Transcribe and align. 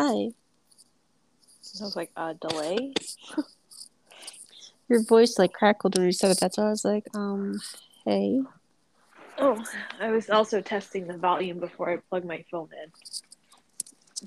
hi. 0.00 0.32
I 1.80 1.84
was 1.84 1.96
like, 1.96 2.10
uh, 2.16 2.34
delay? 2.40 2.94
Your 4.88 5.02
voice 5.04 5.38
like 5.38 5.52
crackled 5.52 5.96
when 5.96 6.06
you 6.06 6.12
said 6.12 6.30
it. 6.30 6.40
That's 6.40 6.56
why 6.56 6.64
I 6.64 6.70
was 6.70 6.84
like, 6.84 7.06
um, 7.14 7.60
hey. 8.04 8.40
Oh, 9.38 9.62
I 10.00 10.10
was 10.10 10.30
also 10.30 10.60
testing 10.60 11.06
the 11.06 11.16
volume 11.16 11.60
before 11.60 11.90
I 11.90 11.98
plugged 12.08 12.26
my 12.26 12.44
phone 12.50 12.68
in. 12.82 12.90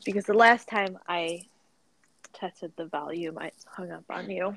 Because 0.06 0.26
the 0.26 0.34
last 0.34 0.68
time 0.68 0.98
I 1.08 1.46
tested 2.34 2.72
the 2.78 2.86
volume, 2.86 3.38
I 3.38 3.52
hung 3.66 3.92
up 3.92 4.06
on 4.10 4.30
you. 4.30 4.56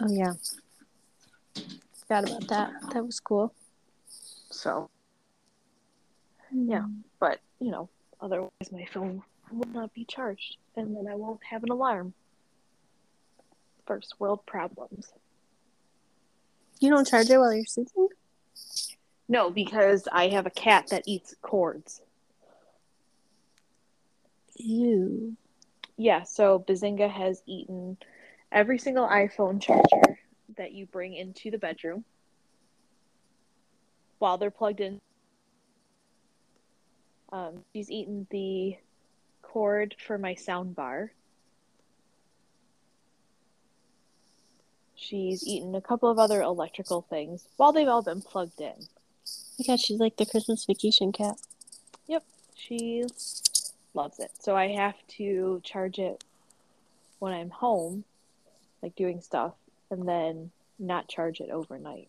Oh 0.00 0.08
yeah. 0.08 0.34
Forgot 2.00 2.30
about 2.30 2.48
that. 2.48 2.72
That 2.92 3.04
was 3.04 3.18
cool. 3.20 3.52
So, 4.50 4.88
yeah. 6.52 6.84
But, 7.18 7.40
you 7.60 7.70
know, 7.70 7.88
otherwise 8.20 8.72
my 8.72 8.86
phone 8.92 9.22
will 9.52 9.68
not 9.68 9.92
be 9.94 10.04
charged. 10.04 10.56
And 10.76 10.96
then 10.96 11.06
I 11.10 11.14
won't 11.14 11.42
have 11.44 11.64
an 11.64 11.70
alarm. 11.70 12.14
First 13.86 14.14
world 14.18 14.44
problems. 14.46 15.12
You 16.80 16.90
don't 16.90 17.06
charge 17.06 17.28
it 17.28 17.38
while 17.38 17.52
you're 17.52 17.64
sleeping? 17.66 18.08
No, 19.28 19.50
because 19.50 20.08
I 20.10 20.28
have 20.28 20.46
a 20.46 20.50
cat 20.50 20.88
that 20.88 21.04
eats 21.06 21.34
cords. 21.42 22.00
Ew. 24.56 25.36
Yeah, 25.96 26.22
so 26.22 26.58
Bazinga 26.58 27.10
has 27.10 27.42
eaten 27.46 27.98
every 28.50 28.78
single 28.78 29.06
iPhone 29.06 29.60
charger 29.60 30.18
that 30.56 30.72
you 30.72 30.86
bring 30.86 31.14
into 31.14 31.50
the 31.50 31.58
bedroom 31.58 32.04
while 34.18 34.38
they're 34.38 34.50
plugged 34.50 34.80
in. 34.80 35.00
Um, 37.32 37.64
she's 37.72 37.90
eaten 37.90 38.26
the 38.30 38.76
cord 39.50 39.96
for 40.06 40.16
my 40.16 40.34
sound 40.34 40.76
bar. 40.76 41.10
She's 44.94 45.44
eaten 45.44 45.74
a 45.74 45.80
couple 45.80 46.08
of 46.08 46.20
other 46.20 46.40
electrical 46.40 47.02
things 47.02 47.48
while 47.56 47.72
they've 47.72 47.88
all 47.88 48.02
been 48.02 48.22
plugged 48.22 48.60
in. 48.60 48.74
My 49.58 49.64
God, 49.66 49.80
she's 49.80 49.98
like 49.98 50.16
the 50.16 50.26
Christmas 50.26 50.64
vacation 50.66 51.10
cat. 51.10 51.36
Yep, 52.06 52.22
she 52.54 53.04
loves 53.92 54.20
it. 54.20 54.30
So 54.38 54.54
I 54.54 54.68
have 54.68 54.94
to 55.16 55.60
charge 55.64 55.98
it 55.98 56.22
when 57.18 57.32
I'm 57.32 57.50
home, 57.50 58.04
like 58.82 58.94
doing 58.94 59.20
stuff, 59.20 59.54
and 59.90 60.06
then 60.06 60.52
not 60.78 61.08
charge 61.08 61.40
it 61.40 61.50
overnight. 61.50 62.08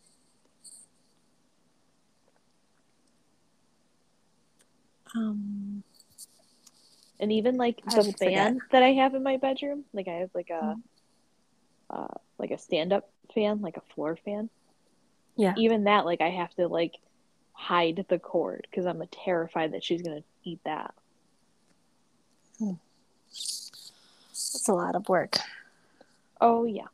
Um, 5.16 5.84
And 7.22 7.32
even 7.32 7.56
like 7.56 7.78
the 7.86 8.04
fan 8.04 8.56
forget. 8.56 8.72
that 8.72 8.84
I 8.84 8.94
have 8.94 9.14
in 9.16 9.22
my 9.24 9.38
bedroom, 9.38 9.86
like 9.94 10.08
I 10.08 10.14
have 10.16 10.32
like 10.34 10.50
a 10.50 10.76
Mhm. 10.76 10.82
uh, 11.92 12.08
like 12.40 12.52
a 12.52 12.58
stand 12.58 12.92
up 12.94 13.10
fan, 13.34 13.62
like 13.62 13.78
a 13.78 13.82
floor 13.94 14.16
fan. 14.16 14.50
yeah. 15.36 15.54
Even 15.58 15.84
that, 15.86 16.06
like 16.06 16.20
I 16.22 16.30
have 16.30 16.54
to 16.56 16.68
like 16.68 16.96
hide 17.54 18.06
the 18.10 18.18
cord 18.20 18.68
because 18.70 18.86
I'm 18.88 19.04
terrified 19.12 19.74
that 19.74 19.84
she's 19.84 20.02
gonna 20.02 20.24
eat 20.44 20.60
that. 20.66 20.94
That's 23.30 24.68
a 24.68 24.74
lot 24.74 24.96
of 24.96 25.08
work. 25.10 25.38
Oh 26.40 26.66
yeah. 26.66 26.88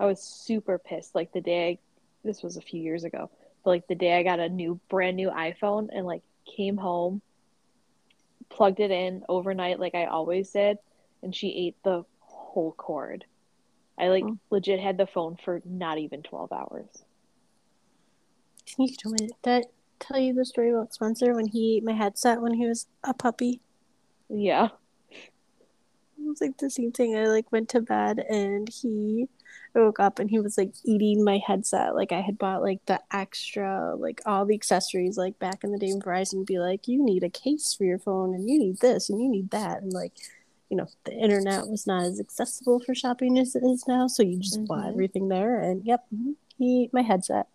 I 0.00 0.06
was 0.06 0.22
super 0.22 0.78
pissed. 0.78 1.14
Like 1.14 1.32
the 1.32 1.40
day 1.40 1.68
I, 1.68 1.78
this 2.24 2.42
was 2.42 2.56
a 2.56 2.62
few 2.62 2.80
years 2.80 3.04
ago, 3.04 3.30
but 3.62 3.70
like 3.70 3.86
the 3.88 3.94
day 3.94 4.18
I 4.18 4.22
got 4.22 4.40
a 4.40 4.48
new 4.48 4.80
brand 4.88 5.16
new 5.16 5.30
iPhone 5.30 5.88
and 5.92 6.06
like 6.06 6.22
came 6.56 6.76
home, 6.78 7.20
plugged 8.48 8.80
it 8.80 8.90
in 8.90 9.24
overnight 9.28 9.78
like 9.80 9.94
I 9.94 10.06
always 10.06 10.50
did, 10.50 10.78
and 11.22 11.34
she 11.34 11.48
ate 11.48 11.76
the 11.82 12.04
whole 12.20 12.72
cord. 12.72 13.24
I 13.98 14.08
like 14.08 14.24
Oh. 14.24 14.38
legit 14.50 14.80
had 14.80 14.98
the 14.98 15.06
phone 15.06 15.36
for 15.36 15.62
not 15.64 15.98
even 15.98 16.22
12 16.22 16.52
hours. 16.52 16.86
Can 18.66 18.86
you 18.86 18.94
tell 18.96 19.12
me 19.12 19.28
that? 19.42 19.66
Tell 19.98 20.18
you 20.18 20.34
the 20.34 20.44
story 20.44 20.70
about 20.70 20.92
Spencer 20.92 21.34
when 21.34 21.46
he 21.46 21.76
ate 21.76 21.84
my 21.84 21.92
headset 21.94 22.42
when 22.42 22.52
he 22.52 22.66
was 22.66 22.86
a 23.02 23.14
puppy. 23.14 23.60
Yeah. 24.28 24.68
It 25.10 26.28
was 26.28 26.40
like 26.42 26.58
the 26.58 26.68
same 26.68 26.92
thing. 26.92 27.16
I 27.16 27.26
like 27.26 27.50
went 27.50 27.70
to 27.70 27.80
bed 27.80 28.18
and 28.18 28.68
he 28.68 29.28
I 29.74 29.80
woke 29.80 30.00
up 30.00 30.18
and 30.18 30.30
he 30.30 30.38
was 30.38 30.56
like 30.56 30.72
eating 30.84 31.22
my 31.22 31.38
headset. 31.46 31.94
Like 31.94 32.12
I 32.12 32.20
had 32.20 32.38
bought 32.38 32.62
like 32.62 32.84
the 32.86 33.00
extra, 33.12 33.94
like 33.94 34.20
all 34.24 34.46
the 34.46 34.54
accessories 34.54 35.18
like 35.18 35.38
back 35.38 35.62
in 35.64 35.72
the 35.72 35.78
day 35.78 35.92
Verizon 35.92 36.38
would 36.38 36.46
be 36.46 36.58
like, 36.58 36.88
you 36.88 37.04
need 37.04 37.22
a 37.24 37.28
case 37.30 37.74
for 37.74 37.84
your 37.84 37.98
phone 37.98 38.34
and 38.34 38.48
you 38.48 38.58
need 38.58 38.78
this 38.78 39.10
and 39.10 39.20
you 39.20 39.28
need 39.28 39.50
that 39.50 39.82
and 39.82 39.92
like 39.92 40.12
you 40.68 40.76
know, 40.76 40.88
the 41.04 41.12
internet 41.12 41.68
was 41.68 41.86
not 41.86 42.02
as 42.04 42.18
accessible 42.18 42.80
for 42.80 42.92
shopping 42.92 43.38
as 43.38 43.54
it 43.54 43.62
is 43.62 43.86
now, 43.86 44.08
so 44.08 44.24
you 44.24 44.38
just 44.40 44.66
bought 44.66 44.86
Mhm. 44.86 44.90
everything 44.90 45.28
there 45.28 45.60
and 45.60 45.84
yep, 45.84 46.04
mhm, 46.12 46.34
he 46.58 46.82
ate 46.84 46.92
my 46.92 47.02
headset. 47.02 47.46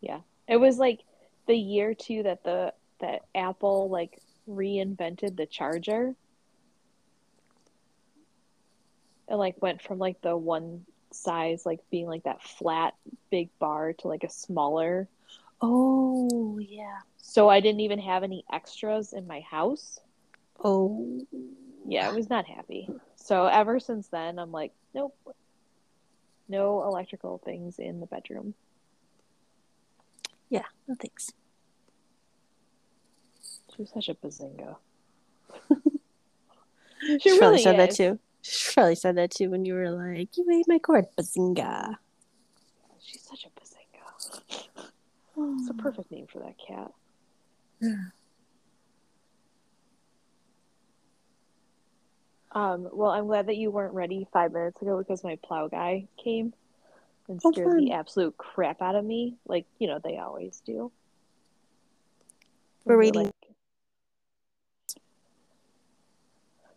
Yeah, 0.00 0.20
it 0.48 0.56
was 0.56 0.78
like 0.78 1.00
the 1.46 1.56
year 1.56 1.94
too 1.94 2.24
that 2.24 2.42
the 2.42 2.74
that 3.00 3.22
Apple 3.34 3.88
like 3.88 4.20
reinvented 4.48 5.36
the 5.36 5.46
charger. 5.46 6.16
It 9.28 9.34
like 9.36 9.60
went 9.62 9.80
from 9.80 9.98
like 9.98 10.20
the 10.20 10.36
one 10.36 10.84
size 11.14 11.64
like 11.64 11.80
being 11.90 12.06
like 12.06 12.24
that 12.24 12.42
flat 12.42 12.94
big 13.30 13.48
bar 13.58 13.92
to 13.94 14.08
like 14.08 14.24
a 14.24 14.30
smaller. 14.30 15.08
Oh 15.60 16.58
yeah. 16.58 16.98
So 17.18 17.48
I 17.48 17.60
didn't 17.60 17.80
even 17.80 17.98
have 18.00 18.22
any 18.22 18.44
extras 18.52 19.12
in 19.12 19.26
my 19.26 19.40
house. 19.40 20.00
Oh 20.62 21.26
Yeah, 21.86 22.08
I 22.08 22.12
was 22.12 22.28
not 22.28 22.46
happy. 22.46 22.88
So 23.16 23.46
ever 23.46 23.80
since 23.80 24.08
then 24.08 24.38
I'm 24.38 24.52
like, 24.52 24.72
nope. 24.94 25.16
No 26.48 26.82
electrical 26.84 27.38
things 27.38 27.78
in 27.78 28.00
the 28.00 28.06
bedroom. 28.06 28.54
yeah, 30.50 30.64
no 30.86 30.94
thanks. 30.94 31.32
She 33.74 33.82
was 33.82 33.90
such 33.90 34.08
a 34.08 34.14
bazinga. 34.14 34.76
She, 37.00 37.18
She 37.18 37.38
probably 37.38 37.56
really 37.56 37.62
said 37.62 37.78
that 37.78 37.90
too. 37.94 38.18
She 38.46 38.74
probably 38.74 38.94
said 38.94 39.16
that 39.16 39.30
too 39.30 39.50
when 39.50 39.64
you 39.64 39.72
were 39.72 39.90
like, 39.90 40.36
"You 40.36 40.44
ate 40.52 40.68
my 40.68 40.78
cord, 40.78 41.06
bazinga." 41.16 41.96
She's 43.00 43.22
such 43.22 43.46
a 43.46 43.48
bazinga. 43.58 44.88
It's 45.60 45.70
a 45.70 45.74
perfect 45.74 46.10
name 46.10 46.26
for 46.30 46.40
that 46.40 46.54
cat. 46.58 46.92
Yeah. 47.80 47.94
Um, 52.52 52.88
well, 52.92 53.10
I'm 53.10 53.26
glad 53.26 53.46
that 53.46 53.56
you 53.56 53.70
weren't 53.70 53.94
ready 53.94 54.28
five 54.32 54.52
minutes 54.52 54.80
ago 54.80 54.98
because 54.98 55.24
my 55.24 55.38
plow 55.42 55.66
guy 55.66 56.06
came 56.22 56.52
and 57.28 57.40
scared 57.40 57.66
fun. 57.66 57.76
the 57.78 57.92
absolute 57.92 58.36
crap 58.36 58.80
out 58.82 58.94
of 58.94 59.04
me, 59.04 59.36
like 59.48 59.64
you 59.78 59.88
know 59.88 59.98
they 60.04 60.18
always 60.18 60.60
do. 60.66 60.92
We're 62.84 62.98
waiting. 62.98 63.24
like- 63.24 63.34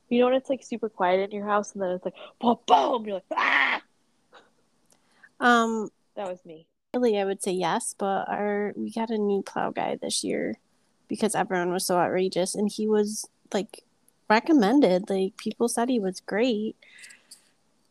you 0.10 0.20
know 0.20 0.26
when 0.26 0.36
it's 0.36 0.50
like 0.50 0.64
super 0.64 0.90
quiet 0.90 1.30
in 1.30 1.36
your 1.36 1.46
house 1.46 1.74
and 1.74 1.82
then 1.82 1.92
it's 1.92 2.06
like 2.06 2.16
boom, 2.40 2.58
boom, 2.68 3.06
you're 3.06 3.16
like 3.16 3.24
ah. 3.36 3.82
Um, 5.40 5.90
That 6.16 6.28
was 6.28 6.44
me. 6.46 6.68
really, 6.94 7.20
I 7.20 7.26
would 7.26 7.44
say 7.44 7.52
yes, 7.52 7.94
but 7.98 8.28
our 8.28 8.74
we 8.76 8.92
got 8.92 9.10
a 9.10 9.18
new 9.18 9.42
plow 9.44 9.72
guy 9.72 9.96
this 10.02 10.24
year 10.24 10.58
because 11.08 11.36
everyone 11.36 11.72
was 11.72 11.86
so 11.86 11.98
outrageous, 11.98 12.56
and 12.56 12.70
he 12.72 12.88
was 12.88 13.28
like 13.54 13.84
recommended. 14.30 15.10
Like 15.10 15.38
people 15.38 15.68
said 15.70 15.90
he 15.90 16.00
was 16.00 16.20
great, 16.22 16.76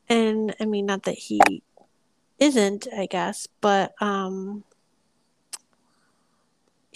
and 0.08 0.54
I 0.60 0.64
mean, 0.64 0.86
not 0.86 1.04
that 1.04 1.18
he 1.18 1.62
isn't, 2.38 2.86
I 2.94 3.06
guess, 3.06 3.46
but 3.60 3.94
um, 4.02 4.64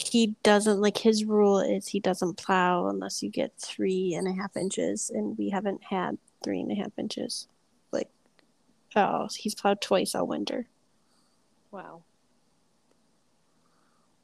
he 0.08 0.34
doesn't 0.42 0.80
like 0.80 0.98
his 0.98 1.24
rule 1.24 1.60
is 1.60 1.88
he 1.88 2.00
doesn't 2.00 2.36
plow 2.36 2.88
unless 2.88 3.22
you 3.22 3.30
get 3.30 3.52
three 3.58 4.14
and 4.14 4.26
a 4.26 4.32
half 4.32 4.56
inches, 4.56 5.10
and 5.10 5.36
we 5.38 5.50
haven't 5.50 5.82
had 5.84 6.18
three 6.42 6.60
and 6.60 6.72
a 6.72 6.74
half 6.74 6.98
inches. 6.98 7.48
Like, 7.92 8.08
oh, 8.96 9.28
he's 9.36 9.54
plowed 9.54 9.80
twice 9.80 10.14
all 10.14 10.26
winter. 10.26 10.66
Wow. 11.70 12.02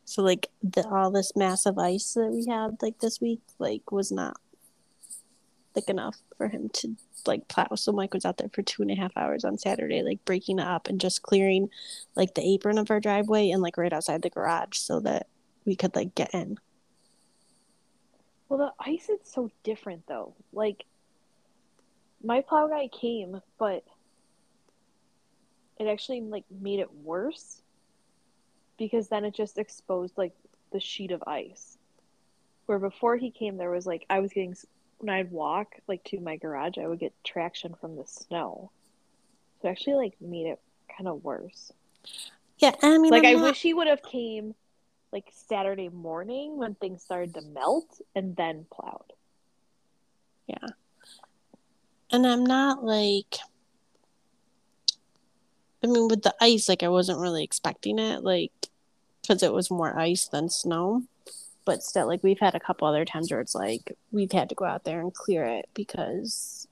So 0.05 0.23
like 0.23 0.49
the 0.63 0.87
all 0.89 1.11
this 1.11 1.35
massive 1.35 1.79
ice 1.79 2.15
that 2.15 2.31
we 2.31 2.47
had 2.47 2.81
like 2.81 3.01
this 3.01 3.21
week 3.21 3.41
like 3.59 3.91
was 3.91 4.13
not 4.13 4.37
thick 5.75 5.89
enough 5.89 6.17
for 6.39 6.49
him 6.49 6.71
to 6.75 6.97
like 7.27 7.49
plow. 7.49 7.67
So 7.75 7.93
Mike 7.93 8.15
was 8.15 8.25
out 8.25 8.39
there 8.39 8.49
for 8.53 8.63
two 8.63 8.83
and 8.83 8.91
a 8.91 8.95
half 8.95 9.17
hours 9.17 9.45
on 9.45 9.59
Saturday, 9.59 10.03
like 10.03 10.25
breaking 10.25 10.61
it 10.61 10.67
up 10.67 10.89
and 10.89 11.01
just 11.01 11.23
clearing 11.23 11.71
like 12.15 12.35
the 12.35 12.47
apron 12.47 12.79
of 12.79 12.91
our 12.91 13.01
driveway 13.01 13.51
and 13.51 13.63
like 13.63 13.77
right 13.77 13.93
outside 13.93 14.23
the 14.23 14.31
garage 14.31 14.79
so 14.79 15.01
that 15.01 15.27
we 15.67 15.77
could 15.77 15.95
like 15.95 16.15
get 16.15 16.33
in. 16.33 16.59
Well, 18.49 18.59
the 18.59 18.73
ice 18.79 19.09
is 19.09 19.19
so 19.25 19.51
different 19.65 20.07
though. 20.07 20.35
Like 20.53 20.85
my 22.25 22.41
plow 22.41 22.69
guy 22.69 22.89
came, 22.89 23.41
but 23.59 23.85
it 25.79 25.87
actually 25.87 26.23
like 26.23 26.45
made 26.51 26.79
it 26.81 26.93
worse 27.03 27.61
because 28.79 29.09
then 29.09 29.25
it 29.25 29.35
just 29.35 29.59
exposed 29.59 30.17
like 30.17 30.33
the 30.73 30.81
sheet 30.81 31.11
of 31.11 31.23
ice. 31.27 31.77
where 32.67 32.79
before 32.79 33.17
he 33.17 33.31
came, 33.31 33.57
there 33.57 33.71
was 33.71 33.87
like 33.87 34.07
I 34.09 34.21
was 34.21 34.33
getting 34.33 34.55
when 34.99 35.11
I'd 35.15 35.31
walk 35.31 35.75
like 35.89 36.03
to 36.05 36.21
my 36.21 36.37
garage, 36.37 36.79
I 36.79 36.87
would 36.87 36.99
get 37.01 37.13
traction 37.25 37.75
from 37.75 37.97
the 37.97 38.07
snow. 38.07 38.71
So 39.61 39.69
it 39.69 39.71
actually 39.73 39.95
like 39.97 40.15
made 40.21 40.47
it 40.47 40.61
kind 40.97 41.09
of 41.09 41.23
worse. 41.25 41.73
Yeah, 42.59 42.75
I 42.83 42.97
mean, 42.99 43.11
Like 43.11 43.25
I'm 43.25 43.37
I 43.37 43.41
not- 43.41 43.43
wish 43.49 43.63
he 43.63 43.75
would 43.75 43.87
have 43.89 44.03
came 44.03 44.55
like 45.13 45.33
Saturday 45.33 45.89
morning 45.89 46.59
when 46.59 46.75
things 46.75 47.03
started 47.03 47.35
to 47.35 47.43
melt 47.43 48.01
and 48.15 48.37
then 48.37 48.67
plowed. 48.71 49.13
Yeah. 50.47 50.69
And 52.11 52.27
I'm 52.27 52.45
not 52.45 52.85
like. 52.85 53.37
I 55.83 55.89
mean, 55.89 56.09
with 56.09 56.23
the 56.23 56.35
ice, 56.41 56.69
like 56.69 56.83
I 56.83 56.89
wasn't 56.89 57.21
really 57.21 57.45
expecting 57.45 57.99
it, 57.99 58.25
like 58.25 58.53
because 59.23 59.43
it 59.43 59.53
was 59.53 59.71
more 59.71 59.99
ice 59.99 60.27
than 60.27 60.49
snow. 60.49 61.03
But 61.65 61.83
still, 61.83 62.07
like 62.07 62.23
we've 62.23 62.41
had 62.41 62.55
a 62.55 62.61
couple 62.61 62.87
other 62.87 63.05
times 63.05 63.31
where 63.31 63.41
it's 63.41 63.55
like 63.55 63.97
we've 64.13 64.33
had 64.33 64.49
to 64.49 64.55
go 64.55 64.65
out 64.65 64.85
there 64.85 65.01
and 65.01 65.13
clear 65.13 65.45
it 65.45 65.69
because 65.75 66.67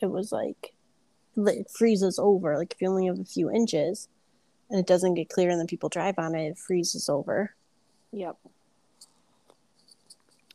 it 0.00 0.06
was 0.06 0.32
like 0.32 0.74
it 1.36 1.70
freezes 1.70 2.18
over. 2.18 2.56
Like 2.56 2.72
if 2.72 2.80
you 2.80 2.88
only 2.88 3.06
have 3.06 3.18
a 3.18 3.24
few 3.24 3.50
inches 3.50 4.08
and 4.74 4.80
it 4.80 4.88
doesn't 4.88 5.14
get 5.14 5.28
clear, 5.28 5.50
and 5.50 5.60
then 5.60 5.68
people 5.68 5.88
drive 5.88 6.18
on 6.18 6.34
it, 6.34 6.48
it 6.48 6.58
freezes 6.58 7.08
over. 7.08 7.54
Yep. 8.10 8.36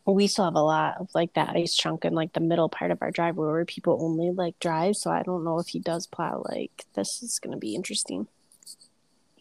we 0.06 0.28
still 0.28 0.44
have 0.44 0.56
a 0.56 0.60
lot 0.62 0.96
of 1.00 1.08
like 1.16 1.34
that 1.36 1.56
ice 1.56 1.74
chunk 1.74 2.04
in 2.04 2.14
like 2.14 2.34
the 2.34 2.40
middle 2.42 2.68
part 2.68 2.92
of 2.92 2.98
our 3.02 3.12
driveway 3.12 3.48
where 3.48 3.64
people 3.64 3.98
only 4.02 4.32
like 4.32 4.60
drive. 4.60 4.96
So 4.98 5.10
I 5.10 5.24
don't 5.24 5.46
know 5.46 5.60
if 5.60 5.68
he 5.68 5.80
does 5.80 6.06
plow. 6.08 6.44
Like 6.50 6.84
this 6.96 7.24
is 7.24 7.40
gonna 7.40 7.58
be 7.58 7.76
interesting 7.76 8.28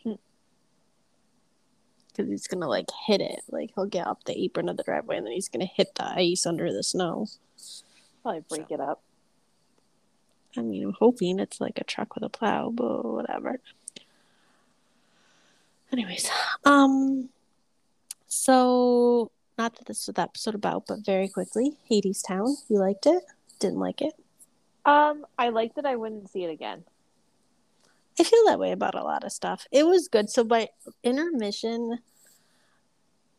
Hmm. 0.05 0.13
because 2.09 2.29
he's 2.31 2.47
gonna 2.47 2.69
like 2.69 2.89
hit 3.07 3.21
it. 3.21 3.41
Like 3.51 3.71
he'll 3.75 3.87
get 3.87 4.07
up 4.07 4.25
the 4.25 4.39
apron 4.39 4.69
of 4.69 4.77
the 4.77 4.83
driveway 4.85 5.17
and 5.17 5.27
then 5.27 5.33
he's 5.33 5.49
gonna 5.49 5.65
hit 5.65 5.95
the 5.97 6.05
ice 6.05 6.45
under 6.47 6.73
the 6.73 6.83
snow. 6.85 7.27
Probably 8.23 8.43
break 8.49 8.71
it 8.71 8.81
up. 8.81 9.03
I 10.57 10.61
mean, 10.61 10.85
I'm 10.85 10.95
hoping 10.99 11.39
it's 11.41 11.61
like 11.61 11.79
a 11.81 11.85
truck 11.85 12.15
with 12.15 12.25
a 12.25 12.29
plow, 12.29 12.71
but 12.71 13.05
whatever. 13.05 13.59
Anyways, 15.93 16.31
um, 16.65 17.29
so 18.27 19.31
not 19.57 19.75
that 19.77 19.87
this 19.87 20.07
was 20.07 20.15
the 20.15 20.23
episode 20.23 20.55
about, 20.55 20.85
but 20.87 21.05
very 21.05 21.29
quickly, 21.29 21.79
Hadestown. 21.91 22.55
You 22.69 22.79
liked 22.79 23.07
it? 23.07 23.23
Didn't 23.59 23.79
like 23.81 24.03
it? 24.03 24.13
Um, 24.85 25.27
I 25.39 25.49
liked 25.49 25.79
it. 25.79 25.85
I 25.87 25.97
wouldn't 25.97 26.31
see 26.31 26.45
it 26.45 26.51
again. 26.51 26.85
I 28.21 28.25
feel 28.25 28.45
that 28.47 28.59
way 28.59 28.73
about 28.73 28.95
a 28.95 29.03
lot 29.03 29.25
of 29.25 29.33
stuff. 29.33 29.67
It 29.71 29.87
was 29.87 30.09
good. 30.09 30.29
So 30.29 30.45
by 30.45 30.69
intermission, 31.05 31.99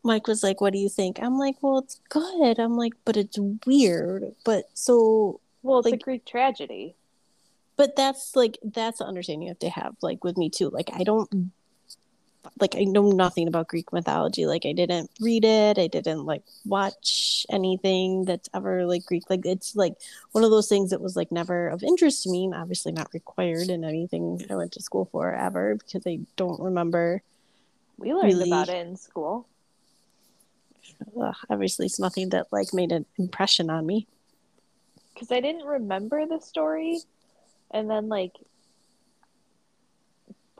Mike 0.02 0.26
was 0.26 0.42
like, 0.42 0.60
"What 0.60 0.72
do 0.72 0.78
you 0.78 0.88
think?" 0.88 1.18
I'm 1.22 1.38
like, 1.38 1.56
"Well, 1.62 1.78
it's 1.78 2.00
good." 2.08 2.58
I'm 2.58 2.76
like, 2.76 2.94
"But 3.04 3.16
it's 3.16 3.38
weird." 3.66 4.34
But 4.44 4.64
so 4.74 5.40
Well, 5.62 5.80
it's 5.80 5.86
Like- 5.86 5.94
a 6.00 6.04
Greek 6.04 6.24
tragedy. 6.24 6.96
but 7.76 7.96
that's 7.96 8.34
like 8.36 8.58
that's 8.62 8.98
the 8.98 9.04
understanding 9.06 9.42
you 9.42 9.50
have 9.50 9.58
to 9.58 9.68
have 9.70 9.94
like 10.02 10.22
with 10.24 10.36
me 10.36 10.50
too 10.50 10.68
like 10.68 10.90
i 10.92 11.02
don't 11.02 11.30
like 12.58 12.74
i 12.76 12.84
know 12.84 13.10
nothing 13.10 13.46
about 13.48 13.68
greek 13.68 13.92
mythology 13.92 14.46
like 14.46 14.64
i 14.64 14.72
didn't 14.72 15.10
read 15.20 15.44
it 15.44 15.78
i 15.78 15.86
didn't 15.86 16.24
like 16.24 16.42
watch 16.64 17.44
anything 17.50 18.24
that's 18.24 18.48
ever 18.54 18.86
like 18.86 19.04
greek 19.04 19.28
like 19.28 19.44
it's 19.44 19.76
like 19.76 19.94
one 20.32 20.42
of 20.44 20.50
those 20.50 20.68
things 20.68 20.90
that 20.90 21.00
was 21.00 21.16
like 21.16 21.30
never 21.30 21.68
of 21.68 21.82
interest 21.82 22.22
to 22.22 22.30
me 22.30 22.44
and 22.46 22.54
obviously 22.54 22.92
not 22.92 23.12
required 23.12 23.68
in 23.68 23.84
anything 23.84 24.44
i 24.50 24.54
went 24.56 24.72
to 24.72 24.82
school 24.82 25.04
for 25.12 25.34
ever 25.34 25.74
because 25.76 26.06
i 26.06 26.18
don't 26.36 26.60
remember 26.60 27.22
We 27.98 28.14
learned 28.14 28.32
Really? 28.34 28.48
about 28.50 28.68
it 28.70 28.86
in 28.86 28.96
school. 28.96 29.46
ugh, 31.20 31.34
obviously 31.50 31.86
it's 31.86 32.00
nothing 32.00 32.30
that 32.30 32.46
like 32.50 32.72
made 32.72 32.92
an 32.92 33.04
impression 33.18 33.68
on 33.70 33.86
me 33.86 34.06
because 35.12 35.30
I 35.30 35.40
didn't 35.40 35.66
remember 35.66 36.24
the 36.24 36.38
story, 36.40 37.00
and 37.72 37.90
then 37.90 38.08
like 38.08 38.32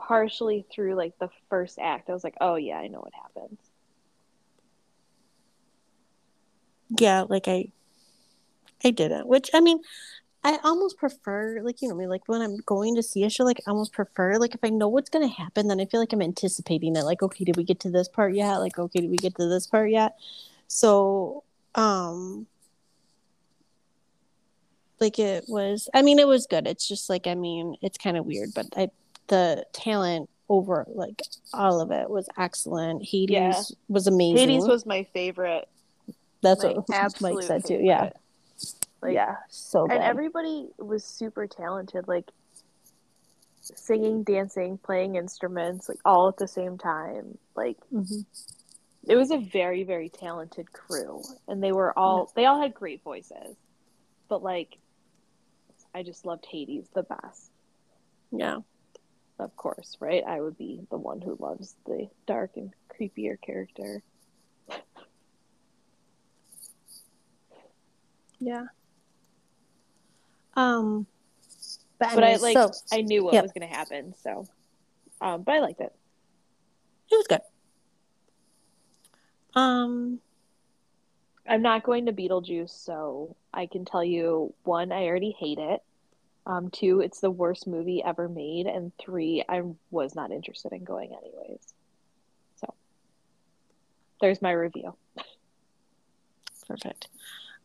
partially 0.07 0.65
through 0.73 0.95
like 0.95 1.17
the 1.19 1.29
first 1.49 1.79
act, 1.79 2.09
I 2.09 2.13
was 2.13 2.23
like, 2.23 2.35
oh 2.41 2.55
yeah, 2.55 2.77
I 2.77 2.87
know 2.87 2.99
what 2.99 3.13
happens. 3.13 3.57
yeah 6.99 7.23
like 7.29 7.47
i 7.47 7.71
i 8.83 8.91
didn't 8.91 9.27
which 9.27 9.49
i 9.53 9.59
mean 9.59 9.79
i 10.43 10.57
almost 10.63 10.97
prefer 10.97 11.61
like 11.63 11.81
you 11.81 11.87
know 11.87 11.95
me 11.95 12.07
like 12.07 12.27
when 12.27 12.41
i'm 12.41 12.57
going 12.65 12.95
to 12.95 13.03
see 13.03 13.23
a 13.23 13.29
show 13.29 13.43
like 13.43 13.61
i 13.65 13.71
almost 13.71 13.93
prefer 13.93 14.37
like 14.37 14.53
if 14.53 14.59
i 14.63 14.69
know 14.69 14.87
what's 14.87 15.09
to 15.09 15.25
happen 15.27 15.67
then 15.67 15.79
i 15.79 15.85
feel 15.85 15.99
like 15.99 16.11
i'm 16.13 16.21
anticipating 16.21 16.95
it 16.95 17.03
like 17.03 17.21
okay 17.21 17.45
did 17.45 17.57
we 17.57 17.63
get 17.63 17.79
to 17.79 17.89
this 17.89 18.07
part 18.07 18.33
yet? 18.33 18.57
Like 18.57 18.77
okay 18.77 19.01
did 19.01 19.09
we 19.09 19.17
get 19.17 19.35
to 19.35 19.47
this 19.47 19.67
part 19.67 19.89
yet? 19.91 20.15
So 20.67 21.43
um 21.75 22.47
like 24.99 25.17
it 25.19 25.45
was 25.47 25.89
i 25.93 26.01
mean 26.01 26.19
it 26.19 26.27
was 26.27 26.47
good. 26.47 26.67
It's 26.67 26.87
just 26.87 27.09
like 27.09 27.27
i 27.27 27.35
mean 27.35 27.75
it's 27.81 27.97
kind 27.97 28.17
of 28.17 28.25
weird 28.25 28.49
but 28.53 28.65
i 28.75 28.89
the 29.31 29.65
talent 29.73 30.29
over 30.49 30.85
like 30.93 31.21
all 31.53 31.79
of 31.79 31.89
it 31.91 32.09
was 32.09 32.27
excellent 32.37 33.01
hades 33.03 33.29
Yeah. 33.31 33.63
was 33.87 34.05
amazing 34.05 34.37
Hades 34.49 34.67
was 34.67 34.85
my 34.85 35.03
favorite. 35.13 35.67
that's 36.41 36.63
like, 36.63 36.75
what 36.87 37.21
mike 37.21 37.41
said 37.41 37.65
too 37.65 37.79
yeah 37.81 38.09
Like, 39.01 39.13
yeah 39.13 39.37
so 39.49 39.87
good. 39.87 39.95
and 39.95 40.03
everybody 40.03 40.67
was 40.77 41.03
super 41.05 41.47
talented, 41.47 42.07
like 42.09 42.29
singing, 43.61 44.23
dancing, 44.23 44.77
playing 44.77 45.15
instruments, 45.15 45.87
like 45.87 45.99
all 46.03 46.27
at 46.27 46.37
the 46.37 46.47
same 46.47 46.77
time. 46.77 47.37
Like 47.55 47.77
Mhm. 47.93 48.25
it 49.07 49.15
was 49.15 49.31
a 49.31 49.37
very, 49.37 49.83
very 49.83 50.09
talented 50.09 50.71
crew, 50.73 51.21
and 51.47 51.63
they 51.63 51.71
were 51.71 51.97
all 51.97 52.31
they 52.35 52.45
all 52.45 52.59
had 52.59 52.73
great 52.73 53.01
voices, 53.03 53.55
but 54.27 54.43
like 54.43 54.77
I 55.95 56.03
just 56.03 56.25
loved 56.25 56.45
Hades 56.45 56.87
the 56.93 57.03
best. 57.03 57.51
Yeah. 58.31 58.57
Of 59.41 59.55
course, 59.55 59.97
right? 59.99 60.23
I 60.23 60.39
would 60.39 60.55
be 60.55 60.85
the 60.91 60.99
one 60.99 61.19
who 61.19 61.35
loves 61.39 61.75
the 61.87 62.07
dark 62.27 62.51
and 62.57 62.71
creepier 62.93 63.41
character. 63.41 64.03
Yeah. 68.39 68.65
Um 70.55 71.07
but, 71.97 72.13
But 72.13 72.23
I 72.23 72.35
like 72.35 72.53
so 72.55 72.71
I 72.91 73.01
knew 73.01 73.23
what 73.23 73.33
Yep. 73.33 73.43
was 73.43 73.51
going 73.51 73.67
to 73.67 73.73
happen, 73.75 74.13
so 74.21 74.47
um 75.21 75.41
but 75.41 75.55
I 75.55 75.59
liked 75.59 75.81
it. 75.81 75.91
it 77.11 77.15
was 77.15 77.27
good. 77.27 77.41
Um 79.55 80.19
I'm 81.47 81.63
not 81.63 81.81
going 81.81 82.05
to 82.05 82.13
Beetlejuice, 82.13 82.69
so 82.69 83.35
I 83.51 83.65
can 83.65 83.85
tell 83.85 84.03
you 84.03 84.53
one, 84.63 84.91
I 84.91 85.05
already 85.07 85.35
hate 85.39 85.57
it. 85.57 85.81
Um, 86.45 86.69
two, 86.71 87.01
it's 87.01 87.19
the 87.19 87.29
worst 87.31 87.67
movie 87.67 88.03
ever 88.03 88.27
made, 88.27 88.65
and 88.65 88.91
three, 88.97 89.43
I 89.47 89.61
was 89.91 90.15
not 90.15 90.31
interested 90.31 90.71
in 90.73 90.83
going 90.83 91.11
anyways. 91.15 91.61
So 92.59 92.73
there's 94.19 94.41
my 94.41 94.51
review. 94.51 94.95
perfect. 96.67 97.09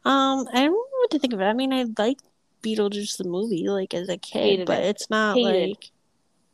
Um 0.05 0.47
I 0.53 0.61
don't 0.65 0.73
know 0.73 0.99
what 1.01 1.11
to 1.13 1.19
think 1.19 1.33
of 1.33 1.41
it. 1.41 1.45
I 1.45 1.53
mean 1.53 1.73
I 1.73 1.85
like 1.99 2.19
Beetlejuice 2.63 3.17
the 3.19 3.25
movie 3.25 3.69
like 3.69 3.95
as 3.95 4.09
a 4.09 4.17
kid, 4.17 4.41
Hated 4.41 4.67
but 4.67 4.81
it. 4.83 4.87
it's 4.87 5.09
not 5.11 5.37
Hated. 5.37 5.71
like 5.71 5.91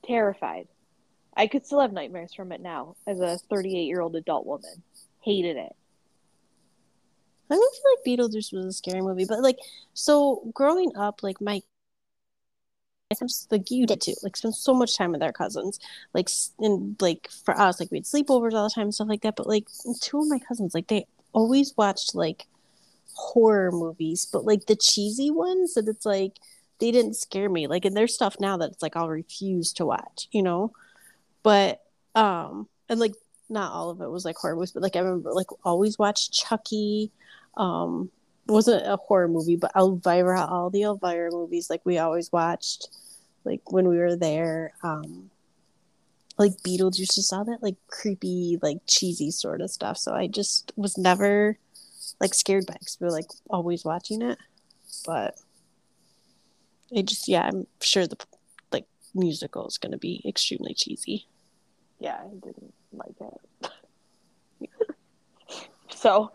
Terrified. 0.05 0.69
I 1.37 1.47
could 1.47 1.65
still 1.65 1.81
have 1.81 1.93
nightmares 1.93 2.35
from 2.35 2.53
it 2.53 2.61
now 2.61 2.97
as 3.07 3.21
a 3.21 3.39
38 3.39 3.85
year 3.85 4.01
old 4.01 4.17
adult 4.17 4.45
woman. 4.47 4.83
Hated 5.23 5.57
it. 5.57 5.75
I 7.51 7.55
don't 7.55 7.75
feel 7.75 8.19
like 8.19 8.31
Beetlejuice 8.31 8.53
was 8.53 8.65
a 8.67 8.73
scary 8.73 9.03
movie, 9.03 9.27
but 9.27 9.41
like 9.41 9.59
so 9.95 10.51
growing 10.55 10.97
up, 10.97 11.23
like 11.23 11.41
my 11.41 11.63
like 13.51 13.71
you 13.71 13.87
did 13.87 14.01
too, 14.01 14.15
like 14.23 14.37
spend 14.37 14.55
so 14.55 14.75
much 14.75 14.97
time 14.97 15.13
with 15.13 15.23
our 15.23 15.33
cousins, 15.33 15.79
like 16.15 16.29
and 16.59 16.97
like 17.01 17.29
for 17.45 17.59
us, 17.59 17.81
like 17.81 17.91
we 17.91 17.99
had 17.99 18.05
sleepovers 18.05 18.53
all 18.53 18.69
the 18.69 18.75
time 18.75 18.85
and 18.85 18.95
stuff 18.95 19.09
like 19.09 19.23
that. 19.23 19.37
But 19.37 19.47
like 19.47 19.67
two 20.01 20.21
of 20.21 20.29
my 20.29 20.39
cousins, 20.39 20.75
like 20.75 20.89
they 20.89 21.07
always 21.33 21.75
watched 21.77 22.15
like 22.15 22.47
horror 23.15 23.73
movies, 23.73 24.27
but 24.31 24.45
like 24.45 24.67
the 24.67 24.77
cheesy 24.77 25.31
ones 25.31 25.75
that 25.75 25.89
it's 25.89 26.07
like 26.07 26.39
they 26.81 26.91
didn't 26.91 27.15
scare 27.15 27.49
me. 27.49 27.67
Like 27.67 27.85
and 27.85 27.97
there's 27.97 28.15
stuff 28.15 28.37
now 28.41 28.57
that 28.59 28.73
it's 28.73 28.83
like 28.83 28.97
I'll 28.97 29.09
refuse 29.09 29.73
to 29.75 29.87
watch, 29.87 30.29
you 30.33 30.43
know. 30.43 30.73
But 31.43 31.83
um 32.15 32.69
and 32.89 33.01
like 33.01 33.15
not 33.49 33.73
all 33.73 33.91
of 33.91 34.01
it 34.01 34.11
was 34.11 34.25
like 34.25 34.37
horror 34.37 34.57
movies, 34.57 34.73
but 34.73 34.83
like 34.83 34.97
I 34.97 35.01
remember 35.01 35.33
like 35.33 35.49
always 35.65 35.99
watched 35.99 36.33
Chucky. 36.33 37.13
Um 37.57 38.11
wasn't 38.47 38.87
a 38.87 38.97
horror 38.97 39.29
movie, 39.29 39.57
but 39.57 39.73
Elvira, 39.77 40.45
all 40.45 40.71
the 40.71 40.83
Elvira 40.83 41.31
movies, 41.31 41.71
like 41.71 41.85
we 41.85 41.99
always 41.99 42.33
watched, 42.33 42.89
like 43.45 43.73
when 43.73 43.89
we 43.89 43.99
were 43.99 44.17
there. 44.17 44.73
Um 44.83 45.31
like 46.39 46.53
Beetlejuice, 46.63 47.15
just 47.15 47.33
all 47.33 47.45
that 47.45 47.63
like 47.63 47.77
creepy, 47.89 48.59
like 48.63 48.79
cheesy 48.87 49.31
sort 49.31 49.61
of 49.61 49.71
stuff. 49.71 49.99
So 49.99 50.15
I 50.15 50.27
just 50.27 50.73
was 50.77 50.97
never 50.97 51.59
like 52.21 52.35
scared 52.35 52.67
by 52.67 52.75
it 52.75 52.81
'cause 52.81 52.97
we 53.01 53.05
were 53.05 53.13
like 53.13 53.31
always 53.51 53.85
watching 53.85 54.23
it. 54.23 54.39
But 55.05 55.39
it 56.91 57.07
just 57.07 57.29
yeah, 57.29 57.43
I'm 57.43 57.67
sure 57.81 58.07
the 58.07 58.17
like 58.73 58.87
musical 59.15 59.67
is 59.69 59.79
gonna 59.79 59.99
be 59.99 60.23
extremely 60.27 60.75
cheesy. 60.75 61.27
Yeah, 62.01 62.19
I 62.25 62.29
didn't 62.29 62.75
like 62.93 63.15
it. 63.21 63.71
so 65.95 66.33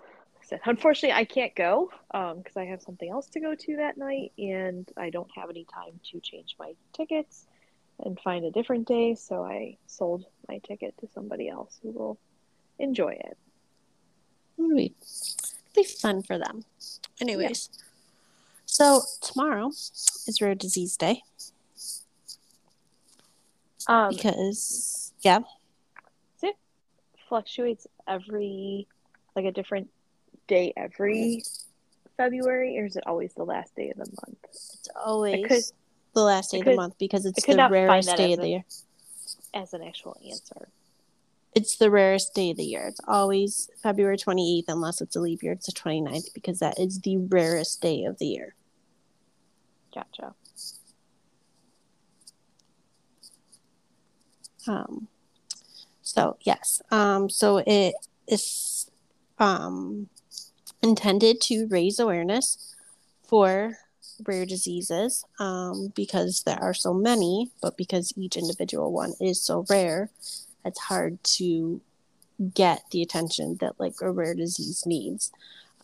said, 0.47 0.61
unfortunately, 0.65 1.13
I 1.13 1.25
can't 1.25 1.53
go 1.55 1.91
because 2.11 2.55
um, 2.55 2.61
I 2.61 2.65
have 2.65 2.81
something 2.81 3.09
else 3.09 3.27
to 3.27 3.39
go 3.39 3.53
to 3.53 3.75
that 3.77 3.97
night, 3.97 4.31
and 4.37 4.89
I 4.95 5.09
don't 5.09 5.29
have 5.35 5.49
any 5.49 5.65
time 5.65 5.99
to 6.11 6.19
change 6.21 6.55
my 6.57 6.73
tickets 6.93 7.45
and 7.99 8.19
find 8.19 8.45
a 8.45 8.51
different 8.51 8.87
day. 8.87 9.15
So 9.15 9.43
I 9.43 9.77
sold 9.87 10.25
my 10.47 10.59
ticket 10.59 10.97
to 10.99 11.07
somebody 11.13 11.49
else 11.49 11.77
who 11.83 11.91
will 11.91 12.17
enjoy 12.79 13.09
it. 13.09 13.37
It'll 14.57 14.75
be, 14.75 14.93
be 15.75 15.83
fun 15.83 16.23
for 16.23 16.37
them. 16.37 16.63
Anyways, 17.19 17.69
yeah. 17.73 17.83
so 18.65 19.01
tomorrow 19.21 19.67
is 19.69 20.39
Rare 20.41 20.55
Disease 20.55 20.95
Day. 20.95 21.23
Um, 23.89 24.09
because 24.09 25.13
yeah, 25.21 25.39
it 26.41 26.55
fluctuates 27.29 27.87
every 28.07 28.87
like 29.35 29.45
a 29.45 29.51
different 29.51 29.89
day 30.47 30.73
every 30.75 31.43
February, 32.17 32.79
or 32.79 32.85
is 32.85 32.95
it 32.95 33.03
always 33.05 33.33
the 33.33 33.43
last 33.43 33.75
day 33.75 33.89
of 33.89 33.97
the 33.97 34.11
month? 34.25 34.37
It's 34.43 34.89
always 35.05 35.73
the 36.13 36.21
last 36.21 36.51
day 36.51 36.59
of 36.59 36.65
the 36.65 36.75
month 36.75 36.95
because 36.97 37.25
it's 37.25 37.45
the 37.45 37.67
rarest 37.69 38.15
day 38.17 38.33
of 38.33 38.41
the 38.41 38.49
year. 38.49 38.65
As 39.53 39.73
an 39.73 39.83
actual 39.83 40.17
answer. 40.27 40.69
It's 41.55 41.77
the 41.77 41.89
rarest 41.89 42.35
day 42.35 42.51
of 42.51 42.57
the 42.57 42.63
year. 42.63 42.87
It's 42.87 42.99
always 43.07 43.69
February 43.81 44.17
28th, 44.17 44.65
unless 44.67 45.01
it's 45.01 45.15
a 45.15 45.19
leap 45.19 45.41
year. 45.41 45.53
It's 45.53 45.65
the 45.65 45.71
29th 45.71 46.33
because 46.33 46.59
that 46.59 46.79
is 46.79 46.99
the 46.99 47.17
rarest 47.17 47.81
day 47.81 48.03
of 48.03 48.19
the 48.19 48.27
year. 48.27 48.55
Gotcha. 49.93 50.35
Um, 54.67 55.07
so 56.01 56.37
yes, 56.41 56.81
um, 56.91 57.29
so 57.29 57.63
it 57.65 57.95
is 58.27 58.91
um, 59.39 60.09
intended 60.81 61.41
to 61.41 61.67
raise 61.67 61.99
awareness 61.99 62.75
for 63.23 63.77
rare 64.25 64.45
diseases 64.45 65.25
um, 65.39 65.91
because 65.95 66.43
there 66.43 66.61
are 66.61 66.73
so 66.73 66.93
many, 66.93 67.51
but 67.61 67.77
because 67.77 68.13
each 68.15 68.37
individual 68.37 68.91
one 68.91 69.13
is 69.19 69.41
so 69.41 69.65
rare, 69.69 70.09
it's 70.65 70.79
hard 70.79 71.23
to 71.23 71.81
get 72.53 72.83
the 72.91 73.01
attention 73.01 73.57
that 73.59 73.79
like 73.79 73.95
a 74.01 74.11
rare 74.11 74.35
disease 74.35 74.85
needs. 74.85 75.31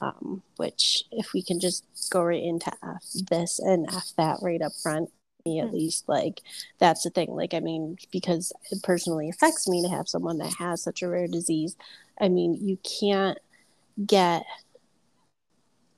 Um, 0.01 0.41
which, 0.57 1.05
if 1.11 1.31
we 1.33 1.41
can 1.41 1.61
just 1.61 1.85
go 2.09 2.23
right 2.23 2.43
into 2.43 2.69
F 2.83 3.05
this 3.29 3.59
and 3.59 3.87
F 3.87 4.11
that 4.17 4.39
right 4.41 4.61
up 4.61 4.73
front, 4.81 5.09
me 5.45 5.59
at 5.59 5.67
mm-hmm. 5.67 5.75
least, 5.75 6.09
like 6.09 6.41
that's 6.77 7.03
the 7.03 7.09
thing. 7.09 7.29
Like, 7.31 7.53
I 7.53 7.61
mean, 7.61 7.97
because 8.11 8.51
it 8.69 8.83
personally 8.83 9.29
affects 9.29 9.67
me 9.67 9.81
to 9.81 9.87
have 9.87 10.09
someone 10.09 10.39
that 10.39 10.55
has 10.55 10.81
such 10.81 11.03
a 11.03 11.07
rare 11.07 11.27
disease. 11.27 11.77
I 12.19 12.27
mean, 12.27 12.53
you 12.53 12.77
can't 12.83 13.37
get 14.05 14.45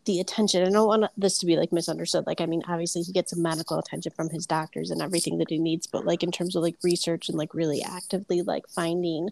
the 0.05 0.19
attention. 0.19 0.65
I 0.65 0.69
don't 0.69 0.87
want 0.87 1.11
this 1.17 1.37
to 1.39 1.45
be 1.45 1.57
like 1.57 1.71
misunderstood. 1.71 2.25
Like, 2.27 2.41
I 2.41 2.45
mean, 2.45 2.63
obviously 2.67 3.01
he 3.01 3.11
gets 3.11 3.35
medical 3.35 3.77
attention 3.77 4.11
from 4.15 4.29
his 4.29 4.45
doctors 4.45 4.91
and 4.91 5.01
everything 5.01 5.37
that 5.39 5.49
he 5.49 5.57
needs, 5.57 5.87
but 5.87 6.05
like 6.05 6.23
in 6.23 6.31
terms 6.31 6.55
of 6.55 6.63
like 6.63 6.75
research 6.83 7.29
and 7.29 7.37
like 7.37 7.53
really 7.53 7.83
actively 7.83 8.41
like 8.41 8.67
finding 8.69 9.29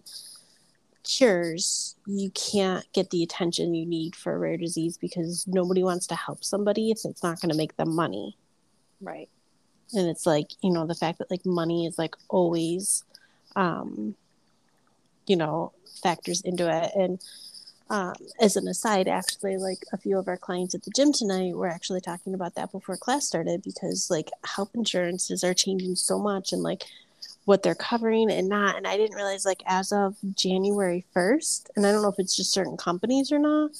cures, 1.04 1.94
you 2.06 2.30
can't 2.30 2.84
get 2.92 3.10
the 3.10 3.22
attention 3.22 3.74
you 3.74 3.86
need 3.86 4.16
for 4.16 4.34
a 4.34 4.38
rare 4.38 4.56
disease 4.56 4.96
because 4.98 5.46
nobody 5.46 5.82
wants 5.82 6.06
to 6.08 6.14
help 6.14 6.44
somebody 6.44 6.90
if 6.90 6.98
it's 7.04 7.22
not 7.22 7.40
going 7.40 7.50
to 7.50 7.56
make 7.56 7.76
them 7.76 7.94
money. 7.94 8.36
Right. 9.00 9.28
And 9.92 10.08
it's 10.08 10.26
like, 10.26 10.48
you 10.62 10.70
know, 10.70 10.86
the 10.86 10.94
fact 10.94 11.18
that 11.18 11.30
like 11.30 11.46
money 11.46 11.86
is 11.86 11.98
like 11.98 12.16
always, 12.28 13.04
um, 13.54 14.16
you 15.26 15.36
know, 15.36 15.72
factors 16.02 16.40
into 16.40 16.68
it. 16.68 16.90
And, 16.96 17.20
um, 17.90 18.14
as 18.40 18.56
an 18.56 18.66
aside, 18.66 19.08
actually, 19.08 19.56
like 19.56 19.84
a 19.92 19.98
few 19.98 20.18
of 20.18 20.28
our 20.28 20.36
clients 20.36 20.74
at 20.74 20.82
the 20.82 20.90
gym 20.90 21.12
tonight 21.12 21.54
were 21.54 21.68
actually 21.68 22.00
talking 22.00 22.34
about 22.34 22.54
that 22.54 22.72
before 22.72 22.96
class 22.96 23.26
started 23.26 23.62
because 23.62 24.10
like 24.10 24.30
health 24.44 24.70
insurances 24.74 25.44
are 25.44 25.54
changing 25.54 25.94
so 25.96 26.18
much 26.18 26.52
and 26.52 26.62
like 26.62 26.84
what 27.44 27.62
they're 27.62 27.74
covering 27.74 28.30
and 28.30 28.48
not. 28.48 28.76
And 28.76 28.86
I 28.86 28.96
didn't 28.96 29.16
realize 29.16 29.44
like 29.44 29.62
as 29.66 29.92
of 29.92 30.16
January 30.34 31.04
1st, 31.14 31.70
and 31.76 31.86
I 31.86 31.92
don't 31.92 32.02
know 32.02 32.08
if 32.08 32.18
it's 32.18 32.36
just 32.36 32.52
certain 32.52 32.76
companies 32.76 33.30
or 33.30 33.38
not, 33.38 33.72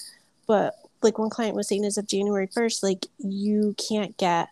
but 0.46 0.74
like 1.02 1.18
one 1.18 1.30
client 1.30 1.56
was 1.56 1.68
saying 1.68 1.84
as 1.84 1.96
of 1.96 2.06
January 2.06 2.46
1st, 2.46 2.82
like 2.82 3.06
you 3.18 3.74
can't 3.88 4.16
get 4.18 4.48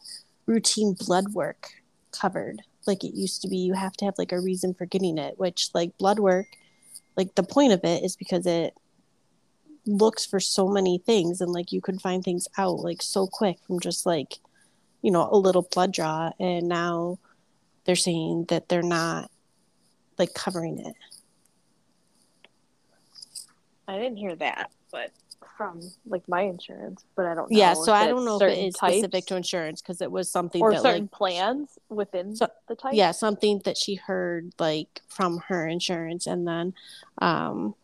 routine 0.46 0.96
blood 0.98 1.34
work 1.34 1.72
covered 2.10 2.62
like 2.86 3.04
it 3.04 3.14
used 3.14 3.42
to 3.42 3.48
be. 3.48 3.58
You 3.58 3.74
have 3.74 3.92
to 3.94 4.04
have 4.04 4.18
like 4.18 4.32
a 4.32 4.40
reason 4.40 4.74
for 4.74 4.86
getting 4.86 5.18
it, 5.18 5.38
which 5.38 5.68
like 5.74 5.96
blood 5.98 6.18
work, 6.18 6.46
like 7.16 7.34
the 7.34 7.42
point 7.42 7.72
of 7.72 7.84
it 7.84 8.02
is 8.02 8.16
because 8.16 8.46
it 8.46 8.74
looks 9.86 10.24
for 10.24 10.40
so 10.40 10.68
many 10.68 10.98
things 10.98 11.40
and 11.40 11.50
like 11.50 11.72
you 11.72 11.80
could 11.80 12.00
find 12.00 12.22
things 12.22 12.46
out 12.56 12.78
like 12.80 13.02
so 13.02 13.26
quick 13.26 13.58
from 13.66 13.80
just 13.80 14.06
like 14.06 14.38
you 15.02 15.10
know 15.10 15.28
a 15.30 15.36
little 15.36 15.66
blood 15.72 15.92
draw. 15.92 16.30
And 16.38 16.68
now 16.68 17.18
they're 17.84 17.96
saying 17.96 18.46
that 18.48 18.68
they're 18.68 18.82
not 18.82 19.30
like 20.18 20.34
covering 20.34 20.78
it. 20.78 20.94
I 23.88 23.98
didn't 23.98 24.16
hear 24.16 24.36
that 24.36 24.70
but 24.92 25.10
from 25.56 25.80
like 26.06 26.26
my 26.28 26.42
insurance 26.42 27.04
but 27.16 27.26
i 27.26 27.34
don't 27.34 27.50
know 27.50 27.58
yeah 27.58 27.74
so 27.74 27.92
i 27.92 28.06
don't 28.06 28.24
know 28.24 28.36
if 28.36 28.42
it 28.42 28.58
is 28.58 28.74
types, 28.74 28.94
specific 28.94 29.26
to 29.26 29.36
insurance 29.36 29.82
because 29.82 30.00
it 30.00 30.10
was 30.10 30.30
something 30.30 30.62
or 30.62 30.72
that, 30.72 30.82
certain 30.82 31.02
like, 31.02 31.10
plans 31.10 31.78
within 31.88 32.36
so, 32.36 32.46
the 32.68 32.76
type. 32.76 32.92
yeah 32.94 33.10
something 33.10 33.60
that 33.64 33.76
she 33.76 33.96
heard 33.96 34.52
like 34.58 35.00
from 35.08 35.38
her 35.48 35.66
insurance. 35.66 36.26
And 36.26 36.46
then 36.46 36.74
um 37.18 37.74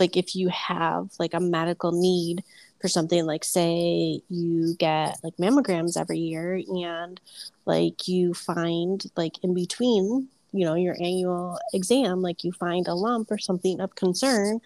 like 0.00 0.16
if 0.16 0.34
you 0.34 0.48
have 0.48 1.10
like 1.18 1.34
a 1.34 1.40
medical 1.40 1.92
need 1.92 2.42
for 2.80 2.88
something 2.88 3.26
like 3.26 3.44
say 3.44 4.20
you 4.28 4.74
get 4.78 5.18
like 5.22 5.36
mammograms 5.36 6.00
every 6.00 6.18
year 6.18 6.60
and 6.68 7.20
like 7.64 8.06
you 8.06 8.34
find 8.34 9.10
like 9.16 9.42
in 9.42 9.54
between 9.54 10.28
you 10.52 10.64
know 10.64 10.74
your 10.74 10.94
annual 11.00 11.58
exam 11.74 12.22
like 12.22 12.44
you 12.44 12.52
find 12.52 12.86
a 12.86 12.94
lump 12.94 13.30
or 13.30 13.38
something 13.38 13.80
of 13.80 13.94
concern 13.94 14.60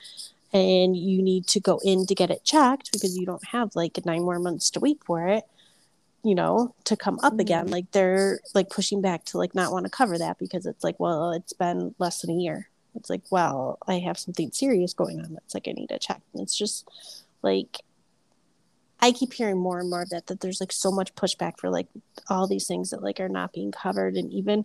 and 0.52 0.96
you 0.96 1.22
need 1.22 1.46
to 1.46 1.60
go 1.60 1.80
in 1.82 2.06
to 2.06 2.14
get 2.14 2.30
it 2.30 2.44
checked 2.44 2.92
because 2.92 3.16
you 3.16 3.24
don't 3.24 3.44
have 3.46 3.74
like 3.74 4.04
nine 4.04 4.22
more 4.22 4.38
months 4.38 4.70
to 4.70 4.80
wait 4.80 5.00
for 5.04 5.26
it 5.28 5.44
you 6.22 6.34
know 6.34 6.74
to 6.84 6.96
come 6.96 7.18
up 7.22 7.32
mm-hmm. 7.32 7.40
again 7.40 7.66
like 7.68 7.90
they're 7.92 8.40
like 8.54 8.70
pushing 8.70 9.00
back 9.00 9.24
to 9.24 9.38
like 9.38 9.54
not 9.54 9.72
want 9.72 9.84
to 9.84 9.90
cover 9.90 10.18
that 10.18 10.38
because 10.38 10.66
it's 10.66 10.84
like 10.84 10.98
well 11.00 11.32
it's 11.32 11.52
been 11.52 11.94
less 11.98 12.20
than 12.20 12.30
a 12.30 12.34
year 12.34 12.68
it's 12.94 13.10
like, 13.10 13.22
well, 13.30 13.78
I 13.86 13.98
have 14.00 14.18
something 14.18 14.50
serious 14.52 14.92
going 14.92 15.20
on. 15.20 15.34
That's 15.34 15.54
like 15.54 15.68
I 15.68 15.72
need 15.72 15.88
to 15.88 15.98
check. 15.98 16.20
And 16.32 16.42
it's 16.42 16.56
just 16.56 16.88
like 17.42 17.78
I 19.00 19.10
keep 19.10 19.32
hearing 19.32 19.58
more 19.58 19.80
and 19.80 19.90
more 19.90 20.02
of 20.02 20.10
that 20.10 20.28
that 20.28 20.40
there's 20.40 20.60
like 20.60 20.72
so 20.72 20.92
much 20.92 21.14
pushback 21.16 21.58
for 21.58 21.68
like 21.70 21.88
all 22.28 22.46
these 22.46 22.68
things 22.68 22.90
that 22.90 23.02
like 23.02 23.18
are 23.18 23.28
not 23.28 23.52
being 23.52 23.72
covered 23.72 24.14
and 24.14 24.32
even 24.32 24.64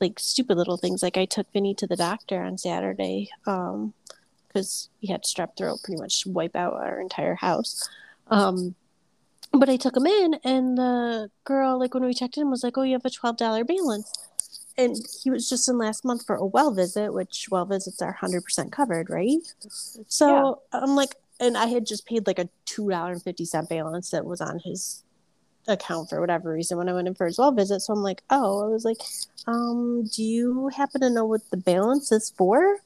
like 0.00 0.18
stupid 0.18 0.56
little 0.56 0.76
things 0.76 1.02
like 1.02 1.16
I 1.16 1.24
took 1.24 1.52
Vinny 1.52 1.74
to 1.74 1.86
the 1.86 1.96
doctor 1.96 2.42
on 2.42 2.58
Saturday 2.58 3.30
um 3.46 3.94
because 4.48 4.88
he 5.00 5.12
had 5.12 5.22
strep 5.22 5.56
throat 5.56 5.80
pretty 5.84 6.00
much 6.00 6.26
wipe 6.26 6.56
out 6.56 6.74
our 6.74 7.00
entire 7.00 7.36
house. 7.36 7.88
Um 8.28 8.74
but 9.52 9.68
I 9.68 9.76
took 9.76 9.96
him 9.96 10.06
in 10.06 10.34
and 10.42 10.76
the 10.76 11.30
girl 11.44 11.78
like 11.78 11.94
when 11.94 12.04
we 12.04 12.14
checked 12.14 12.36
in 12.36 12.50
was 12.50 12.64
like, 12.64 12.76
"Oh, 12.76 12.82
you 12.82 12.92
have 12.92 13.04
a 13.04 13.10
$12 13.10 13.66
balance." 13.66 14.12
And 14.78 14.96
he 15.22 15.30
was 15.30 15.48
just 15.48 15.68
in 15.68 15.76
last 15.76 16.04
month 16.04 16.24
for 16.24 16.36
a 16.36 16.46
well 16.46 16.72
visit, 16.72 17.12
which 17.12 17.48
well 17.50 17.66
visits 17.66 18.00
are 18.00 18.12
hundred 18.12 18.44
percent 18.44 18.72
covered, 18.72 19.10
right? 19.10 19.40
So 20.06 20.62
yeah. 20.72 20.80
I'm 20.80 20.94
like, 20.94 21.16
and 21.40 21.58
I 21.58 21.66
had 21.66 21.84
just 21.84 22.06
paid 22.06 22.26
like 22.26 22.38
a 22.38 22.48
two 22.64 22.88
dollar 22.88 23.12
and 23.12 23.22
fifty 23.22 23.44
cent 23.44 23.68
balance 23.68 24.10
that 24.10 24.24
was 24.24 24.40
on 24.40 24.60
his 24.60 25.02
account 25.66 26.08
for 26.08 26.20
whatever 26.20 26.50
reason 26.50 26.78
when 26.78 26.88
I 26.88 26.94
went 26.94 27.08
in 27.08 27.14
for 27.14 27.26
his 27.26 27.38
well 27.38 27.52
visit. 27.52 27.80
So 27.80 27.92
I'm 27.92 28.02
like, 28.02 28.22
oh, 28.30 28.64
I 28.64 28.68
was 28.68 28.84
like, 28.84 28.98
um, 29.46 30.04
do 30.14 30.22
you 30.22 30.68
happen 30.68 31.00
to 31.02 31.10
know 31.10 31.26
what 31.26 31.42
the 31.50 31.56
balance 31.56 32.12
is 32.12 32.30
for? 32.30 32.78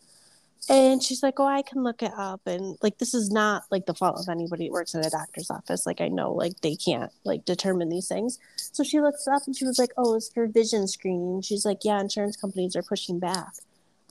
And 0.68 1.02
she's 1.02 1.22
like, 1.22 1.40
Oh, 1.40 1.46
I 1.46 1.62
can 1.62 1.82
look 1.82 2.02
it 2.02 2.12
up. 2.16 2.42
And 2.46 2.76
like, 2.82 2.98
this 2.98 3.14
is 3.14 3.30
not 3.30 3.64
like 3.70 3.86
the 3.86 3.94
fault 3.94 4.20
of 4.20 4.28
anybody 4.28 4.66
who 4.66 4.72
works 4.72 4.94
in 4.94 5.04
a 5.04 5.10
doctor's 5.10 5.50
office. 5.50 5.86
Like, 5.86 6.00
I 6.00 6.08
know 6.08 6.32
like 6.32 6.60
they 6.60 6.76
can't 6.76 7.10
like 7.24 7.44
determine 7.44 7.88
these 7.88 8.08
things. 8.08 8.38
So 8.56 8.84
she 8.84 9.00
looks 9.00 9.26
up 9.26 9.42
and 9.46 9.56
she 9.56 9.64
was 9.64 9.78
like, 9.78 9.92
Oh, 9.96 10.14
it's 10.14 10.28
for 10.28 10.46
vision 10.46 10.86
screening. 10.86 11.42
She's 11.42 11.64
like, 11.64 11.80
Yeah, 11.84 12.00
insurance 12.00 12.36
companies 12.36 12.76
are 12.76 12.82
pushing 12.82 13.18
back 13.18 13.54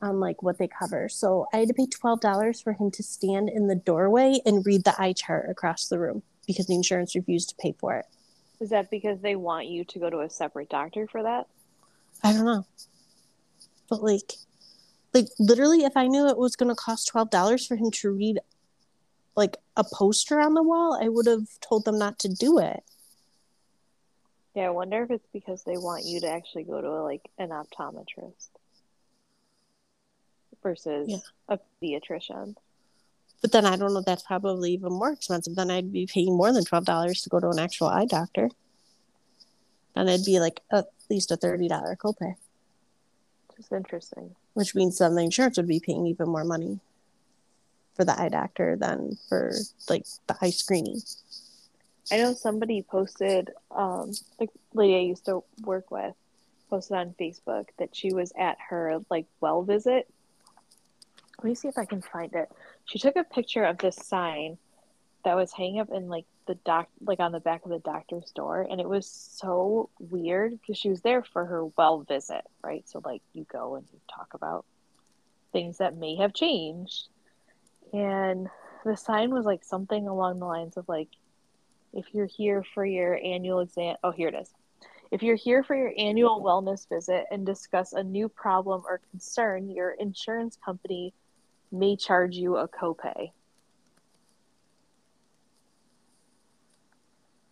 on 0.02 0.20
like 0.20 0.44
what 0.44 0.58
they 0.58 0.68
cover. 0.68 1.08
So 1.10 1.48
I 1.54 1.58
had 1.58 1.68
to 1.70 1.74
pay 1.74 1.86
$12 1.86 2.64
for 2.64 2.74
him 2.74 2.92
to 2.92 3.04
stand 3.04 3.50
in 3.50 3.68
the 3.68 3.76
doorway 3.76 4.40
and 4.46 4.66
read 4.66 4.84
the 4.84 5.00
eye 5.00 5.14
chart 5.14 5.50
across 5.50 5.88
the 5.88 6.00
room 6.00 6.24
because 6.48 6.66
the 6.66 6.76
insurance 6.76 7.16
refused 7.16 7.50
to 7.50 7.56
pay 7.56 7.74
for 7.80 7.96
it. 7.96 8.06
Is 8.60 8.70
that 8.70 8.92
because 8.92 9.22
they 9.22 9.36
want 9.36 9.68
you 9.68 9.84
to 9.86 10.00
go 10.00 10.10
to 10.10 10.20
a 10.20 10.30
separate 10.30 10.70
doctor 10.70 11.08
for 11.08 11.24
that? 11.24 11.48
I 12.24 12.34
don't 12.34 12.46
know. 12.46 12.66
But 13.90 14.04
like, 14.04 14.34
like 15.14 15.28
literally 15.40 15.84
if 15.84 15.96
i 15.96 16.08
knew 16.08 16.28
it 16.28 16.38
was 16.38 16.56
going 16.56 16.70
to 16.70 16.76
cost 16.76 17.12
$12 17.14 17.68
for 17.68 17.76
him 17.76 17.92
to 17.92 18.12
read 18.12 18.40
like 19.36 19.58
a 19.78 19.84
poster 19.84 20.40
on 20.40 20.54
the 20.54 20.64
wall 20.64 21.00
i 21.02 21.08
would 21.08 21.28
have 21.28 21.48
told 21.62 21.86
them 21.86 21.98
not 21.98 22.20
to 22.20 22.28
do 22.28 22.60
it 22.60 22.84
yeah 24.56 24.68
i 24.68 24.70
wonder 24.70 25.04
if 25.04 25.12
it's 25.12 25.28
because 25.34 25.64
they 25.64 25.78
want 25.78 26.06
you 26.06 26.20
to 26.20 26.28
actually 26.28 26.64
go 26.64 26.82
to 26.82 26.88
a, 26.88 27.04
like 27.04 27.30
an 27.38 27.50
optometrist 27.50 28.50
versus 30.62 31.10
yeah. 31.10 31.18
a 31.50 31.60
pediatrician 31.82 32.56
But 33.42 33.52
then 33.52 33.66
I 33.66 33.76
don't 33.76 33.94
know. 33.94 34.04
That's 34.06 34.24
probably 34.24 34.74
even 34.74 34.94
more 34.94 35.12
expensive. 35.12 35.56
Then 35.56 35.72
I'd 35.72 35.92
be 35.92 36.06
paying 36.06 36.38
more 36.38 36.54
than 36.54 36.64
twelve 36.64 36.86
dollars 36.86 37.22
to 37.24 37.30
go 37.30 37.40
to 37.40 37.50
an 37.50 37.60
actual 37.60 37.88
eye 37.88 38.06
doctor, 38.06 38.50
and 39.96 40.10
it'd 40.10 40.26
be 40.26 40.40
like 40.40 40.60
at 40.72 40.86
least 41.10 41.32
a 41.32 41.38
thirty 41.38 41.68
dollar 41.68 41.96
copay. 41.96 42.36
Just 43.58 43.72
interesting. 43.72 44.36
Which 44.54 44.76
means 44.76 44.98
then 44.98 45.16
the 45.16 45.24
insurance 45.24 45.58
would 45.58 45.68
be 45.68 45.80
paying 45.80 46.06
even 46.08 46.30
more 46.30 46.44
money 46.44 46.80
for 47.96 48.06
the 48.06 48.20
eye 48.20 48.30
doctor 48.30 48.76
than 48.76 49.18
for 49.30 49.54
like 49.90 50.06
the 50.28 50.36
eye 50.42 50.50
screening. 50.50 51.02
I 52.12 52.18
know 52.18 52.34
somebody 52.34 52.82
posted, 52.82 53.52
um, 53.70 54.12
like 54.40 54.50
lady 54.74 54.96
I 54.96 55.00
used 55.00 55.26
to 55.26 55.44
work 55.64 55.92
with, 55.92 56.14
posted 56.70 56.98
on 56.98 57.16
Facebook 57.20 57.68
that 57.80 57.96
she 57.96 58.14
was 58.14 58.34
at 58.38 58.58
her 58.70 59.00
like 59.10 59.26
well 59.40 59.64
visit. 59.64 60.10
Let 61.38 61.46
me 61.46 61.56
see 61.56 61.68
if 61.68 61.78
I 61.78 61.86
can 61.86 62.02
find 62.02 62.34
it. 62.34 62.52
She 62.86 63.00
took 63.00 63.16
a 63.16 63.24
picture 63.24 63.64
of 63.64 63.78
this 63.78 63.96
sign 63.96 64.58
that 65.24 65.36
was 65.36 65.52
hanging 65.52 65.80
up 65.80 65.90
in 65.92 66.10
like 66.10 66.26
the 66.52 66.60
doc, 66.66 66.90
like 67.00 67.22
on 67.22 67.32
the 67.32 67.40
back 67.40 67.64
of 67.64 67.72
the 67.72 67.80
doctor's 67.80 68.30
door, 68.32 68.68
and 68.70 68.82
it 68.82 68.90
was 68.90 69.08
so 69.08 69.90
weird 70.00 70.60
because 70.60 70.78
she 70.78 70.90
was 70.90 71.00
there 71.02 71.24
for 71.24 71.46
her 71.46 71.66
well 71.78 72.02
visit, 72.02 72.42
right? 72.62 72.88
So 72.90 73.02
like 73.06 73.22
you 73.34 73.46
go 73.50 73.76
and 73.76 73.86
you 73.94 74.00
talk 74.14 74.34
about 74.34 74.66
things 75.54 75.78
that 75.78 75.96
may 75.96 76.18
have 76.18 76.34
changed, 76.34 77.08
and 77.94 78.50
the 78.84 78.98
sign 78.98 79.34
was 79.34 79.46
like 79.46 79.64
something 79.64 80.08
along 80.08 80.40
the 80.40 80.46
lines 80.46 80.76
of 80.76 80.90
like 80.90 81.08
if 81.94 82.06
you're 82.14 82.26
here 82.26 82.64
for 82.74 82.86
your 82.86 83.18
annual 83.24 83.62
exam 83.62 83.96
oh 84.04 84.12
here 84.12 84.28
it 84.28 84.36
is. 84.36 84.50
If 85.10 85.24
you're 85.24 85.36
here 85.36 85.64
for 85.64 85.76
your 85.76 85.94
annual 85.98 86.42
wellness 86.42 86.88
visit 86.88 87.26
and 87.32 87.46
discuss 87.46 87.94
a 87.94 88.04
new 88.04 88.28
problem 88.28 88.84
or 88.86 89.02
concern 89.12 89.70
your 89.70 89.92
insurance 89.92 90.58
company 90.66 91.14
may 91.72 91.96
charge 91.96 92.36
you 92.36 92.58
a 92.58 92.68
copay 92.68 93.32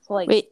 so 0.09 0.13
like 0.13 0.27
Wait, 0.27 0.49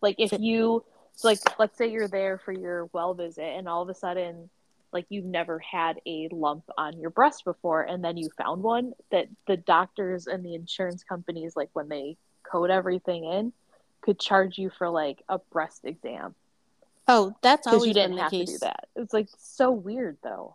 like 0.00 0.14
if 0.18 0.38
you 0.38 0.84
so 1.16 1.28
like 1.28 1.40
let's 1.58 1.76
say 1.76 1.90
you're 1.90 2.06
there 2.06 2.38
for 2.38 2.52
your 2.52 2.88
well 2.92 3.14
visit 3.14 3.42
and 3.42 3.68
all 3.68 3.82
of 3.82 3.88
a 3.88 3.94
sudden 3.94 4.48
like 4.92 5.06
you've 5.08 5.24
never 5.24 5.58
had 5.58 6.00
a 6.06 6.28
lump 6.30 6.64
on 6.78 6.98
your 6.98 7.10
breast 7.10 7.44
before 7.44 7.82
and 7.82 8.04
then 8.04 8.16
you 8.16 8.28
found 8.38 8.62
one 8.62 8.92
that 9.10 9.26
the 9.48 9.56
doctors 9.56 10.26
and 10.28 10.44
the 10.44 10.54
insurance 10.54 11.02
companies 11.02 11.56
like 11.56 11.70
when 11.72 11.88
they 11.88 12.16
code 12.44 12.70
everything 12.70 13.24
in 13.24 13.52
could 14.02 14.20
charge 14.20 14.58
you 14.58 14.70
for 14.70 14.88
like 14.88 15.22
a 15.28 15.38
breast 15.50 15.80
exam 15.84 16.34
oh, 17.08 17.34
that's 17.42 17.66
always 17.66 17.88
you 17.88 17.94
didn't 17.94 18.10
been 18.10 18.16
the 18.16 18.22
have 18.22 18.30
case. 18.30 18.46
to 18.46 18.52
do 18.54 18.58
that 18.58 18.88
it's 18.96 19.12
like 19.12 19.28
so 19.38 19.70
weird 19.72 20.16
though 20.22 20.54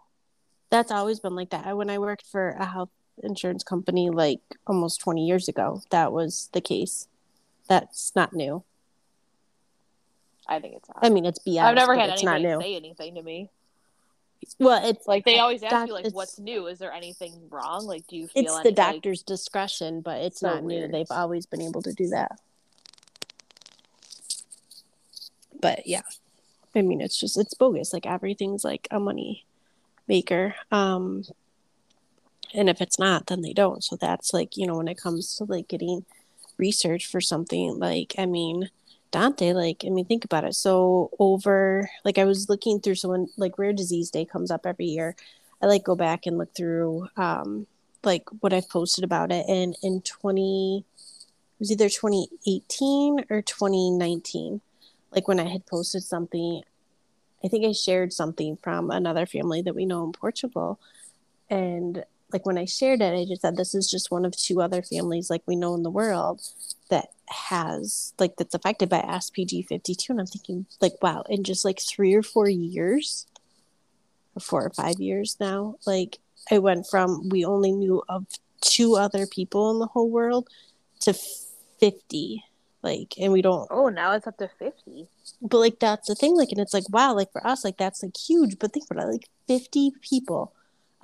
That's 0.70 0.92
always 0.92 1.20
been 1.20 1.36
like 1.36 1.52
that. 1.52 1.78
When 1.78 1.90
I 1.90 2.00
worked 2.00 2.26
for 2.26 2.50
a 2.50 2.66
health 2.66 2.90
insurance 3.24 3.64
company 3.64 4.10
like 4.10 4.42
almost 4.68 5.00
20 5.02 5.26
years 5.26 5.48
ago, 5.48 5.82
that 5.92 6.12
was 6.12 6.50
the 6.54 6.62
case. 6.62 7.08
That's 7.68 8.16
not 8.16 8.34
new. 8.34 8.64
i 10.48 10.60
think 10.60 10.76
it's. 10.76 10.90
I 11.02 11.10
mean, 11.10 11.26
it's 11.26 11.40
BS. 11.40 11.60
i've 11.62 11.76
never 11.76 11.96
had 11.96 12.10
anybody 12.12 12.44
say 12.62 12.76
anything 12.76 13.16
to 13.16 13.22
me 13.24 13.50
Well, 14.60 14.88
it's 14.88 15.08
like 15.08 15.26
they 15.26 15.40
always 15.40 15.64
ask 15.64 15.72
doc- 15.72 15.88
you 15.88 15.94
like 15.94 16.14
what's 16.14 16.38
new 16.40 16.68
is 16.68 16.78
there 16.78 16.92
anything 16.94 17.34
wrong 17.50 17.86
like 17.86 18.06
do 18.08 18.16
you 18.18 18.28
feel 18.28 18.44
it's 18.44 18.54
any, 18.54 18.64
the 18.64 18.70
like- 18.82 18.94
doctor's 18.94 19.24
discretion, 19.24 20.02
but 20.02 20.22
it's 20.22 20.40
So 20.42 20.48
not 20.50 20.64
new. 20.64 20.88
They've 20.88 21.10
always 21.10 21.46
been 21.48 21.62
able 21.62 21.82
to 21.82 21.94
do 21.94 22.10
that. 22.10 22.40
But 25.60 25.88
yeah, 25.88 26.02
I 26.76 26.82
mean, 26.84 27.02
it's 27.02 27.20
just 27.20 27.38
it's 27.38 27.54
bogus. 27.56 27.94
Like 27.94 28.06
everything's 28.06 28.64
like 28.64 28.88
a 28.92 29.00
money 29.00 29.46
maker. 30.08 30.54
Um, 30.72 31.24
and 32.54 32.70
if 32.70 32.82
it's 32.82 33.00
not, 33.00 33.28
then 33.28 33.42
they 33.42 33.54
don't. 33.54 33.84
So 33.84 33.96
that's 33.96 34.34
like 34.34 34.58
you 34.58 34.68
know 34.68 34.78
when 34.78 34.88
it 34.88 35.02
comes 35.02 35.36
to 35.38 35.46
like 35.46 35.68
getting 35.68 36.06
research 36.58 37.08
for 37.08 37.22
something 37.22 37.80
like 37.80 38.16
I 38.18 38.26
mean. 38.26 38.70
Dante, 39.12 39.54
like, 39.54 39.86
I 39.86 39.90
mean, 39.92 40.04
think 40.04 40.26
about 40.26 40.44
it. 40.44 40.56
So 40.56 41.10
over, 41.20 41.90
like, 42.04 42.18
I 42.18 42.26
was 42.26 42.50
looking 42.50 42.82
through. 42.82 42.96
someone 42.96 43.28
like 43.38 43.58
Rare 43.58 43.72
Disease 43.72 44.10
Day 44.10 44.26
comes 44.26 44.52
up 44.52 44.66
every 44.66 44.88
year, 44.88 45.16
I 45.62 45.68
like 45.68 45.84
go 45.84 45.96
back 45.96 46.26
and 46.26 46.38
look 46.38 46.54
through 46.56 47.08
um 47.18 47.68
like 48.04 48.28
what 48.42 48.54
I've 48.54 48.70
posted 48.70 49.04
about 49.04 49.32
it 49.32 49.46
and 49.48 49.76
in 49.82 50.02
20 50.02 50.86
it 50.86 51.60
was 51.60 51.72
either 51.72 51.90
2018 51.90 53.26
or 53.30 53.42
2019 53.42 54.62
like 55.12 55.28
when 55.28 55.40
I 55.40 55.50
had 55.50 55.66
posted 55.66 56.04
something 56.04 56.62
I 57.44 57.48
think 57.48 57.66
I 57.66 57.72
shared 57.72 58.14
something 58.14 58.58
from 58.58 58.92
another 58.92 59.26
family 59.26 59.62
that 59.64 59.76
we 59.76 59.86
know 59.86 60.04
in 60.04 60.12
Portugal 60.12 60.80
and 61.50 62.04
like 62.34 62.46
when 62.46 62.58
I 62.58 62.66
shared 62.66 63.02
it 63.02 63.14
I 63.14 63.26
just 63.26 63.42
said 63.42 63.56
this 63.56 63.76
is 63.76 63.90
just 63.90 64.12
one 64.12 64.26
of 64.26 64.36
two 64.36 64.62
other 64.62 64.82
families 64.82 65.30
like 65.30 65.44
we 65.46 65.56
know 65.56 65.76
in 65.76 65.84
the 65.84 65.90
world 65.90 66.42
that 66.90 67.10
has 67.28 68.14
like 68.20 68.36
that's 68.38 68.54
affected 68.54 68.90
by 68.90 69.00
SPG 69.00 69.66
52 69.68 70.12
and 70.12 70.20
I'm 70.20 70.28
thinking 70.28 70.66
like 70.82 70.94
wow 71.02 71.24
in 71.30 71.44
just 71.44 71.66
like 71.66 71.80
3 71.80 72.14
or 72.14 72.24
4 72.24 72.50
years 72.50 73.26
or 74.36 74.40
four 74.40 74.66
or 74.66 74.70
five 74.72 75.00
years 75.00 75.38
now. 75.40 75.76
Like 75.86 76.20
I 76.52 76.60
went 76.60 76.88
from 76.88 77.30
we 77.30 77.46
only 77.46 77.72
knew 77.72 78.04
of 78.10 78.28
two 78.62 78.96
other 78.96 79.26
people 79.26 79.72
in 79.72 79.80
the 79.80 79.88
whole 79.88 80.10
world 80.10 80.48
to 81.02 81.14
50. 81.80 82.44
Like, 82.82 83.16
and 83.20 83.34
we 83.34 83.42
don't, 83.42 83.68
oh 83.72 83.90
now 83.90 84.12
it's 84.12 84.28
up 84.28 84.38
to 84.38 84.48
50 84.60 85.08
but 85.42 85.58
like 85.58 85.80
that's 85.80 86.08
the 86.08 86.16
thing. 86.16 86.36
Like, 86.36 86.52
and 86.52 86.60
it's 86.60 86.74
like, 86.74 86.88
wow, 86.90 87.16
like 87.16 87.32
for 87.32 87.46
us, 87.46 87.64
like 87.64 87.78
that's 87.78 88.04
like 88.04 88.16
huge. 88.16 88.60
But 88.60 88.74
think 88.74 88.86
about 88.92 89.06
it 89.06 89.12
like 89.12 89.30
50 89.48 89.94
people 90.02 90.54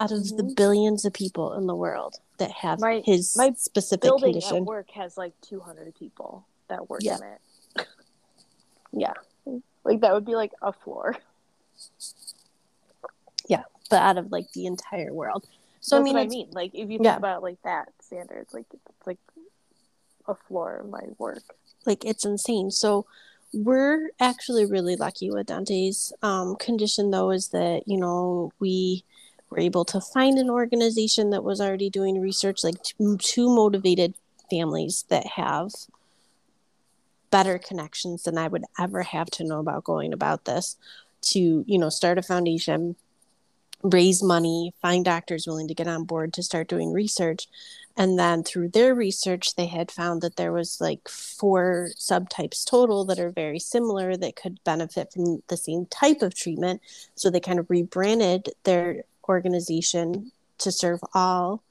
out 0.01 0.11
of 0.11 0.35
the 0.35 0.43
Mhm. 0.43 0.55
billions 0.55 1.05
of 1.05 1.13
people 1.13 1.53
in 1.53 1.67
the 1.67 1.75
world 1.75 2.19
that 2.37 2.49
have 2.51 2.79
My- 2.79 3.01
his 3.05 3.35
my 3.37 3.53
specific 3.53 4.01
building 4.01 4.33
condition. 4.33 4.57
at 4.57 4.63
work 4.63 4.89
has 4.91 5.15
like 5.17 5.39
200 5.41 5.93
people 5.95 6.45
that 6.69 6.89
work 6.89 7.03
Yeah. 7.03 7.17
in 7.17 7.23
it 7.23 7.41
Yeah. 8.91 9.13
like 9.83 9.99
that 10.01 10.13
would 10.13 10.25
be 10.25 10.35
like 10.35 10.53
a 10.61 10.73
floor 10.73 11.15
Yeah, 13.47 13.63
But 13.89 14.01
out 14.01 14.17
of 14.17 14.31
like 14.31 14.51
the 14.53 14.65
entire 14.65 15.13
world. 15.13 15.47
So 15.81 15.95
That's 15.97 16.01
I 16.01 16.03
mean, 16.03 16.17
I 16.17 16.27
mean. 16.27 16.49
Like 16.51 16.71
if 16.73 16.89
you 16.89 16.97
think 16.99 17.05
Yeah. 17.05 17.17
about 17.17 17.41
like 17.43 17.61
that 17.63 17.89
standards, 18.01 18.53
like 18.53 18.67
it's 18.73 19.07
like 19.07 19.19
a 20.27 20.35
floor 20.35 20.77
of 20.77 20.89
my 20.89 21.05
work. 21.17 21.43
like 21.85 22.05
it's 22.05 22.23
insane 22.25 22.69
so 22.69 23.07
we're 23.53 24.11
actually 24.19 24.65
really 24.65 24.95
lucky 24.95 25.31
with 25.31 25.47
dante's 25.47 26.13
um, 26.21 26.55
condition 26.57 27.09
though 27.09 27.31
is 27.31 27.47
that 27.49 27.87
you 27.87 27.97
know 27.97 28.51
we 28.59 29.03
were 29.51 29.59
able 29.59 29.85
to 29.85 30.01
find 30.01 30.39
an 30.39 30.49
organization 30.49 31.29
that 31.29 31.43
was 31.43 31.61
already 31.61 31.89
doing 31.89 32.19
research 32.19 32.63
like 32.63 32.81
two, 32.81 33.17
two 33.17 33.53
motivated 33.53 34.15
families 34.49 35.05
that 35.09 35.27
have 35.27 35.71
better 37.29 37.57
connections 37.57 38.23
than 38.23 38.37
i 38.37 38.47
would 38.47 38.65
ever 38.77 39.03
have 39.03 39.27
to 39.27 39.45
know 39.45 39.59
about 39.59 39.85
going 39.85 40.11
about 40.11 40.43
this 40.43 40.75
to 41.21 41.63
you 41.65 41.77
know 41.77 41.87
start 41.87 42.17
a 42.17 42.21
foundation 42.21 42.95
raise 43.83 44.21
money 44.21 44.73
find 44.81 45.05
doctors 45.05 45.47
willing 45.47 45.67
to 45.67 45.73
get 45.73 45.87
on 45.87 46.03
board 46.03 46.33
to 46.33 46.43
start 46.43 46.67
doing 46.67 46.91
research. 46.91 47.47
And 47.97 48.17
then 48.17 48.43
through 48.43 48.69
their 48.69 48.95
research 48.95 49.55
they 49.55 49.65
had 49.65 49.91
found 49.91 50.21
that 50.21 50.35
there 50.35 50.51
was 50.51 50.79
like 50.79 51.07
four 51.09 51.89
subtypes 51.97 52.65
total 52.65 53.05
that 53.05 53.19
are 53.19 53.29
very 53.29 53.59
similar 53.59 54.15
that 54.15 54.35
could 54.35 54.63
benefit 54.63 55.11
from 55.11 55.43
the 55.47 55.57
same 55.57 55.85
type 55.87 56.21
of 56.21 56.35
treatment. 56.35 56.81
So 57.15 57.29
they 57.29 57.39
kind 57.39 57.59
of 57.59 57.69
rebranded 57.69 58.49
their 58.63 59.03
organization 59.27 60.31
to 60.57 60.71
serve 60.71 60.99
all 61.13 61.63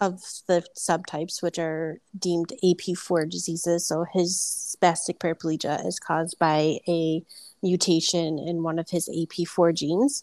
of 0.00 0.20
the 0.46 0.64
subtypes 0.76 1.42
which 1.42 1.58
are 1.58 1.98
deemed 2.16 2.52
ap4 2.62 3.28
diseases 3.28 3.84
so 3.86 4.04
his 4.12 4.76
spastic 4.80 5.18
paraplegia 5.18 5.84
is 5.84 5.98
caused 5.98 6.38
by 6.38 6.78
a 6.86 7.22
mutation 7.62 8.38
in 8.38 8.62
one 8.62 8.78
of 8.78 8.90
his 8.90 9.08
ap4 9.08 9.74
genes 9.74 10.22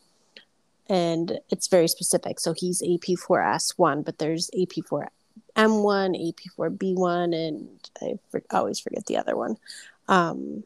and 0.88 1.40
it's 1.50 1.68
very 1.68 1.88
specific. 1.88 2.40
So 2.40 2.54
he's 2.54 2.82
AP4S1, 2.82 4.06
but 4.06 4.20
there's 4.20 4.50
AP4M1, 4.52 5.10
AP4B1, 5.58 7.48
and 7.48 7.90
I 8.02 8.20
for- 8.30 8.44
always 8.52 8.80
forget 8.80 9.06
the 9.06 9.18
other 9.18 9.36
one. 9.36 9.58
Um, 10.08 10.64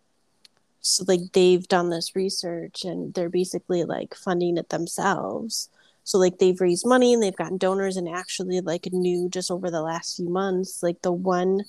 so 0.81 1.05
like 1.07 1.33
they've 1.33 1.67
done 1.67 1.89
this 1.89 2.15
research 2.15 2.83
and 2.83 3.13
they're 3.13 3.29
basically 3.29 3.83
like 3.83 4.15
funding 4.15 4.57
it 4.57 4.69
themselves. 4.69 5.69
So 6.09 6.17
like 6.17 6.39
they've 6.39 6.59
raised 6.59 6.87
money 6.87 7.13
and 7.13 7.21
they've 7.21 7.35
gotten 7.35 7.59
donors 7.59 7.95
and 7.95 8.09
actually 8.09 8.61
like 8.61 8.91
knew 8.91 9.29
just 9.29 9.51
over 9.51 9.69
the 9.69 9.83
last 9.83 10.17
few 10.17 10.27
months, 10.27 10.81
like 10.81 11.03
the 11.03 11.11
one 11.11 11.65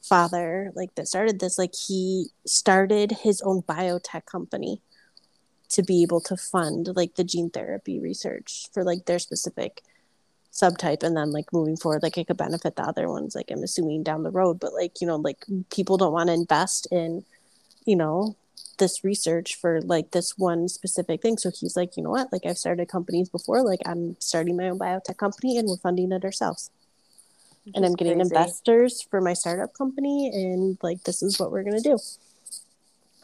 father 0.00 0.72
like 0.74 0.94
that 0.94 1.06
started 1.06 1.40
this, 1.40 1.58
like 1.58 1.74
he 1.74 2.28
started 2.46 3.12
his 3.12 3.42
own 3.42 3.60
biotech 3.60 4.24
company 4.24 4.80
to 5.68 5.82
be 5.82 6.00
able 6.02 6.22
to 6.22 6.38
fund 6.38 6.88
like 6.96 7.16
the 7.16 7.24
gene 7.24 7.50
therapy 7.50 8.00
research 8.00 8.68
for 8.72 8.82
like 8.82 9.04
their 9.04 9.18
specific 9.18 9.82
subtype 10.50 11.02
and 11.02 11.14
then 11.14 11.30
like 11.30 11.52
moving 11.52 11.76
forward 11.76 12.02
like 12.02 12.16
it 12.16 12.26
could 12.26 12.38
benefit 12.38 12.76
the 12.76 12.82
other 12.82 13.10
ones 13.10 13.34
like 13.34 13.50
i'm 13.50 13.62
assuming 13.62 14.02
down 14.02 14.22
the 14.22 14.30
road 14.30 14.58
but 14.58 14.72
like 14.72 15.02
you 15.02 15.06
know 15.06 15.16
like 15.16 15.44
people 15.70 15.98
don't 15.98 16.14
want 16.14 16.28
to 16.28 16.32
invest 16.32 16.88
in 16.90 17.22
you 17.84 17.94
know 17.94 18.34
this 18.78 19.04
research 19.04 19.56
for 19.56 19.80
like 19.82 20.10
this 20.10 20.36
one 20.36 20.68
specific 20.68 21.22
thing 21.22 21.38
so 21.38 21.50
he's 21.50 21.76
like 21.76 21.96
you 21.96 22.02
know 22.02 22.10
what 22.10 22.32
like 22.32 22.44
i've 22.46 22.58
started 22.58 22.88
companies 22.88 23.28
before 23.28 23.62
like 23.62 23.80
i'm 23.86 24.16
starting 24.20 24.56
my 24.56 24.68
own 24.68 24.78
biotech 24.78 25.16
company 25.16 25.58
and 25.58 25.68
we're 25.68 25.76
funding 25.78 26.12
it 26.12 26.24
ourselves 26.24 26.70
and 27.74 27.84
I'm 27.84 27.94
getting 27.94 28.14
crazy. 28.14 28.34
investors 28.34 29.02
for 29.02 29.20
my 29.20 29.32
startup 29.32 29.74
company, 29.74 30.30
and 30.32 30.78
like 30.82 31.02
this 31.04 31.22
is 31.22 31.38
what 31.38 31.50
we're 31.50 31.64
gonna 31.64 31.80
do. 31.80 31.98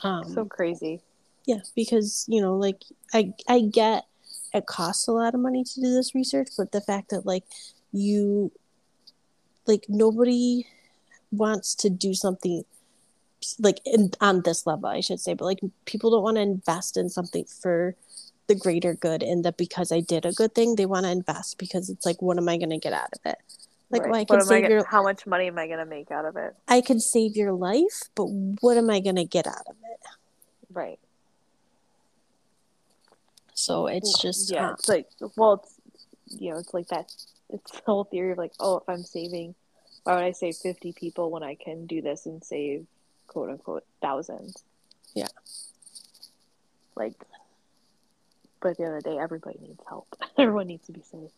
Um, 0.02 0.24
So 0.32 0.44
crazy. 0.44 1.00
yeah, 1.44 1.60
because 1.76 2.24
you 2.28 2.40
know, 2.40 2.56
like 2.56 2.82
I 3.14 3.32
I 3.48 3.60
get 3.60 4.04
it 4.52 4.66
costs 4.66 5.08
a 5.08 5.12
lot 5.12 5.34
of 5.34 5.40
money 5.40 5.64
to 5.64 5.80
do 5.80 5.92
this 5.94 6.14
research, 6.14 6.48
but 6.56 6.72
the 6.72 6.80
fact 6.80 7.10
that 7.10 7.24
like 7.24 7.44
you 7.92 8.50
like 9.66 9.84
nobody 9.88 10.66
wants 11.30 11.74
to 11.76 11.88
do 11.88 12.12
something 12.12 12.64
like 13.58 13.80
in, 13.84 14.10
on 14.20 14.42
this 14.42 14.66
level, 14.66 14.86
I 14.88 15.00
should 15.00 15.20
say, 15.20 15.34
but 15.34 15.44
like 15.44 15.60
people 15.84 16.10
don't 16.10 16.22
want 16.22 16.36
to 16.36 16.42
invest 16.42 16.96
in 16.96 17.08
something 17.08 17.44
for 17.44 17.94
the 18.48 18.54
greater 18.54 18.94
good, 18.94 19.22
and 19.22 19.44
that 19.44 19.56
because 19.56 19.92
I 19.92 20.00
did 20.00 20.26
a 20.26 20.32
good 20.32 20.54
thing, 20.54 20.74
they 20.76 20.86
want 20.86 21.04
to 21.06 21.12
invest 21.12 21.58
because 21.58 21.88
it's 21.88 22.04
like, 22.04 22.20
what 22.20 22.36
am 22.38 22.48
I 22.48 22.56
going 22.58 22.70
to 22.70 22.78
get 22.78 22.92
out 22.92 23.10
of 23.12 23.20
it? 23.24 23.38
Like, 23.90 24.02
Right. 24.02 24.10
well, 24.10 24.20
I 24.20 24.20
What 24.20 24.28
could 24.28 24.34
am 24.40 24.40
I 24.40 24.48
save 24.48 24.62
get- 24.62 24.70
your 24.70 24.84
how 24.86 25.02
much 25.02 25.26
money 25.26 25.46
am 25.46 25.58
I 25.58 25.66
gonna 25.68 25.84
make 25.86 26.10
out 26.10 26.24
of 26.24 26.36
it? 26.36 26.54
I 26.66 26.80
could 26.80 27.00
save 27.02 27.36
your 27.36 27.52
life, 27.52 28.04
but 28.14 28.24
what 28.24 28.76
am 28.78 28.88
I 28.90 29.00
going 29.00 29.16
to 29.16 29.24
get 29.26 29.46
out 29.46 29.66
of 29.68 29.76
it? 29.76 30.00
Right. 30.72 30.98
So 33.54 33.86
it's 33.86 34.18
just 34.20 34.50
yeah. 34.50 34.70
uh, 34.70 34.72
It's 34.72 34.88
like 34.88 35.08
well, 35.36 35.54
it's 35.62 35.74
you 36.40 36.50
know, 36.52 36.58
it's 36.58 36.72
like 36.72 36.88
that. 36.88 37.12
It's 37.50 37.70
the 37.70 37.82
whole 37.84 38.04
theory 38.04 38.32
of 38.32 38.38
like, 38.38 38.52
oh, 38.58 38.78
if 38.78 38.88
I'm 38.88 39.02
saving, 39.02 39.54
why 40.04 40.14
would 40.14 40.24
I 40.24 40.32
save 40.32 40.56
fifty 40.56 40.92
people 40.92 41.30
when 41.30 41.42
I 41.42 41.54
can 41.54 41.86
do 41.86 42.00
this 42.00 42.24
and 42.26 42.42
save 42.42 42.86
quote 43.32 43.50
unquote 43.50 43.84
thousands? 44.00 44.62
Yeah. 45.14 45.28
Like, 46.94 47.14
but 48.60 48.70
at 48.70 48.76
the 48.76 48.84
end 48.84 48.96
of 48.96 49.02
the 49.02 49.10
day, 49.10 49.18
everybody 49.18 49.58
needs 49.60 49.82
help. 49.88 50.06
Everyone 50.38 50.66
needs 50.66 50.86
to 50.86 50.92
be 50.92 51.02
saved. 51.02 51.32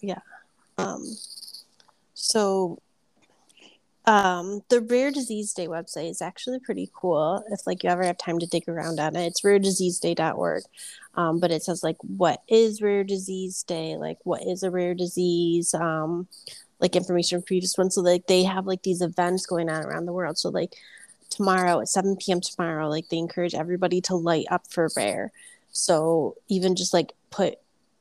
Yeah. 0.00 0.20
Um, 0.78 1.04
so, 2.14 2.80
um, 4.06 4.62
the 4.68 4.80
Rare 4.80 5.10
Disease 5.10 5.54
Day 5.54 5.66
website 5.66 6.10
is 6.10 6.20
actually 6.20 6.58
pretty 6.58 6.90
cool. 6.92 7.42
If 7.50 7.66
like 7.66 7.82
you 7.82 7.90
ever 7.90 8.04
have 8.04 8.18
time 8.18 8.38
to 8.38 8.46
dig 8.46 8.68
around 8.68 9.00
on 9.00 9.16
it, 9.16 9.26
it's 9.26 9.40
rarediseaseday.org. 9.42 10.62
Um, 11.14 11.40
but 11.40 11.50
it 11.50 11.62
says 11.62 11.82
like 11.82 11.96
what 12.02 12.42
is 12.48 12.82
Rare 12.82 13.04
Disease 13.04 13.62
Day, 13.62 13.96
like 13.96 14.18
what 14.24 14.42
is 14.42 14.62
a 14.62 14.70
rare 14.70 14.94
disease, 14.94 15.72
um, 15.74 16.28
like 16.80 16.96
information 16.96 17.38
from 17.38 17.46
previous 17.46 17.78
ones. 17.78 17.94
So 17.94 18.02
like 18.02 18.26
they 18.26 18.42
have 18.42 18.66
like 18.66 18.82
these 18.82 19.00
events 19.00 19.46
going 19.46 19.70
on 19.70 19.84
around 19.84 20.04
the 20.04 20.12
world. 20.12 20.36
So 20.36 20.50
like 20.50 20.74
tomorrow 21.34 21.80
at 21.80 21.88
7 21.88 22.16
p.m. 22.16 22.40
tomorrow, 22.40 22.88
like 22.88 23.08
they 23.08 23.18
encourage 23.18 23.54
everybody 23.54 24.00
to 24.02 24.14
light 24.14 24.46
up 24.50 24.66
for 24.70 24.88
rare. 24.96 25.32
So 25.72 26.36
even 26.48 26.76
just 26.76 26.94
like 26.94 27.12
put 27.30 27.58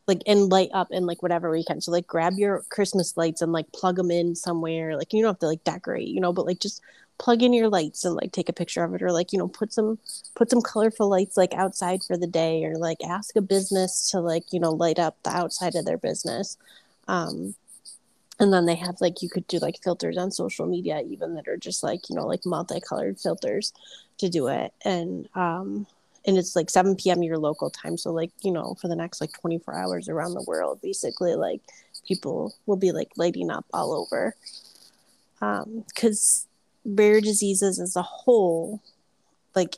like 0.08 0.22
and 0.28 0.50
light 0.50 0.70
up 0.74 0.92
in 0.92 1.06
like 1.06 1.22
whatever 1.24 1.50
we 1.50 1.64
can. 1.64 1.82
So 1.82 1.92
like 1.92 2.08
grab 2.08 2.34
your 2.38 2.64
Christmas 2.70 3.16
lights 3.18 3.42
and 3.42 3.52
like 3.52 3.72
plug 3.72 3.96
them 3.96 4.12
in 4.12 4.36
somewhere. 4.36 4.98
Like 4.98 5.14
you 5.14 5.22
don't 5.22 5.34
have 5.34 5.40
to 5.40 5.48
like 5.48 5.64
decorate, 5.64 6.08
you 6.08 6.20
know, 6.20 6.34
but 6.34 6.46
like 6.46 6.60
just 6.60 6.82
plug 7.18 7.44
in 7.44 7.54
your 7.54 7.70
lights 7.70 8.06
and 8.06 8.16
like 8.16 8.32
take 8.32 8.50
a 8.50 8.54
picture 8.54 8.84
of 8.84 8.94
it 8.94 9.02
or 9.02 9.12
like 9.12 9.32
you 9.32 9.40
know 9.40 9.48
put 9.48 9.72
some 9.72 10.00
put 10.36 10.50
some 10.50 10.62
colorful 10.62 11.08
lights 11.08 11.38
like 11.38 11.54
outside 11.54 12.04
for 12.04 12.18
the 12.18 12.28
day 12.28 12.66
or 12.66 12.76
like 12.76 12.98
ask 13.08 13.36
a 13.36 13.42
business 13.42 14.10
to 14.10 14.20
like 14.20 14.52
you 14.52 14.60
know 14.60 14.72
light 14.72 15.00
up 15.00 15.16
the 15.24 15.30
outside 15.30 15.76
of 15.76 15.86
their 15.86 15.98
business. 15.98 16.58
Um 17.08 17.56
and 18.44 18.54
then 18.54 18.66
they 18.66 18.76
have 18.76 19.02
like 19.02 19.22
you 19.22 19.30
could 19.30 19.48
do 19.48 19.58
like 19.58 19.82
filters 19.82 20.18
on 20.18 20.30
social 20.30 20.68
media 20.68 21.02
even 21.08 21.34
that 21.34 21.48
are 21.48 21.58
just 21.58 21.82
like 21.82 22.10
you 22.10 22.16
know 22.16 22.28
like 22.28 22.46
multicolored 22.46 23.20
filters 23.20 23.74
to 24.20 24.30
do 24.30 24.48
it 24.48 24.72
and 24.86 25.28
um 25.34 25.88
and 26.26 26.38
it's 26.38 26.56
like 26.56 26.70
7 26.70 26.96
p.m. 26.96 27.22
your 27.24 27.38
local 27.38 27.70
time. 27.70 27.98
So 27.98 28.12
like 28.12 28.32
you 28.44 28.52
know 28.52 28.76
for 28.80 28.88
the 28.88 28.96
next 28.96 29.20
like 29.20 29.34
24 29.34 29.76
hours 29.76 30.10
around 30.10 30.34
the 30.34 30.44
world, 30.44 30.80
basically 30.82 31.36
like 31.36 31.62
people 32.08 32.54
will 32.66 32.78
be 32.78 32.92
like 32.92 33.12
lighting 33.18 33.50
up 33.50 33.66
all 33.74 33.94
over. 33.94 34.36
Um, 35.42 35.84
because 35.88 36.48
rare 36.86 37.20
diseases 37.20 37.80
as 37.80 37.96
a 37.96 38.02
whole, 38.02 38.82
like, 39.56 39.78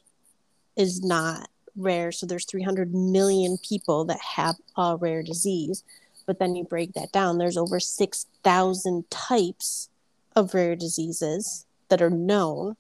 is 0.75 1.04
not 1.04 1.49
rare. 1.75 2.12
So 2.12 2.25
there's 2.25 2.45
300 2.45 2.93
million 2.93 3.58
people 3.67 4.06
that 4.06 4.19
have 4.19 4.56
a 4.78 4.95
rare 4.95 5.23
disease, 5.23 5.84
but 6.25 6.39
then 6.39 6.55
you 6.55 6.63
break 6.63 6.93
that 6.93 7.11
down. 7.11 7.38
There's 7.38 7.57
over 7.57 7.79
6,000 7.79 9.09
types 9.11 9.89
of 10.35 10.53
rare 10.53 10.75
diseases 10.75 11.65
that 11.89 12.01
are 12.01 12.09
known 12.09 12.75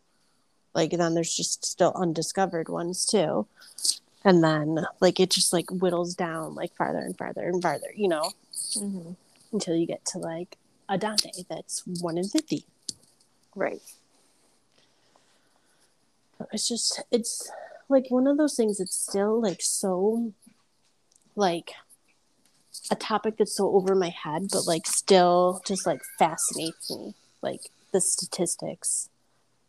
like 0.73 0.91
then 0.91 1.13
there's 1.13 1.33
just 1.33 1.63
still 1.63 1.93
undiscovered 1.95 2.67
ones 2.67 3.05
too 3.05 3.47
and 4.25 4.43
then 4.43 4.85
like 4.99 5.21
it 5.21 5.29
just 5.29 5.53
like 5.53 5.69
whittles 5.69 6.13
down 6.15 6.53
like 6.53 6.75
farther 6.75 6.97
and 6.99 7.17
farther 7.17 7.47
and 7.47 7.61
farther 7.61 7.87
you 7.95 8.07
know 8.09 8.31
Mm-hmm. 8.75 9.11
until 9.53 9.75
you 9.75 9.85
get 9.85 10.03
to 10.07 10.17
like 10.17 10.57
a 10.89 10.97
dante 10.97 11.29
that's 11.47 11.83
one 12.01 12.17
in 12.17 12.27
50 12.27 12.65
Right. 13.55 13.81
it's 16.51 16.67
just 16.67 17.01
it's 17.11 17.49
like 17.87 18.07
one 18.09 18.27
of 18.27 18.37
those 18.37 18.55
things 18.55 18.79
it's 18.79 18.97
still 18.97 19.39
like 19.41 19.61
so 19.61 20.33
like 21.35 21.71
a 22.91 22.95
topic 22.95 23.37
that's 23.37 23.55
so 23.55 23.69
over 23.75 23.95
my 23.95 24.09
head 24.09 24.47
but 24.51 24.67
like 24.67 24.85
still 24.85 25.61
just 25.65 25.85
like 25.85 26.01
fascinates 26.17 26.91
me 26.91 27.13
like 27.41 27.61
the 27.91 28.01
statistics 28.01 29.09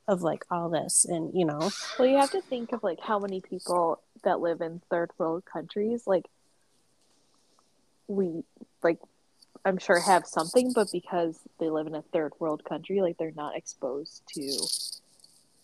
of 0.09 0.23
like 0.23 0.45
all 0.51 0.69
this 0.69 1.05
and 1.05 1.33
you 1.35 1.45
know. 1.45 1.71
Well, 1.99 2.09
you 2.09 2.17
have 2.19 2.31
to 2.33 2.41
think 2.41 2.73
of 2.73 2.83
like 2.83 3.01
how 3.01 3.19
many 3.19 3.41
people 3.41 4.01
that 4.25 4.41
live 4.41 4.61
in 4.61 4.81
third 4.91 5.11
world 5.19 5.45
countries, 5.45 6.07
like 6.07 6.27
we 8.09 8.45
like 8.83 8.99
I'm 9.65 9.79
sure 9.79 9.99
have 9.99 10.27
something, 10.27 10.73
but 10.73 10.89
because 10.93 11.39
they 11.59 11.71
live 11.71 11.87
in 11.87 11.95
a 11.95 12.03
third 12.03 12.33
world 12.39 12.65
country, 12.65 13.01
like 13.01 13.19
they're 13.19 13.33
not 13.35 13.57
exposed 13.57 14.23
to 14.35 14.67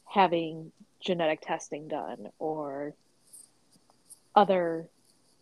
having 0.07 0.73
genetic 1.01 1.41
testing 1.41 1.89
done 1.89 2.29
or 2.39 2.95
other, 4.35 4.89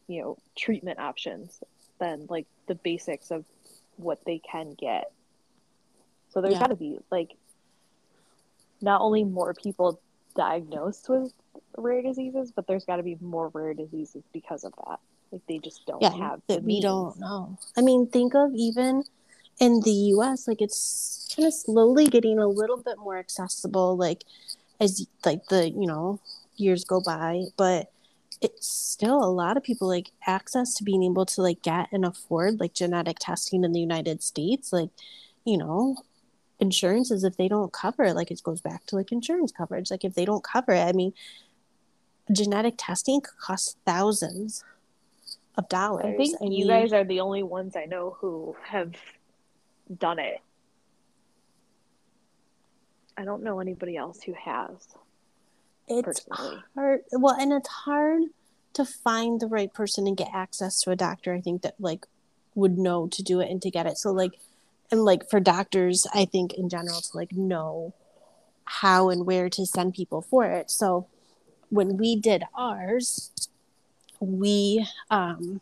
you 0.08 0.22
know, 0.22 0.38
treatment 0.56 0.98
options 0.98 1.62
than 2.00 2.26
like 2.28 2.46
the 2.66 2.74
basics 2.74 3.30
of 3.30 3.44
what 3.96 4.24
they 4.26 4.38
can 4.38 4.74
get. 4.74 5.12
So 6.30 6.40
there's 6.40 6.54
Yeah. 6.54 6.60
got 6.60 6.68
to 6.68 6.76
be 6.76 6.98
like 7.10 7.36
not 8.82 9.00
only 9.00 9.24
more 9.24 9.54
people 9.54 10.00
diagnosed 10.36 11.08
with 11.08 11.32
rare 11.76 12.02
diseases, 12.02 12.52
but 12.52 12.66
there's 12.66 12.84
got 12.84 12.96
to 12.96 13.02
be 13.02 13.16
more 13.20 13.48
rare 13.48 13.74
diseases 13.74 14.22
because 14.32 14.64
of 14.64 14.72
that. 14.86 14.98
Like 15.32 15.42
they 15.48 15.58
just 15.58 15.86
don't 15.86 16.02
yeah 16.02 16.10
have 16.10 16.40
that 16.48 16.64
the 16.64 16.64
we 16.64 16.80
don't 16.80 17.18
know 17.20 17.56
i 17.76 17.80
mean 17.82 18.06
think 18.06 18.34
of 18.34 18.52
even 18.54 19.04
in 19.60 19.80
the 19.82 19.90
us 19.92 20.48
like 20.48 20.60
it's 20.60 21.28
kind 21.36 21.46
of 21.46 21.54
slowly 21.54 22.06
getting 22.06 22.38
a 22.38 22.48
little 22.48 22.78
bit 22.78 22.98
more 22.98 23.18
accessible 23.18 23.96
like 23.96 24.24
as 24.80 25.06
like 25.24 25.46
the 25.48 25.70
you 25.70 25.86
know 25.86 26.18
years 26.56 26.84
go 26.84 27.00
by 27.00 27.42
but 27.56 27.90
it's 28.40 28.66
still 28.66 29.22
a 29.22 29.26
lot 29.30 29.56
of 29.56 29.62
people 29.62 29.86
like 29.86 30.10
access 30.26 30.74
to 30.74 30.84
being 30.84 31.02
able 31.02 31.26
to 31.26 31.42
like 31.42 31.62
get 31.62 31.88
and 31.92 32.04
afford 32.04 32.58
like 32.58 32.72
genetic 32.72 33.18
testing 33.20 33.64
in 33.64 33.72
the 33.72 33.80
united 33.80 34.22
states 34.22 34.72
like 34.72 34.90
you 35.44 35.58
know 35.58 35.96
insurances 36.58 37.24
if 37.24 37.36
they 37.36 37.48
don't 37.48 37.72
cover 37.72 38.04
it 38.04 38.14
like 38.14 38.30
it 38.30 38.42
goes 38.42 38.60
back 38.60 38.84
to 38.86 38.96
like 38.96 39.12
insurance 39.12 39.52
coverage 39.52 39.90
like 39.90 40.04
if 40.04 40.14
they 40.14 40.24
don't 40.24 40.44
cover 40.44 40.72
it 40.72 40.82
i 40.82 40.92
mean 40.92 41.12
genetic 42.32 42.74
testing 42.76 43.20
could 43.20 43.38
cost 43.38 43.76
thousands 43.86 44.64
of 45.56 45.68
dollars 45.68 46.04
I 46.04 46.16
think 46.16 46.36
you 46.40 46.48
mean, 46.48 46.66
guys 46.66 46.92
are 46.92 47.04
the 47.04 47.20
only 47.20 47.42
ones 47.42 47.76
I 47.76 47.86
know 47.86 48.16
who 48.20 48.56
have 48.62 48.94
done 49.98 50.18
it. 50.18 50.40
I 53.16 53.24
don't 53.24 53.42
know 53.42 53.60
anybody 53.60 53.96
else 53.96 54.22
who 54.22 54.32
has. 54.32 54.70
It's 55.90 56.20
personally. 56.20 56.62
hard 56.74 57.00
well 57.12 57.34
and 57.38 57.52
it's 57.52 57.68
hard 57.68 58.22
to 58.72 58.84
find 58.84 59.40
the 59.40 59.46
right 59.46 59.74
person 59.74 60.06
and 60.06 60.16
get 60.16 60.30
access 60.32 60.80
to 60.80 60.90
a 60.90 60.96
doctor 60.96 61.34
i 61.34 61.40
think 61.40 61.62
that 61.62 61.74
like 61.78 62.06
would 62.54 62.78
know 62.78 63.06
to 63.08 63.22
do 63.22 63.40
it 63.40 63.50
and 63.50 63.60
to 63.62 63.70
get 63.70 63.86
it 63.86 63.98
so 63.98 64.10
like 64.12 64.38
and 64.90 65.04
like 65.04 65.28
for 65.28 65.40
doctors 65.40 66.06
i 66.14 66.24
think 66.24 66.54
in 66.54 66.68
general 66.68 67.00
to 67.00 67.16
like 67.16 67.32
know 67.32 67.92
how 68.64 69.10
and 69.10 69.26
where 69.26 69.48
to 69.48 69.66
send 69.66 69.94
people 69.94 70.22
for 70.22 70.44
it 70.44 70.70
so 70.70 71.06
when 71.68 71.96
we 71.96 72.16
did 72.16 72.44
ours 72.56 73.30
we 74.20 74.86
um 75.10 75.60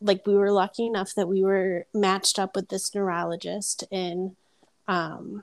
like 0.00 0.26
we 0.26 0.34
were 0.34 0.52
lucky 0.52 0.86
enough 0.86 1.14
that 1.14 1.28
we 1.28 1.42
were 1.42 1.86
matched 1.94 2.38
up 2.38 2.54
with 2.54 2.68
this 2.68 2.94
neurologist 2.94 3.84
in 3.90 4.36
um 4.88 5.42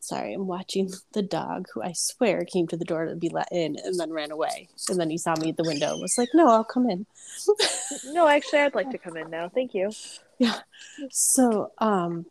sorry 0.00 0.32
i'm 0.32 0.46
watching 0.46 0.90
the 1.12 1.22
dog 1.22 1.66
who 1.72 1.82
i 1.82 1.92
swear 1.92 2.44
came 2.44 2.66
to 2.66 2.76
the 2.76 2.84
door 2.84 3.06
to 3.06 3.14
be 3.14 3.28
let 3.28 3.48
in 3.52 3.76
and 3.84 3.98
then 3.98 4.12
ran 4.12 4.30
away 4.30 4.68
and 4.88 4.98
then 4.98 5.10
he 5.10 5.18
saw 5.18 5.34
me 5.36 5.50
at 5.50 5.56
the 5.56 5.64
window 5.64 5.92
and 5.92 6.00
was 6.00 6.16
like 6.16 6.28
no 6.34 6.48
i'll 6.48 6.64
come 6.64 6.88
in 6.88 7.06
No, 8.06 8.26
actually, 8.26 8.60
I'd 8.60 8.74
like 8.74 8.90
to 8.90 8.98
come 8.98 9.16
in 9.16 9.30
now. 9.30 9.48
Thank 9.48 9.74
you. 9.74 9.90
Yeah. 10.38 10.58
So 11.10 11.72
um 11.78 12.26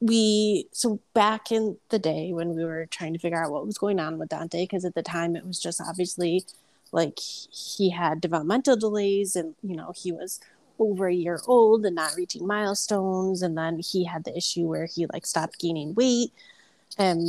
we 0.00 0.66
so 0.72 1.00
back 1.14 1.52
in 1.52 1.78
the 1.88 1.98
day 1.98 2.32
when 2.32 2.54
we 2.54 2.64
were 2.64 2.86
trying 2.86 3.12
to 3.12 3.18
figure 3.18 3.42
out 3.42 3.52
what 3.52 3.64
was 3.64 3.78
going 3.78 4.00
on 4.00 4.18
with 4.18 4.28
dante 4.28 4.64
because 4.64 4.84
at 4.84 4.94
the 4.94 5.02
time 5.02 5.34
it 5.36 5.46
was 5.46 5.58
just 5.58 5.80
obviously 5.80 6.44
like 6.92 7.18
he 7.18 7.90
had 7.90 8.20
developmental 8.20 8.76
delays 8.76 9.34
and 9.36 9.54
you 9.62 9.74
know 9.74 9.92
he 9.96 10.12
was 10.12 10.40
over 10.78 11.06
a 11.06 11.14
year 11.14 11.40
old 11.46 11.84
and 11.86 11.94
not 11.94 12.14
reaching 12.16 12.46
milestones 12.46 13.42
and 13.42 13.56
then 13.56 13.78
he 13.78 14.04
had 14.04 14.24
the 14.24 14.36
issue 14.36 14.66
where 14.66 14.86
he 14.86 15.06
like 15.12 15.26
stopped 15.26 15.58
gaining 15.60 15.94
weight. 15.94 16.32
And 16.98 17.28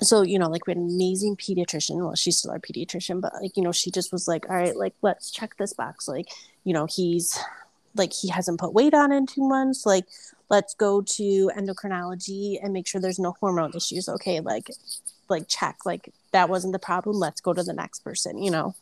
so 0.00 0.22
you 0.22 0.38
know 0.38 0.48
like 0.48 0.66
we 0.66 0.72
had 0.72 0.78
an 0.78 0.88
amazing 0.88 1.36
pediatrician. 1.36 1.96
Well 1.96 2.14
she's 2.14 2.38
still 2.38 2.50
our 2.50 2.58
pediatrician 2.58 3.20
but 3.20 3.34
like 3.40 3.56
you 3.56 3.62
know 3.62 3.72
she 3.72 3.90
just 3.90 4.12
was 4.12 4.26
like 4.26 4.48
all 4.48 4.56
right 4.56 4.76
like 4.76 4.94
let's 5.02 5.30
check 5.30 5.56
this 5.56 5.72
box. 5.72 6.08
Like 6.08 6.28
you 6.64 6.72
know 6.72 6.86
he's 6.86 7.38
like 7.94 8.12
he 8.12 8.28
hasn't 8.28 8.60
put 8.60 8.72
weight 8.72 8.94
on 8.94 9.12
in 9.12 9.26
two 9.26 9.46
months. 9.46 9.86
Like 9.86 10.06
let's 10.48 10.74
go 10.74 11.02
to 11.02 11.50
endocrinology 11.56 12.58
and 12.62 12.72
make 12.72 12.86
sure 12.86 13.00
there's 13.00 13.18
no 13.18 13.36
hormone 13.40 13.72
issues. 13.74 14.08
Okay 14.08 14.40
like 14.40 14.70
like 15.28 15.46
check. 15.48 15.78
Like 15.84 16.12
that 16.32 16.48
wasn't 16.48 16.72
the 16.72 16.78
problem. 16.78 17.16
Let's 17.16 17.40
go 17.40 17.52
to 17.52 17.62
the 17.62 17.72
next 17.72 18.00
person 18.00 18.42
you 18.42 18.50
know? 18.50 18.74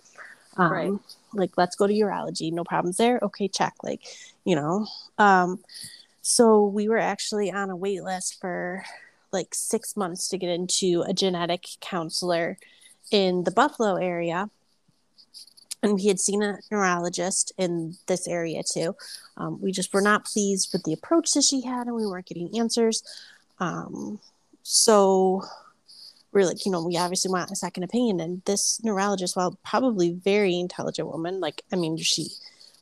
Um, 0.57 0.73
right. 0.73 0.93
Like 1.33 1.51
let's 1.57 1.77
go 1.77 1.87
to 1.87 1.93
urology 1.93 2.53
no 2.53 2.65
problems 2.65 2.97
there 2.97 3.19
okay 3.23 3.49
check 3.49 3.75
like 3.83 4.03
you 4.45 4.55
know 4.55 4.87
um 5.19 5.59
so 6.23 6.67
we 6.67 6.89
were 6.89 6.99
actually 6.99 7.51
on 7.51 7.71
a 7.71 7.77
wait 7.77 8.03
list 8.03 8.41
for 8.41 8.85
like 9.33 9.55
six 9.55 9.97
months 9.97 10.29
to 10.29 10.39
get 10.39 10.51
into 10.51 11.05
a 11.07 11.13
genetic 11.13 11.67
counselor 11.81 12.59
in 13.11 13.45
the 13.45 13.51
buffalo 13.51 13.97
area 13.97 14.51
and 15.83 15.95
we 15.95 16.07
had 16.07 16.19
seen 16.19 16.43
a 16.43 16.59
neurologist 16.71 17.53
in 17.57 17.97
this 18.07 18.27
area 18.27 18.63
too. 18.63 18.97
Um, 19.37 19.61
we 19.61 19.71
just 19.71 19.95
were 19.95 20.01
not 20.01 20.25
pleased 20.25 20.71
with 20.73 20.83
the 20.83 20.93
approach 20.93 21.33
that 21.33 21.45
she 21.45 21.61
had, 21.61 21.87
and 21.87 21.95
we 21.95 22.07
weren't 22.07 22.27
getting 22.27 22.59
answers. 22.59 23.03
Um, 23.61 24.19
so 24.63 25.45
we're 26.33 26.47
like, 26.47 26.65
you 26.67 26.73
know, 26.73 26.85
we 26.85 26.97
obviously 26.97 27.31
want 27.31 27.51
a 27.51 27.57
second 27.57 27.85
opinion. 27.85 28.21
And 28.21 28.43
this 28.45 28.81
neurologist, 28.83 29.37
while 29.37 29.59
probably 29.65 30.11
very 30.13 30.59
intelligent 30.59 31.09
woman, 31.09 31.41
like, 31.41 31.63
I 31.73 31.77
mean, 31.77 31.97
she 31.97 32.29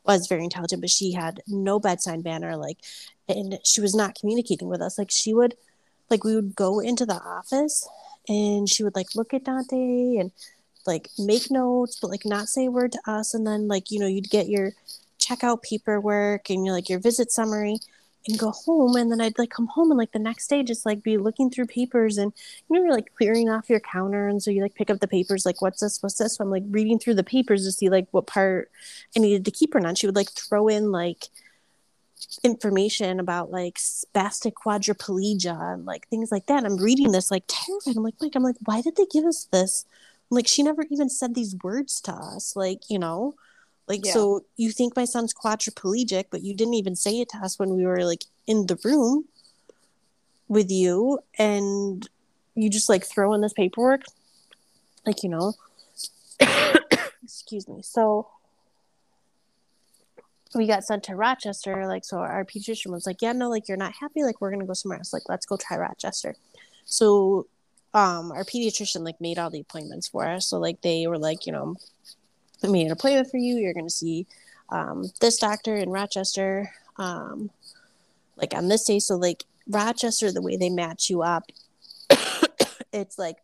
was 0.05 0.27
very 0.27 0.43
intelligent, 0.43 0.81
but 0.81 0.89
she 0.89 1.13
had 1.13 1.41
no 1.47 1.79
bedside 1.79 2.23
manner, 2.23 2.55
like, 2.55 2.77
and 3.27 3.59
she 3.63 3.81
was 3.81 3.95
not 3.95 4.15
communicating 4.19 4.67
with 4.67 4.81
us. 4.81 4.97
Like, 4.97 5.11
she 5.11 5.33
would, 5.33 5.55
like, 6.09 6.23
we 6.23 6.35
would 6.35 6.55
go 6.55 6.79
into 6.79 7.05
the 7.05 7.21
office, 7.21 7.87
and 8.27 8.69
she 8.69 8.83
would 8.83 8.95
like 8.95 9.15
look 9.15 9.33
at 9.33 9.45
Dante 9.45 10.17
and 10.17 10.31
like 10.85 11.09
make 11.17 11.51
notes, 11.51 11.97
but 11.99 12.09
like 12.09 12.25
not 12.25 12.47
say 12.47 12.65
a 12.65 12.71
word 12.71 12.91
to 12.93 12.99
us. 13.07 13.33
And 13.33 13.45
then 13.45 13.67
like, 13.67 13.91
you 13.91 13.99
know, 13.99 14.07
you'd 14.07 14.29
get 14.29 14.49
your 14.49 14.73
checkout 15.19 15.61
paperwork 15.63 16.49
and 16.49 16.65
you're 16.65 16.75
like 16.75 16.89
your 16.89 16.99
visit 16.99 17.31
summary 17.31 17.79
and 18.27 18.37
go 18.37 18.51
home 18.51 18.95
and 18.95 19.11
then 19.11 19.21
I'd 19.21 19.37
like 19.37 19.49
come 19.49 19.67
home 19.67 19.91
and 19.91 19.97
like 19.97 20.11
the 20.11 20.19
next 20.19 20.47
day 20.47 20.63
just 20.63 20.85
like 20.85 21.03
be 21.03 21.17
looking 21.17 21.49
through 21.49 21.67
papers 21.67 22.17
and 22.17 22.33
you 22.69 22.75
know 22.75 22.83
you're 22.83 22.93
like 22.93 23.13
clearing 23.15 23.49
off 23.49 23.69
your 23.69 23.79
counter 23.79 24.27
and 24.27 24.41
so 24.41 24.51
you 24.51 24.61
like 24.61 24.75
pick 24.75 24.89
up 24.89 24.99
the 24.99 25.07
papers 25.07 25.45
like 25.45 25.61
what's 25.61 25.81
this? 25.81 26.01
What's 26.01 26.17
this? 26.17 26.35
So 26.35 26.43
I'm 26.43 26.51
like 26.51 26.63
reading 26.69 26.99
through 26.99 27.15
the 27.15 27.23
papers 27.23 27.65
to 27.65 27.71
see 27.71 27.89
like 27.89 28.07
what 28.11 28.27
part 28.27 28.71
I 29.15 29.19
needed 29.19 29.45
to 29.45 29.51
keep 29.51 29.73
her 29.73 29.85
on 29.85 29.95
she 29.95 30.05
would 30.05 30.15
like 30.15 30.31
throw 30.31 30.67
in 30.67 30.91
like 30.91 31.25
information 32.43 33.19
about 33.19 33.51
like 33.51 33.75
spastic 33.75 34.53
quadriplegia 34.53 35.73
and 35.73 35.85
like 35.85 36.07
things 36.07 36.31
like 36.31 36.47
that. 36.47 36.65
I'm 36.65 36.77
reading 36.77 37.11
this 37.11 37.31
like 37.31 37.43
terrified. 37.47 37.95
I'm 37.95 38.03
like 38.03 38.15
Mike 38.21 38.35
I'm 38.35 38.43
like 38.43 38.57
why 38.65 38.81
did 38.81 38.95
they 38.95 39.05
give 39.05 39.25
us 39.25 39.47
this? 39.51 39.85
Like 40.29 40.47
she 40.47 40.63
never 40.63 40.83
even 40.89 41.09
said 41.09 41.35
these 41.35 41.55
words 41.63 42.01
to 42.01 42.11
us 42.11 42.55
like 42.55 42.89
you 42.89 42.99
know 42.99 43.35
like 43.87 44.05
yeah. 44.05 44.13
so 44.13 44.45
you 44.57 44.71
think 44.71 44.95
my 44.95 45.05
son's 45.05 45.33
quadriplegic 45.33 46.25
but 46.29 46.43
you 46.43 46.53
didn't 46.53 46.73
even 46.73 46.95
say 46.95 47.19
it 47.21 47.29
to 47.29 47.37
us 47.37 47.57
when 47.57 47.75
we 47.75 47.85
were 47.85 48.03
like 48.03 48.25
in 48.45 48.67
the 48.67 48.77
room 48.83 49.25
with 50.47 50.71
you 50.71 51.19
and 51.37 52.07
you 52.57 52.69
just 52.69 52.89
like 52.89 53.05
throw 53.05 53.33
in 53.33 53.41
this 53.41 53.53
paperwork? 53.53 54.01
Like 55.05 55.23
you 55.23 55.29
know. 55.29 55.53
Excuse 57.23 57.67
me. 57.67 57.81
So 57.81 58.27
we 60.55 60.65
got 60.65 60.83
sent 60.83 61.03
to 61.03 61.15
Rochester 61.15 61.85
like 61.85 62.03
so 62.03 62.17
our 62.17 62.43
pediatrician 62.43 62.89
was 62.89 63.05
like 63.05 63.21
yeah 63.21 63.33
no 63.33 63.49
like 63.49 63.67
you're 63.67 63.77
not 63.77 63.93
happy 63.99 64.23
like 64.23 64.41
we're 64.41 64.49
gonna 64.49 64.65
go 64.65 64.73
somewhere 64.73 64.97
else. 64.97 65.13
Like 65.13 65.29
let's 65.29 65.45
go 65.45 65.57
try 65.57 65.77
Rochester. 65.77 66.35
So 66.85 67.47
um 67.93 68.31
our 68.31 68.43
pediatrician 68.43 69.05
like 69.05 69.21
made 69.21 69.37
all 69.37 69.49
the 69.49 69.59
appointments 69.59 70.07
for 70.07 70.25
us. 70.25 70.47
So 70.47 70.57
like 70.57 70.81
they 70.81 71.07
were 71.07 71.19
like 71.19 71.45
you 71.45 71.51
know 71.51 71.75
I 72.63 72.67
made 72.67 72.85
an 72.85 72.91
appointment 72.91 73.29
for 73.29 73.37
you. 73.37 73.57
You're 73.57 73.73
going 73.73 73.87
to 73.87 73.93
see 73.93 74.27
um 74.69 75.05
this 75.21 75.37
doctor 75.37 75.75
in 75.75 75.89
rochester 75.89 76.71
um 76.97 77.49
like 78.35 78.53
on 78.53 78.67
this 78.67 78.83
day. 78.85 78.99
So 78.99 79.15
like 79.15 79.45
rochester 79.67 80.31
the 80.31 80.41
way 80.41 80.57
they 80.57 80.69
match 80.69 81.09
you 81.09 81.21
up 81.21 81.43
it's 82.93 83.17
like 83.17 83.37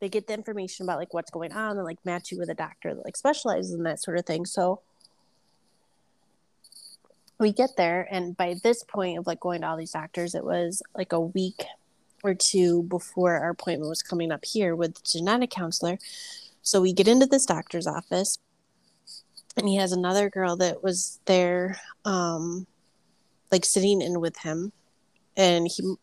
they 0.00 0.08
get 0.08 0.26
the 0.26 0.34
information 0.34 0.84
about 0.84 0.98
like 0.98 1.12
what's 1.12 1.30
going 1.30 1.52
on 1.52 1.76
and 1.76 1.84
like 1.84 1.98
match 2.04 2.30
you 2.30 2.38
with 2.38 2.48
a 2.48 2.54
doctor 2.54 2.94
that 2.94 3.04
like 3.04 3.16
specializes 3.16 3.72
in 3.72 3.82
that 3.82 4.00
sort 4.00 4.18
of 4.18 4.24
thing. 4.24 4.46
So 4.46 4.80
we 7.38 7.52
get 7.52 7.70
there 7.76 8.06
and 8.10 8.36
by 8.36 8.56
this 8.62 8.82
point 8.84 9.18
of 9.18 9.26
like 9.26 9.40
going 9.40 9.60
to 9.60 9.68
all 9.68 9.76
these 9.76 9.92
doctors 9.92 10.34
it 10.34 10.44
was 10.44 10.82
like 10.96 11.12
a 11.12 11.20
week 11.20 11.64
or 12.24 12.34
two 12.34 12.82
before 12.84 13.36
our 13.36 13.50
appointment 13.50 13.88
was 13.88 14.02
coming 14.02 14.32
up 14.32 14.44
here 14.44 14.74
with 14.74 14.94
the 14.94 15.02
genetic 15.04 15.50
counselor. 15.50 15.98
So 16.62 16.80
we 16.80 16.92
get 16.92 17.08
into 17.08 17.26
this 17.26 17.46
doctor's 17.46 17.86
office, 17.86 18.38
and 19.56 19.68
he 19.68 19.76
has 19.76 19.92
another 19.92 20.30
girl 20.30 20.56
that 20.56 20.82
was 20.82 21.20
there, 21.24 21.80
um, 22.04 22.66
like 23.50 23.64
sitting 23.64 24.02
in 24.02 24.20
with 24.20 24.38
him, 24.38 24.72
and 25.36 25.68
he 25.68 25.94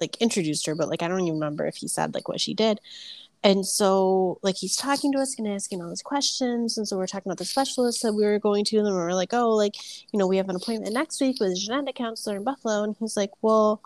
like 0.00 0.16
introduced 0.20 0.66
her, 0.66 0.74
but 0.74 0.88
like 0.88 1.02
I 1.02 1.08
don't 1.08 1.20
even 1.20 1.34
remember 1.34 1.66
if 1.66 1.76
he 1.76 1.88
said 1.88 2.14
like 2.14 2.28
what 2.28 2.40
she 2.40 2.54
did. 2.54 2.80
And 3.44 3.66
so, 3.66 4.38
like, 4.42 4.56
he's 4.56 4.76
talking 4.76 5.10
to 5.12 5.18
us 5.18 5.36
and 5.36 5.48
asking 5.48 5.82
all 5.82 5.88
these 5.88 6.02
questions. 6.02 6.78
And 6.78 6.86
so, 6.86 6.96
we're 6.96 7.08
talking 7.08 7.28
about 7.28 7.38
the 7.38 7.44
specialist 7.44 8.02
that 8.02 8.12
we 8.12 8.24
were 8.24 8.38
going 8.38 8.64
to. 8.66 8.78
And 8.78 8.86
we 8.86 8.92
are 8.92 9.14
like, 9.14 9.34
oh, 9.34 9.50
like, 9.50 9.74
you 10.12 10.18
know, 10.18 10.28
we 10.28 10.36
have 10.36 10.48
an 10.48 10.54
appointment 10.54 10.94
next 10.94 11.20
week 11.20 11.38
with 11.40 11.50
a 11.50 11.56
genetic 11.56 11.96
counselor 11.96 12.36
in 12.36 12.44
Buffalo. 12.44 12.84
And 12.84 12.94
he's 13.00 13.16
like, 13.16 13.30
well, 13.42 13.82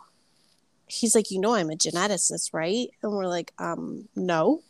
he's 0.87 1.14
like, 1.14 1.31
you 1.31 1.40
know, 1.40 1.55
I'm 1.55 1.71
a 1.71 1.75
geneticist, 1.75 2.53
right? 2.53 2.88
And 3.03 3.12
we're 3.12 3.27
like, 3.27 3.53
um, 3.59 4.09
no. 4.14 4.61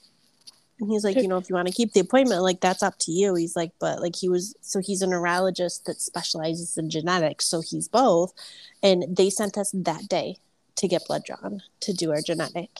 And 0.78 0.90
he's 0.90 1.04
like, 1.04 1.16
you 1.16 1.28
know, 1.28 1.38
if 1.38 1.48
you 1.48 1.54
want 1.54 1.68
to 1.68 1.74
keep 1.74 1.92
the 1.92 2.00
appointment, 2.00 2.42
like 2.42 2.60
that's 2.60 2.82
up 2.82 2.98
to 3.00 3.12
you. 3.12 3.34
He's 3.34 3.56
like, 3.56 3.72
but 3.78 4.00
like 4.00 4.16
he 4.16 4.28
was, 4.28 4.54
so 4.60 4.80
he's 4.80 5.00
a 5.00 5.06
neurologist 5.06 5.86
that 5.86 6.00
specializes 6.00 6.76
in 6.76 6.90
genetics. 6.90 7.46
So 7.46 7.62
he's 7.62 7.88
both. 7.88 8.34
And 8.82 9.04
they 9.16 9.30
sent 9.30 9.56
us 9.56 9.70
that 9.72 10.08
day 10.08 10.36
to 10.76 10.88
get 10.88 11.06
blood 11.06 11.24
drawn 11.24 11.62
to 11.80 11.92
do 11.94 12.10
our 12.10 12.20
genetic 12.20 12.70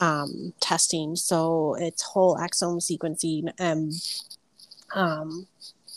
um, 0.00 0.52
testing. 0.60 1.16
So 1.16 1.76
it's 1.78 2.02
whole 2.02 2.36
exome 2.36 2.82
sequencing. 2.82 3.52
And 3.58 3.94
um, 4.94 5.46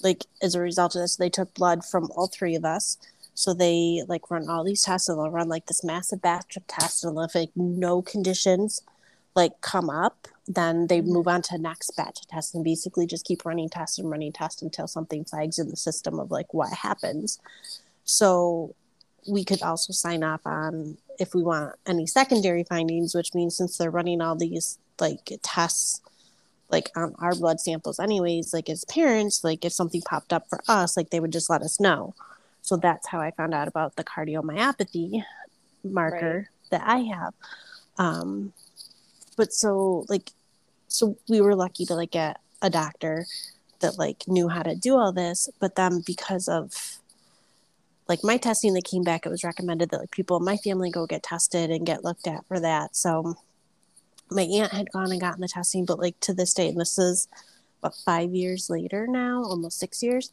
like 0.02 0.26
as 0.42 0.56
a 0.56 0.62
result 0.62 0.96
of 0.96 1.02
this, 1.02 1.18
they 1.18 1.30
took 1.30 1.54
blood 1.54 1.84
from 1.84 2.10
all 2.16 2.28
three 2.28 2.56
of 2.56 2.64
us 2.64 2.98
so 3.38 3.54
they 3.54 4.02
like 4.08 4.32
run 4.32 4.50
all 4.50 4.64
these 4.64 4.82
tests 4.82 5.08
and 5.08 5.20
they'll 5.20 5.30
run 5.30 5.48
like 5.48 5.68
this 5.68 5.84
massive 5.84 6.24
batch 6.24 6.58
of 6.58 6.66
tests 6.66 7.04
and 7.04 7.16
if 7.20 7.36
like 7.36 7.52
no 7.56 8.02
conditions 8.02 8.82
like 9.38 9.62
come 9.62 9.90
up, 9.90 10.28
then 10.48 10.88
they 10.88 11.00
mm-hmm. 11.00 11.14
move 11.14 11.28
on 11.28 11.44
to 11.44 11.58
next 11.60 11.96
batch 11.96 12.20
of 12.20 12.28
tests 12.28 12.56
and 12.56 12.64
basically 12.64 13.06
just 13.06 13.26
keep 13.26 13.46
running 13.46 13.70
tests 13.70 14.00
and 14.00 14.10
running 14.10 14.34
tests 14.34 14.64
until 14.64 14.88
something 14.88 15.24
flags 15.24 15.60
in 15.60 15.70
the 15.70 15.78
system 15.78 16.20
of 16.20 16.32
like 16.32 16.54
what 16.56 16.74
happens. 16.74 17.40
So 18.04 18.74
we 19.28 19.46
could 19.46 19.62
also 19.62 19.94
sign 19.94 20.24
off 20.24 20.42
on 20.46 20.98
if 21.20 21.36
we 21.36 21.44
want 21.44 21.76
any 21.86 22.08
secondary 22.08 22.64
findings, 22.64 23.14
which 23.14 23.36
means 23.36 23.56
since 23.56 23.78
they're 23.78 23.92
running 23.92 24.22
all 24.22 24.36
these 24.36 24.80
like 25.00 25.32
tests 25.44 26.02
like 26.70 26.90
on 26.96 27.14
our 27.20 27.36
blood 27.36 27.60
samples 27.60 28.00
anyways, 28.00 28.54
like 28.54 28.70
as 28.70 28.86
parents, 28.86 29.44
like 29.44 29.64
if 29.64 29.72
something 29.72 30.02
popped 30.02 30.34
up 30.34 30.50
for 30.50 30.62
us, 30.68 30.98
like 30.98 31.12
they 31.12 31.20
would 31.20 31.32
just 31.32 31.50
let 31.50 31.62
us 31.62 31.80
know. 31.80 32.16
So 32.64 32.76
that's 32.76 33.08
how 33.08 33.22
I 33.22 33.32
found 33.32 33.54
out 33.54 33.68
about 33.68 33.96
the 33.96 34.04
cardiomyopathy 34.04 35.24
marker 35.84 36.50
right. 36.50 36.70
that 36.72 36.82
I 36.86 36.98
have. 36.98 37.34
Um, 38.00 38.54
but 39.38 39.54
so 39.54 40.06
like, 40.10 40.32
so 40.90 41.18
we 41.30 41.40
were 41.40 41.56
lucky 41.56 41.86
to 41.86 41.96
like 41.96 42.12
get 42.12 42.42
a 42.62 42.70
doctor 42.70 43.26
that 43.80 43.98
like 43.98 44.28
knew 44.28 44.50
how 44.50 44.64
to 44.64 44.76
do 44.76 44.98
all 44.98 45.14
this. 45.14 45.50
But 45.60 45.76
then 45.76 46.04
because 46.06 46.50
of 46.50 46.98
like 48.10 48.24
my 48.24 48.38
testing 48.38 48.74
that 48.74 48.84
came 48.84 49.04
back, 49.04 49.26
it 49.26 49.30
was 49.30 49.44
recommended 49.44 49.92
that 49.92 50.00
like 50.00 50.12
people 50.12 50.38
in 50.38 50.44
my 50.44 50.58
family 50.58 50.92
go 50.92 51.06
get 51.06 51.24
tested 51.24 51.70
and 51.70 51.86
get 51.86 52.04
looked 52.04 52.28
at 52.28 52.46
for 52.48 52.60
that. 52.60 52.96
So 52.96 53.36
my 54.30 54.42
aunt 54.42 54.74
had 54.74 54.92
gone 54.92 55.12
and 55.12 55.22
gotten 55.22 55.42
the 55.42 55.48
testing, 55.48 55.86
but 55.86 56.00
like 56.00 56.20
to 56.22 56.34
this 56.34 56.54
day, 56.54 56.70
and 56.70 56.80
this 56.80 56.98
is 56.98 57.28
what 57.80 57.96
five 58.06 58.34
years 58.34 58.70
later 58.70 59.08
now, 59.08 59.44
almost 59.44 59.80
six 59.80 60.02
years, 60.02 60.32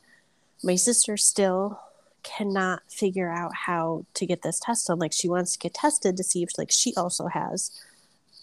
my 0.62 0.76
sister 0.76 1.16
still 1.16 1.80
cannot 2.22 2.82
figure 2.90 3.30
out 3.30 3.54
how 3.54 4.06
to 4.14 4.26
get 4.26 4.42
this 4.42 4.58
test 4.58 4.86
done. 4.86 4.98
Like 4.98 5.12
she 5.12 5.28
wants 5.28 5.52
to 5.52 5.58
get 5.58 5.74
tested 5.74 6.16
to 6.16 6.24
see 6.24 6.42
if 6.42 6.56
like 6.56 6.70
she 6.70 6.94
also 6.96 7.26
has 7.26 7.70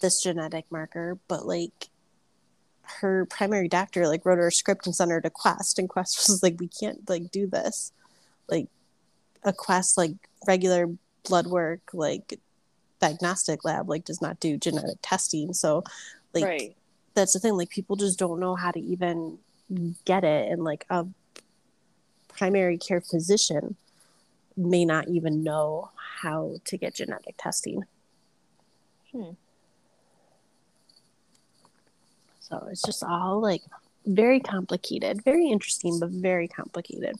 this 0.02 0.22
genetic 0.22 0.66
marker, 0.70 1.18
but 1.28 1.46
like 1.46 1.88
her 3.00 3.24
primary 3.26 3.68
doctor 3.68 4.06
like 4.06 4.26
wrote 4.26 4.38
her 4.38 4.48
a 4.48 4.52
script 4.52 4.86
and 4.86 4.94
sent 4.94 5.10
her 5.10 5.20
to 5.20 5.30
Quest, 5.30 5.78
and 5.78 5.88
Quest 5.88 6.16
was 6.28 6.42
like, 6.42 6.60
we 6.60 6.68
can't 6.68 7.08
like 7.08 7.30
do 7.30 7.46
this. 7.46 7.92
Like 8.48 8.68
a 9.42 9.52
Quest 9.52 9.96
like 9.96 10.12
regular 10.46 10.88
blood 11.24 11.46
work 11.46 11.80
like 11.92 12.38
diagnostic 13.00 13.64
lab 13.64 13.88
like 13.88 14.04
does 14.04 14.20
not 14.20 14.40
do 14.40 14.56
genetic 14.56 14.98
testing. 15.02 15.52
So 15.54 15.82
like 16.34 16.44
right. 16.44 16.76
that's 17.14 17.32
the 17.32 17.40
thing. 17.40 17.54
Like 17.54 17.70
people 17.70 17.96
just 17.96 18.18
don't 18.18 18.40
know 18.40 18.54
how 18.54 18.70
to 18.70 18.80
even 18.80 19.38
get 20.04 20.24
it 20.24 20.52
and 20.52 20.62
like 20.64 20.84
a 20.90 21.06
primary 22.28 22.78
care 22.78 23.00
physician 23.00 23.76
may 24.56 24.84
not 24.84 25.08
even 25.08 25.42
know 25.42 25.90
how 26.22 26.56
to 26.64 26.76
get 26.76 26.94
genetic 26.94 27.34
testing. 27.38 27.84
Hmm. 29.12 29.30
So 32.52 32.68
it's 32.70 32.82
just 32.82 33.02
all 33.02 33.40
like 33.40 33.62
very 34.04 34.38
complicated, 34.38 35.24
very 35.24 35.48
interesting, 35.48 35.98
but 35.98 36.10
very 36.10 36.48
complicated. 36.48 37.16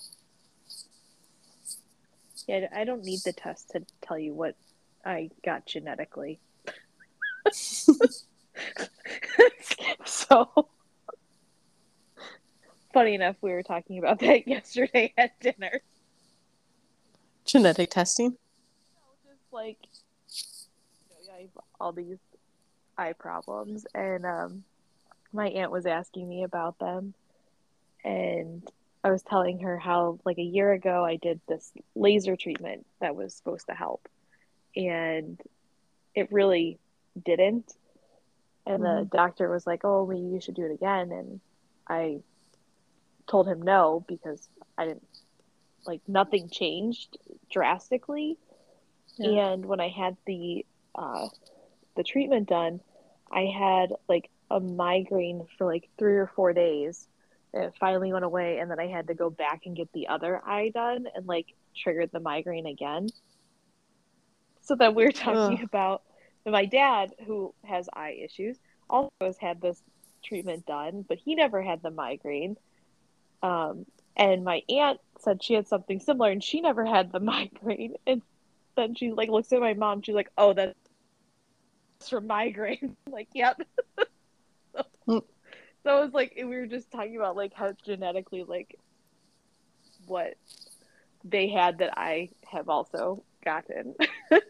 Yeah, 2.46 2.68
I 2.74 2.84
don't 2.84 3.02
need 3.02 3.20
the 3.24 3.32
test 3.32 3.70
to 3.70 3.82
tell 4.02 4.18
you 4.18 4.34
what 4.34 4.56
I 5.06 5.30
got 5.42 5.64
genetically. 5.64 6.38
so 10.04 10.68
funny 12.92 13.14
enough, 13.14 13.36
we 13.40 13.52
were 13.52 13.62
talking 13.62 13.98
about 13.98 14.18
that 14.18 14.46
yesterday 14.46 15.14
at 15.16 15.40
dinner. 15.40 15.80
Genetic 17.46 17.88
testing? 17.90 18.36
Just 19.24 19.50
like 19.50 19.78
you 20.28 21.26
know, 21.26 21.34
I 21.38 21.40
have 21.40 21.50
all 21.80 21.92
these 21.92 22.18
eye 22.98 23.14
problems, 23.14 23.86
and 23.94 24.26
um, 24.26 24.64
my 25.32 25.48
aunt 25.48 25.70
was 25.72 25.86
asking 25.86 26.28
me 26.28 26.42
about 26.44 26.78
them, 26.78 27.14
and 28.04 28.62
I 29.04 29.10
was 29.10 29.22
telling 29.22 29.60
her 29.60 29.78
how 29.78 30.18
like 30.24 30.38
a 30.38 30.42
year 30.42 30.72
ago 30.72 31.04
I 31.04 31.16
did 31.16 31.40
this 31.48 31.72
laser 31.94 32.36
treatment 32.36 32.86
that 33.00 33.14
was 33.16 33.34
supposed 33.34 33.66
to 33.66 33.74
help, 33.74 34.08
and 34.76 35.40
it 36.14 36.32
really 36.32 36.78
didn't. 37.24 37.72
And 38.66 38.82
Mhm. 38.82 38.84
the 38.84 39.08
doctor 39.12 39.48
was 39.50 39.66
like, 39.66 39.84
"Oh, 39.84 40.06
maybe 40.06 40.26
you 40.26 40.40
should 40.40 40.54
do 40.54 40.64
it 40.66 40.72
again." 40.72 41.10
And 41.12 41.40
I 41.88 42.20
told 43.26 43.46
him 43.48 43.62
no 43.62 44.04
because 44.08 44.48
I 44.76 44.86
didn't 44.86 45.06
like 45.86 46.00
nothing 46.08 46.48
changed 46.50 47.16
drastically. 47.50 48.38
Yeah. 49.18 49.30
And 49.30 49.64
when 49.66 49.80
I 49.80 49.88
had 49.88 50.16
the 50.26 50.64
uh, 50.94 51.28
the 51.96 52.02
treatment 52.04 52.48
done, 52.48 52.80
I 53.30 53.46
had 53.46 53.92
like 54.08 54.30
a 54.52 54.60
migraine 54.60 55.46
for 55.56 55.66
like 55.66 55.88
three 55.98 56.16
or 56.16 56.26
four 56.26 56.52
days. 56.52 57.08
It 57.54 57.74
finally 57.78 58.12
went 58.12 58.24
away, 58.24 58.58
and 58.58 58.70
then 58.70 58.78
I 58.78 58.86
had 58.86 59.08
to 59.08 59.14
go 59.14 59.28
back 59.30 59.62
and 59.66 59.76
get 59.76 59.92
the 59.92 60.08
other 60.08 60.40
eye 60.46 60.70
done, 60.72 61.06
and 61.14 61.26
like 61.26 61.54
triggered 61.76 62.10
the 62.12 62.20
migraine 62.20 62.66
again. 62.66 63.08
So 64.62 64.74
then 64.76 64.94
we 64.94 65.04
were 65.04 65.12
talking 65.12 65.58
Ugh. 65.58 65.64
about 65.64 66.02
my 66.46 66.64
dad, 66.64 67.14
who 67.26 67.54
has 67.64 67.88
eye 67.92 68.18
issues, 68.22 68.58
also 68.88 69.10
has 69.20 69.38
had 69.38 69.60
this 69.60 69.80
treatment 70.24 70.66
done, 70.66 71.04
but 71.08 71.18
he 71.18 71.34
never 71.34 71.62
had 71.62 71.82
the 71.82 71.90
migraine. 71.90 72.56
Um, 73.42 73.86
and 74.16 74.44
my 74.44 74.62
aunt 74.68 75.00
said 75.20 75.42
she 75.42 75.54
had 75.54 75.68
something 75.68 76.00
similar, 76.00 76.30
and 76.30 76.42
she 76.42 76.60
never 76.60 76.84
had 76.84 77.12
the 77.12 77.20
migraine. 77.32 77.96
And 78.06 78.22
then 78.76 78.94
she 78.94 79.12
like 79.12 79.28
looks 79.28 79.52
at 79.52 79.60
my 79.60 79.74
mom. 79.74 80.02
She's 80.02 80.14
like, 80.14 80.30
"Oh, 80.38 80.52
that's 80.52 80.74
for 82.08 82.20
migraine." 82.20 82.96
Like, 83.10 83.28
yep. 83.34 83.60
So, 85.06 85.24
it 85.84 86.04
was 86.04 86.12
like 86.12 86.34
we 86.36 86.44
were 86.44 86.66
just 86.66 86.90
talking 86.90 87.16
about 87.16 87.36
like 87.36 87.52
how 87.54 87.72
genetically 87.84 88.44
like 88.44 88.78
what 90.06 90.34
they 91.24 91.48
had 91.48 91.78
that 91.78 91.96
I 91.98 92.30
have 92.50 92.68
also 92.68 93.22
gotten. 93.44 93.94
we 94.30 94.40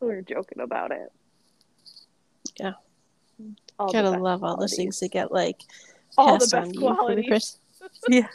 were 0.00 0.22
joking 0.22 0.60
about 0.60 0.90
it. 0.92 1.12
Yeah. 2.58 2.72
All 3.78 3.92
Gotta 3.92 4.10
love 4.10 4.42
all 4.42 4.56
those 4.56 4.74
qualities. 4.74 4.76
things 4.76 5.00
that 5.00 5.12
get 5.12 5.30
like 5.32 5.60
All 6.16 6.38
the 6.38 6.46
best 6.46 6.72
to 6.74 6.80
you 6.80 6.80
for 6.80 6.90
the 6.90 6.94
qualities. 6.96 7.26
Chris- 7.28 7.58
yeah. 8.08 8.26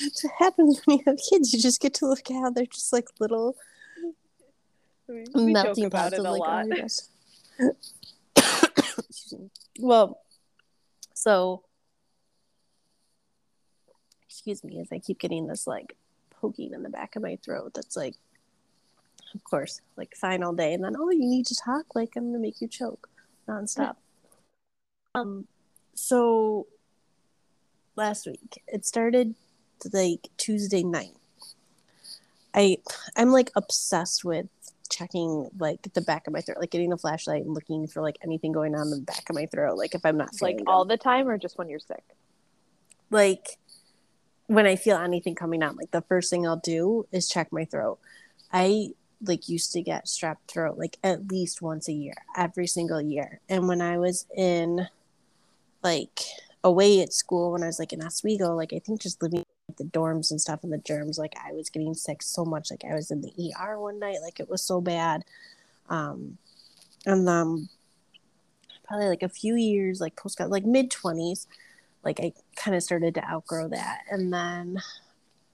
That's 0.00 0.24
what 0.24 0.32
happens 0.38 0.82
when 0.84 0.98
you 0.98 1.04
have 1.06 1.18
kids. 1.30 1.52
You 1.52 1.60
just 1.60 1.80
get 1.80 1.94
to 1.94 2.06
look 2.06 2.28
at 2.30 2.34
how 2.34 2.50
they're 2.50 2.66
just 2.66 2.92
like 2.92 3.06
little 3.20 3.56
We, 5.08 5.24
we 5.34 5.52
melting 5.52 5.88
pots 5.90 6.18
of 6.18 6.24
like 6.24 6.40
lot. 6.40 6.64
oh 6.64 6.68
my 6.68 6.76
gosh. 6.80 6.98
Excuse 7.58 7.72
me. 8.76 8.83
Well, 9.80 10.20
so 11.14 11.64
excuse 14.28 14.64
me 14.64 14.80
as 14.80 14.88
I 14.92 14.98
keep 14.98 15.18
getting 15.18 15.46
this 15.46 15.66
like 15.66 15.96
poking 16.30 16.74
in 16.74 16.82
the 16.82 16.90
back 16.90 17.16
of 17.16 17.22
my 17.22 17.38
throat. 17.42 17.72
That's 17.74 17.96
like, 17.96 18.14
of 19.34 19.42
course, 19.44 19.80
like 19.96 20.14
fine 20.16 20.42
all 20.42 20.52
day, 20.52 20.74
and 20.74 20.84
then 20.84 20.96
oh, 20.98 21.10
you 21.10 21.26
need 21.26 21.46
to 21.46 21.54
talk. 21.54 21.94
Like 21.94 22.10
I'm 22.16 22.28
gonna 22.28 22.38
make 22.38 22.60
you 22.60 22.68
choke 22.68 23.08
nonstop. 23.48 23.96
um, 25.14 25.46
so 25.94 26.66
last 27.96 28.26
week 28.26 28.62
it 28.66 28.84
started 28.84 29.34
like 29.92 30.28
Tuesday 30.36 30.82
night. 30.82 31.16
I 32.54 32.78
I'm 33.16 33.30
like 33.30 33.50
obsessed 33.56 34.24
with 34.24 34.46
checking 34.90 35.48
like 35.58 35.92
the 35.94 36.00
back 36.00 36.26
of 36.26 36.32
my 36.32 36.40
throat, 36.40 36.58
like 36.60 36.70
getting 36.70 36.92
a 36.92 36.96
flashlight 36.96 37.44
and 37.44 37.54
looking 37.54 37.86
for 37.86 38.02
like 38.02 38.18
anything 38.22 38.52
going 38.52 38.74
on 38.74 38.82
in 38.82 38.90
the 38.90 39.00
back 39.00 39.28
of 39.28 39.34
my 39.34 39.46
throat. 39.46 39.76
Like 39.76 39.94
if 39.94 40.04
I'm 40.04 40.16
not 40.16 40.30
like 40.40 40.56
feeling 40.56 40.68
all 40.68 40.84
the 40.84 40.96
time, 40.96 41.28
or 41.28 41.38
just 41.38 41.58
when 41.58 41.68
you're 41.68 41.78
sick. 41.78 42.04
like 43.10 43.58
when 44.46 44.66
I 44.66 44.76
feel 44.76 44.96
anything 44.96 45.34
coming 45.34 45.62
on, 45.62 45.76
like 45.76 45.90
the 45.90 46.02
first 46.02 46.30
thing 46.30 46.46
I'll 46.46 46.56
do 46.56 47.06
is 47.12 47.28
check 47.28 47.52
my 47.52 47.64
throat. 47.64 47.98
I 48.52 48.90
like 49.22 49.48
used 49.48 49.72
to 49.72 49.80
get 49.80 50.06
strep 50.06 50.36
throat 50.48 50.76
like 50.76 50.98
at 51.02 51.30
least 51.30 51.62
once 51.62 51.88
a 51.88 51.92
year, 51.92 52.14
every 52.36 52.66
single 52.66 53.00
year. 53.00 53.40
And 53.48 53.68
when 53.68 53.80
I 53.80 53.98
was 53.98 54.26
in 54.36 54.86
like 55.82 56.20
away 56.62 57.00
at 57.00 57.12
school, 57.12 57.52
when 57.52 57.62
I 57.62 57.66
was 57.66 57.78
like 57.78 57.92
in 57.92 58.02
Oswego, 58.02 58.54
like 58.54 58.72
I 58.72 58.80
think 58.80 59.00
just 59.00 59.22
living 59.22 59.44
the 59.76 59.84
dorms 59.84 60.30
and 60.30 60.40
stuff 60.40 60.60
and 60.62 60.72
the 60.72 60.78
germs, 60.78 61.18
like 61.18 61.34
I 61.42 61.52
was 61.52 61.70
getting 61.70 61.94
sick 61.94 62.22
so 62.22 62.44
much. 62.44 62.70
Like 62.70 62.84
I 62.84 62.94
was 62.94 63.10
in 63.10 63.22
the 63.22 63.32
ER 63.60 63.78
one 63.78 63.98
night, 63.98 64.18
like 64.22 64.40
it 64.40 64.48
was 64.48 64.62
so 64.62 64.80
bad. 64.80 65.24
Um, 65.88 66.38
and 67.06 67.28
um, 67.28 67.68
probably 68.86 69.08
like 69.08 69.22
a 69.22 69.28
few 69.28 69.54
years, 69.54 70.00
like 70.00 70.16
post 70.16 70.40
like 70.40 70.64
mid 70.64 70.90
twenties, 70.90 71.46
like 72.04 72.20
I 72.20 72.32
kind 72.56 72.76
of 72.76 72.82
started 72.82 73.14
to 73.14 73.28
outgrow 73.28 73.68
that. 73.68 74.00
And 74.10 74.32
then 74.32 74.80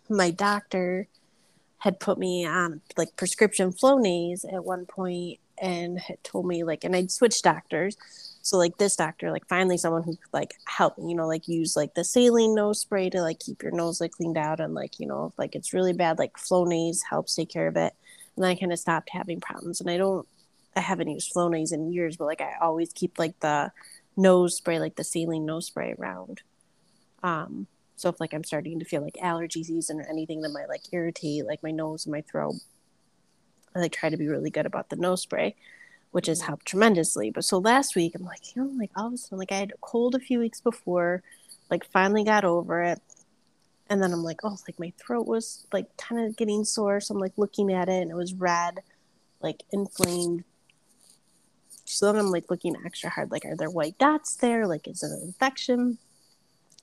my 0.08 0.30
doctor 0.30 1.08
had 1.78 1.98
put 2.00 2.18
me 2.18 2.46
on 2.46 2.80
like 2.96 3.16
prescription 3.16 3.72
Flonase 3.72 4.44
at 4.52 4.64
one 4.64 4.86
point 4.86 5.38
and 5.60 5.98
had 5.98 6.22
told 6.22 6.46
me 6.46 6.62
like, 6.64 6.84
and 6.84 6.94
I'd 6.94 7.10
switched 7.10 7.44
doctors. 7.44 7.96
So 8.42 8.56
like 8.56 8.78
this 8.78 8.96
doctor, 8.96 9.30
like 9.30 9.46
finally 9.48 9.76
someone 9.76 10.02
who 10.02 10.16
could 10.16 10.32
like 10.32 10.54
help 10.66 10.98
me, 10.98 11.10
you 11.10 11.16
know, 11.16 11.26
like 11.26 11.46
use 11.46 11.76
like 11.76 11.94
the 11.94 12.04
saline 12.04 12.54
nose 12.54 12.80
spray 12.80 13.10
to 13.10 13.20
like 13.20 13.38
keep 13.38 13.62
your 13.62 13.72
nose 13.72 14.00
like 14.00 14.12
cleaned 14.12 14.38
out 14.38 14.60
and 14.60 14.74
like, 14.74 14.98
you 14.98 15.06
know, 15.06 15.32
like 15.36 15.54
it's 15.54 15.74
really 15.74 15.92
bad, 15.92 16.18
like 16.18 16.36
Flonase 16.36 17.00
helps 17.08 17.34
take 17.34 17.50
care 17.50 17.68
of 17.68 17.76
it. 17.76 17.94
And 18.36 18.46
I 18.46 18.54
kind 18.54 18.72
of 18.72 18.78
stopped 18.78 19.10
having 19.10 19.40
problems. 19.40 19.80
And 19.80 19.90
I 19.90 19.98
don't, 19.98 20.26
I 20.74 20.80
haven't 20.80 21.08
used 21.08 21.34
Flonase 21.34 21.72
in 21.72 21.92
years, 21.92 22.16
but 22.16 22.26
like 22.26 22.40
I 22.40 22.54
always 22.60 22.92
keep 22.92 23.18
like 23.18 23.38
the 23.40 23.72
nose 24.16 24.56
spray, 24.56 24.78
like 24.78 24.96
the 24.96 25.04
saline 25.04 25.44
nose 25.44 25.66
spray 25.66 25.94
around. 25.98 26.40
Um, 27.22 27.66
so 27.96 28.08
if 28.08 28.20
like 28.20 28.32
I'm 28.32 28.44
starting 28.44 28.78
to 28.78 28.86
feel 28.86 29.02
like 29.02 29.18
allergy 29.20 29.62
season 29.62 30.00
or 30.00 30.08
anything 30.08 30.40
that 30.40 30.52
might 30.52 30.70
like 30.70 30.82
irritate 30.92 31.46
like 31.46 31.62
my 31.62 31.70
nose 31.70 32.06
and 32.06 32.12
my 32.12 32.22
throat, 32.22 32.54
I 33.74 33.80
like 33.80 33.92
try 33.92 34.08
to 34.08 34.16
be 34.16 34.28
really 34.28 34.50
good 34.50 34.64
about 34.64 34.88
the 34.88 34.96
nose 34.96 35.20
spray, 35.20 35.56
which 36.10 36.26
has 36.26 36.42
helped 36.42 36.66
tremendously. 36.66 37.30
But 37.30 37.44
so 37.44 37.58
last 37.58 37.94
week 37.94 38.14
I'm 38.14 38.24
like, 38.24 38.54
you 38.54 38.62
know, 38.62 38.70
like 38.78 38.90
all 38.96 39.06
of 39.06 39.12
a 39.12 39.16
sudden 39.16 39.38
like 39.38 39.52
I 39.52 39.56
had 39.56 39.72
a 39.72 39.78
cold 39.80 40.14
a 40.14 40.20
few 40.20 40.38
weeks 40.38 40.60
before, 40.60 41.22
like 41.70 41.84
finally 41.84 42.24
got 42.24 42.44
over 42.44 42.82
it. 42.82 43.00
And 43.88 44.02
then 44.02 44.12
I'm 44.12 44.22
like, 44.22 44.40
oh, 44.44 44.56
like 44.68 44.78
my 44.78 44.92
throat 45.04 45.26
was 45.26 45.66
like 45.72 45.96
kind 45.96 46.26
of 46.26 46.36
getting 46.36 46.64
sore. 46.64 47.00
So 47.00 47.14
I'm 47.14 47.20
like 47.20 47.36
looking 47.36 47.72
at 47.72 47.88
it 47.88 48.02
and 48.02 48.10
it 48.10 48.16
was 48.16 48.34
red, 48.34 48.80
like 49.40 49.62
inflamed. 49.72 50.44
So 51.84 52.06
then 52.06 52.20
I'm 52.20 52.30
like 52.30 52.50
looking 52.50 52.76
extra 52.84 53.10
hard, 53.10 53.32
like, 53.32 53.44
are 53.44 53.56
there 53.56 53.70
white 53.70 53.98
dots 53.98 54.36
there? 54.36 54.68
Like, 54.68 54.86
is 54.86 55.02
it 55.02 55.10
an 55.10 55.22
infection? 55.24 55.98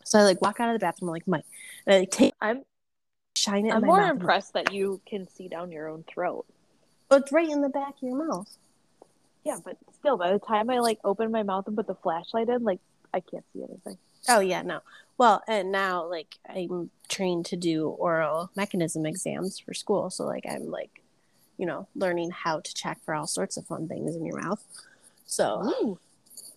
So 0.04 0.20
I 0.20 0.24
like 0.24 0.42
walk 0.42 0.60
out 0.60 0.68
of 0.68 0.74
the 0.74 0.80
bathroom, 0.86 1.10
I'm 1.10 1.14
like, 1.14 1.28
Mike, 1.28 1.46
and 1.86 1.96
I 1.96 2.00
like, 2.00 2.12
take 2.12 2.34
I'm 2.42 2.64
shine 3.36 3.66
it. 3.66 3.72
I'm 3.72 3.78
in 3.78 3.82
my 3.82 3.88
more 3.88 3.98
mouth. 4.02 4.12
Impressed 4.12 4.54
that 4.54 4.74
you 4.74 5.00
can 5.08 5.28
see 5.30 5.48
down 5.48 5.72
your 5.72 5.88
own 5.88 6.04
throat. 6.04 6.46
Oh, 7.10 7.18
it's 7.18 7.32
right 7.32 7.50
in 7.50 7.62
the 7.62 7.70
back 7.70 7.96
of 7.96 8.04
your 8.04 8.28
mouth. 8.28 8.58
Yeah, 9.48 9.60
but 9.64 9.78
still, 10.00 10.18
by 10.18 10.34
the 10.34 10.40
time 10.40 10.70
I 10.70 10.80
like 10.80 11.00
open 11.06 11.32
my 11.32 11.42
mouth 11.42 11.68
and 11.68 11.76
put 11.78 11.88
the 11.88 11.96
flashlight 11.96 12.50
in, 12.50 12.66
like 12.66 12.82
I 13.14 13.22
can't 13.22 13.46
see 13.54 13.64
anything. 13.64 13.98
Oh 14.28 14.42
yeah, 14.42 14.62
no. 14.62 14.82
Well, 15.18 15.42
and 15.48 15.72
now 15.72 16.06
like 16.06 16.38
I'm 16.50 16.90
trained 17.08 17.46
to 17.48 17.56
do 17.56 17.88
oral 17.88 18.52
mechanism 18.58 19.06
exams 19.06 19.58
for 19.58 19.74
school, 19.74 20.10
so 20.10 20.26
like 20.26 20.46
I'm 20.50 20.70
like, 20.70 21.02
you 21.58 21.66
know, 21.66 21.88
learning 21.96 22.32
how 22.32 22.60
to 22.60 22.74
check 22.74 23.00
for 23.06 23.14
all 23.14 23.26
sorts 23.26 23.56
of 23.56 23.66
fun 23.66 23.88
things 23.88 24.18
in 24.18 24.26
your 24.26 24.38
mouth. 24.42 24.62
So 25.26 25.64
Ooh, 25.64 26.00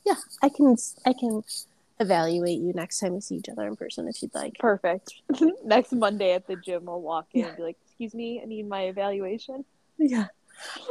yeah, 0.05 0.17
I 0.43 0.49
can 0.49 0.77
I 1.07 1.13
can 1.13 1.45
evaluate 2.01 2.59
you 2.59 2.73
next 2.73 2.99
time 2.99 3.15
we 3.15 3.21
see 3.21 3.37
each 3.37 3.49
other 3.49 3.69
in 3.69 3.77
person 3.77 4.09
if 4.09 4.21
you'd 4.21 4.35
like. 4.35 4.59
perfect. 4.59 5.15
Next 5.65 5.93
Monday 5.93 6.33
at 6.33 6.49
the 6.49 6.57
gym, 6.57 6.89
I'll 6.89 7.01
walk 7.01 7.29
in 7.35 7.45
and 7.45 7.57
be 7.57 7.63
like, 7.63 7.77
"Excuse 7.87 8.15
me, 8.15 8.41
I 8.43 8.47
need 8.47 8.67
my 8.67 8.85
evaluation." 8.87 9.65
Yeah. 9.97 10.27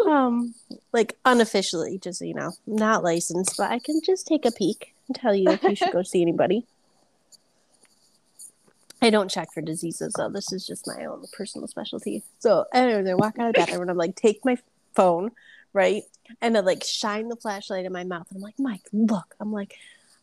Um, 0.05 0.55
like 0.91 1.17
unofficially, 1.25 1.99
just 1.99 2.19
so 2.19 2.25
you 2.25 2.33
know, 2.33 2.53
not 2.65 3.03
licensed, 3.03 3.55
but 3.57 3.71
I 3.71 3.79
can 3.79 4.01
just 4.05 4.27
take 4.27 4.45
a 4.45 4.51
peek 4.51 4.93
and 5.07 5.15
tell 5.15 5.35
you 5.35 5.49
if 5.49 5.63
you 5.63 5.75
should 5.75 5.91
go 5.91 6.03
see 6.03 6.21
anybody. 6.21 6.65
I 9.01 9.09
don't 9.09 9.31
check 9.31 9.53
for 9.53 9.61
diseases 9.61 10.13
though. 10.17 10.29
This 10.29 10.51
is 10.51 10.67
just 10.67 10.87
my 10.87 11.05
own 11.05 11.23
personal 11.31 11.67
specialty. 11.67 12.23
So 12.39 12.65
anyway, 12.73 13.11
I 13.11 13.15
walk 13.15 13.39
out 13.39 13.49
of 13.49 13.55
the 13.55 13.59
bathroom 13.59 13.83
and 13.83 13.91
I'm 13.91 13.97
like, 13.97 14.15
take 14.15 14.43
my 14.43 14.57
phone, 14.93 15.31
right? 15.73 16.03
And 16.41 16.57
I 16.57 16.59
like 16.61 16.83
shine 16.83 17.29
the 17.29 17.35
flashlight 17.35 17.85
in 17.85 17.93
my 17.93 18.03
mouth. 18.03 18.27
And 18.29 18.37
I'm 18.37 18.43
like, 18.43 18.59
Mike, 18.59 18.83
look. 18.91 19.35
I'm 19.39 19.53
like, 19.53 19.75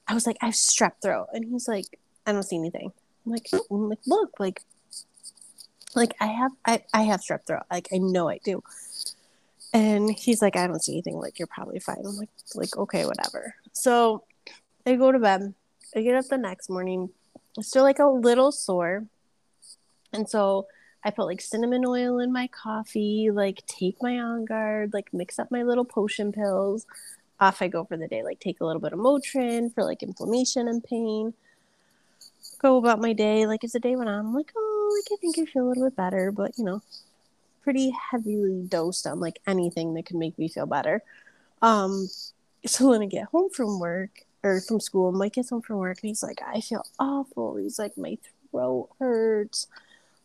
I 0.07 0.15
was 0.15 0.27
like, 0.27 0.37
I 0.43 0.47
have 0.47 0.55
strep 0.55 0.93
throat. 1.03 1.29
And 1.33 1.45
he's 1.45 1.67
like, 1.67 1.99
I 2.27 2.33
don't 2.33 2.43
see 2.43 2.57
anything. 2.57 2.93
I'm 3.25 3.33
like, 3.33 3.49
I'm 3.53 3.89
like, 3.89 3.99
look, 4.07 4.39
like, 4.39 4.63
like 5.95 6.15
I 6.21 6.27
have, 6.27 6.53
I, 6.65 6.83
I 6.93 7.03
have 7.05 7.21
strep 7.21 7.47
throat. 7.47 7.63
Like 7.71 7.89
I 7.93 7.99
know 7.99 8.29
I 8.29 8.39
do. 8.45 8.63
And 9.77 10.11
he's 10.11 10.41
like, 10.41 10.57
I 10.57 10.67
don't 10.67 10.83
see 10.83 10.93
anything. 10.93 11.17
Like 11.17 11.39
you're 11.39 11.47
probably 11.47 11.81
fine. 11.81 11.99
I'm 12.03 12.17
like, 12.17 12.31
like 12.55 12.75
okay, 12.79 13.05
whatever. 13.05 13.55
So 13.73 14.25
I 14.87 14.95
go 14.95 15.13
to 15.13 15.19
bed. 15.19 15.53
I 15.95 16.01
get 16.01 16.17
up 16.17 16.25
the 16.29 16.39
next 16.39 16.71
morning, 16.71 17.11
still 17.61 17.83
like 17.83 17.99
a 17.99 18.07
little 18.07 18.53
sore. 18.53 19.05
And 20.15 20.27
so 20.27 20.67
I 21.05 21.11
put 21.11 21.27
like 21.27 21.43
cinnamon 21.43 21.85
oil 21.85 22.21
in 22.21 22.33
my 22.33 22.47
coffee, 22.47 23.31
like 23.31 23.67
take 23.67 24.01
my 24.01 24.19
on 24.19 24.47
guard, 24.47 24.95
like 24.95 25.13
mix 25.13 25.39
up 25.39 25.51
my 25.51 25.63
little 25.63 25.85
potion 25.85 26.33
pills. 26.33 26.87
Off 27.39 27.61
I 27.61 27.69
go 27.69 27.85
for 27.85 27.99
the 27.99 28.09
day, 28.09 28.23
like 28.23 28.41
take 28.41 28.63
a 28.63 28.65
little 28.65 28.81
bit 28.81 28.95
of 28.95 28.99
Motrin 28.99 29.75
for 29.75 29.85
like 29.85 30.03
inflammation 30.03 30.69
and 30.69 30.83
pain. 30.83 31.35
Go 32.63 32.79
about 32.79 32.99
my 32.99 33.13
day. 33.13 33.47
Like 33.47 33.63
as 33.63 33.73
the 33.73 33.81
day 33.81 33.95
went 33.95 34.09
on, 34.09 34.21
I'm 34.21 34.35
like, 34.35 34.53
oh, 34.57 35.03
like 35.03 35.19
I 35.19 35.21
think 35.21 35.39
I 35.39 35.45
feel 35.53 35.67
a 35.67 35.69
little 35.69 35.85
bit 35.85 35.97
better, 35.97 36.33
but 36.33 36.57
you 36.57 36.65
know, 36.65 36.81
pretty 37.67 37.91
heavily 37.91 38.65
dosed 38.69 39.07
on 39.07 39.19
like 39.19 39.41
anything 39.47 39.95
that 39.95 40.07
could 40.07 40.17
make 40.17 40.39
me 40.39 40.49
feel 40.49 40.67
better. 40.67 41.03
Um, 41.61 42.09
so 42.65 42.91
when 42.91 43.03
I 43.03 43.07
get 43.07 43.27
home 43.27 43.51
from 43.51 43.81
work, 43.81 44.27
or 44.47 44.61
from 44.61 44.81
school. 44.81 45.13
Mike 45.13 45.35
gets 45.35 45.51
home 45.51 45.63
from 45.63 45.77
work 45.77 45.99
and 46.03 46.09
he's 46.09 46.23
like, 46.23 46.41
I 46.47 46.61
feel 46.61 46.85
awful. 46.99 47.57
He's 47.57 47.79
like, 47.79 47.99
my 47.99 48.17
throat 48.51 48.89
hurts. 48.99 49.67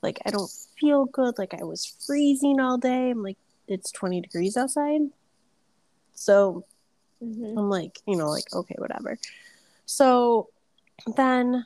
Like, 0.01 0.19
I 0.25 0.31
don't 0.31 0.51
feel 0.79 1.05
good. 1.05 1.37
Like, 1.37 1.53
I 1.53 1.63
was 1.63 1.85
freezing 2.05 2.59
all 2.59 2.77
day. 2.77 3.11
I'm 3.11 3.23
like, 3.23 3.37
it's 3.67 3.91
20 3.91 4.21
degrees 4.21 4.57
outside. 4.57 5.01
So 6.13 6.65
mm-hmm. 7.23 7.57
I'm 7.57 7.69
like, 7.69 7.99
you 8.07 8.15
know, 8.15 8.29
like, 8.29 8.53
okay, 8.53 8.75
whatever. 8.77 9.17
So 9.85 10.49
then 11.15 11.65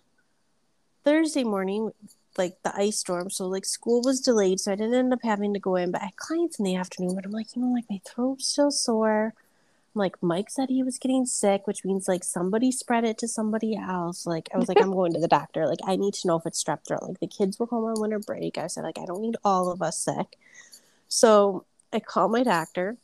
Thursday 1.03 1.43
morning, 1.43 1.91
like 2.37 2.61
the 2.63 2.75
ice 2.75 2.99
storm. 2.99 3.29
So 3.29 3.47
like 3.47 3.65
school 3.65 4.01
was 4.03 4.21
delayed, 4.21 4.59
so 4.59 4.71
I 4.71 4.75
didn't 4.75 4.95
end 4.95 5.13
up 5.13 5.23
having 5.23 5.53
to 5.53 5.59
go 5.59 5.75
in. 5.75 5.91
But 5.91 6.01
I 6.01 6.05
had 6.05 6.15
clients 6.17 6.59
in 6.59 6.65
the 6.65 6.75
afternoon. 6.75 7.15
But 7.15 7.25
I'm 7.25 7.31
like, 7.31 7.55
you 7.55 7.61
know, 7.61 7.73
like 7.73 7.85
my 7.89 8.01
throat's 8.05 8.47
still 8.47 8.71
sore 8.71 9.33
I'm 9.95 9.99
like 9.99 10.21
Mike 10.21 10.49
said 10.49 10.69
he 10.69 10.83
was 10.83 10.99
getting 10.99 11.25
sick, 11.25 11.67
which 11.67 11.85
means 11.85 12.07
like 12.07 12.23
somebody 12.23 12.71
spread 12.71 13.05
it 13.05 13.17
to 13.19 13.27
somebody 13.27 13.77
else. 13.77 14.25
Like 14.25 14.49
I 14.53 14.57
was 14.57 14.67
like, 14.67 14.81
I'm 14.81 14.91
going 14.91 15.13
to 15.13 15.19
the 15.19 15.27
doctor. 15.27 15.67
Like 15.67 15.79
I 15.85 15.95
need 15.95 16.13
to 16.15 16.27
know 16.27 16.35
if 16.35 16.45
it's 16.45 16.61
strep 16.61 16.85
throat. 16.85 17.03
Like 17.03 17.19
the 17.19 17.27
kids 17.27 17.57
were 17.57 17.65
home 17.65 17.85
on 17.85 17.99
winter 17.99 18.19
break. 18.19 18.57
I 18.57 18.67
said 18.67 18.83
like 18.83 18.99
I 18.99 19.05
don't 19.05 19.21
need 19.21 19.37
all 19.43 19.71
of 19.71 19.81
us 19.81 19.97
sick. 19.97 20.37
So 21.07 21.65
I 21.93 21.99
called 22.01 22.31
my 22.31 22.43
doctor. 22.43 22.97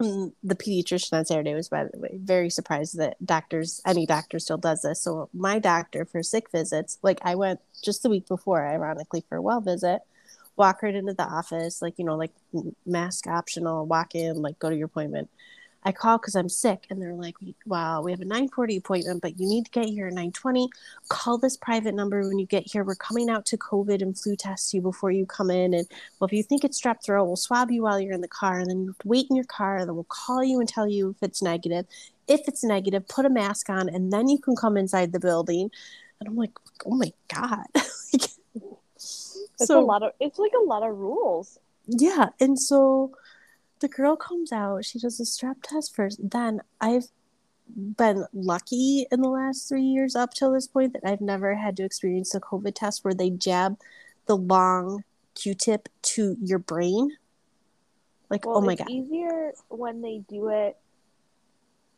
And 0.00 0.32
the 0.42 0.56
pediatrician 0.56 1.12
on 1.12 1.24
Saturday 1.24 1.54
was 1.54 1.68
by 1.68 1.84
the 1.84 1.98
way 1.98 2.18
very 2.20 2.50
surprised 2.50 2.98
that 2.98 3.16
doctors 3.24 3.80
any 3.86 4.06
doctor 4.06 4.38
still 4.38 4.58
does 4.58 4.82
this. 4.82 5.00
So 5.00 5.28
my 5.32 5.58
doctor 5.58 6.04
for 6.04 6.22
sick 6.22 6.50
visits, 6.50 6.98
like 7.02 7.20
I 7.22 7.36
went 7.36 7.60
just 7.82 8.02
the 8.02 8.10
week 8.10 8.26
before, 8.26 8.66
ironically 8.66 9.24
for 9.28 9.36
a 9.36 9.42
well 9.42 9.60
visit 9.60 10.02
walk 10.56 10.82
right 10.82 10.94
into 10.94 11.14
the 11.14 11.24
office, 11.24 11.82
like, 11.82 11.98
you 11.98 12.04
know, 12.04 12.16
like 12.16 12.32
mask 12.86 13.26
optional, 13.26 13.86
walk 13.86 14.14
in, 14.14 14.40
like 14.40 14.58
go 14.58 14.70
to 14.70 14.76
your 14.76 14.86
appointment. 14.86 15.28
I 15.84 15.92
call 15.92 16.18
because 16.18 16.34
I'm 16.34 16.48
sick, 16.48 16.86
and 16.88 17.00
they're 17.00 17.14
like, 17.14 17.36
"Wow, 17.66 18.02
we 18.02 18.10
have 18.10 18.20
a 18.20 18.24
9:40 18.24 18.76
appointment, 18.76 19.20
but 19.20 19.38
you 19.38 19.46
need 19.46 19.66
to 19.66 19.70
get 19.70 19.86
here 19.86 20.06
at 20.06 20.14
9:20. 20.14 20.68
Call 21.08 21.36
this 21.38 21.56
private 21.56 21.94
number 21.94 22.26
when 22.26 22.38
you 22.38 22.46
get 22.46 22.70
here. 22.70 22.84
We're 22.84 22.94
coming 22.94 23.28
out 23.28 23.44
to 23.46 23.58
COVID 23.58 24.00
and 24.00 24.18
flu 24.18 24.34
test 24.36 24.72
you 24.72 24.80
before 24.80 25.10
you 25.10 25.26
come 25.26 25.50
in. 25.50 25.74
And 25.74 25.86
well, 26.18 26.26
if 26.26 26.32
you 26.32 26.42
think 26.42 26.64
it's 26.64 26.80
strep 26.80 27.02
throat, 27.04 27.26
we'll 27.26 27.36
swab 27.36 27.70
you 27.70 27.82
while 27.82 28.00
you're 28.00 28.14
in 28.14 28.22
the 28.22 28.28
car, 28.28 28.58
and 28.58 28.68
then 28.70 28.82
you 28.84 28.94
wait 29.04 29.26
in 29.28 29.36
your 29.36 29.44
car, 29.44 29.76
and 29.76 29.88
then 29.88 29.94
we'll 29.94 30.04
call 30.04 30.42
you 30.42 30.60
and 30.60 30.68
tell 30.68 30.88
you 30.88 31.10
if 31.10 31.22
it's 31.22 31.42
negative. 31.42 31.86
If 32.28 32.48
it's 32.48 32.64
negative, 32.64 33.06
put 33.08 33.26
a 33.26 33.30
mask 33.30 33.68
on, 33.68 33.88
and 33.88 34.12
then 34.12 34.28
you 34.28 34.38
can 34.38 34.56
come 34.56 34.76
inside 34.76 35.12
the 35.12 35.20
building." 35.20 35.70
And 36.20 36.28
I'm 36.28 36.36
like, 36.36 36.52
"Oh 36.86 36.94
my 36.94 37.12
god!" 37.28 37.66
It's 39.60 39.68
so, 39.68 39.78
a 39.78 39.84
lot 39.84 40.02
of 40.02 40.12
it's 40.18 40.38
like 40.38 40.52
a 40.60 40.64
lot 40.64 40.82
of 40.82 40.96
rules. 40.96 41.58
Yeah, 41.86 42.30
and 42.40 42.58
so 42.58 43.12
the 43.80 43.88
girl 43.88 44.16
comes 44.16 44.52
out, 44.52 44.84
she 44.84 44.98
does 44.98 45.20
a 45.20 45.24
strep 45.24 45.56
test 45.62 45.94
first. 45.94 46.30
Then 46.30 46.60
I've 46.80 47.08
been 47.74 48.26
lucky 48.32 49.06
in 49.10 49.20
the 49.20 49.28
last 49.28 49.68
three 49.68 49.82
years 49.82 50.14
up 50.14 50.34
till 50.34 50.52
this 50.52 50.66
point 50.66 50.92
that 50.92 51.02
I've 51.04 51.20
never 51.20 51.54
had 51.54 51.76
to 51.78 51.84
experience 51.84 52.34
a 52.34 52.40
COVID 52.40 52.74
test 52.74 53.04
where 53.04 53.14
they 53.14 53.30
jab 53.30 53.78
the 54.26 54.36
long 54.36 55.04
Q-tip 55.34 55.88
to 56.02 56.36
your 56.40 56.58
brain. 56.58 57.10
Like, 58.30 58.46
well, 58.46 58.58
oh 58.58 58.60
my 58.60 58.74
god! 58.74 58.88
Easier 58.88 59.52
when 59.68 60.00
they 60.00 60.22
do 60.28 60.48
it, 60.48 60.76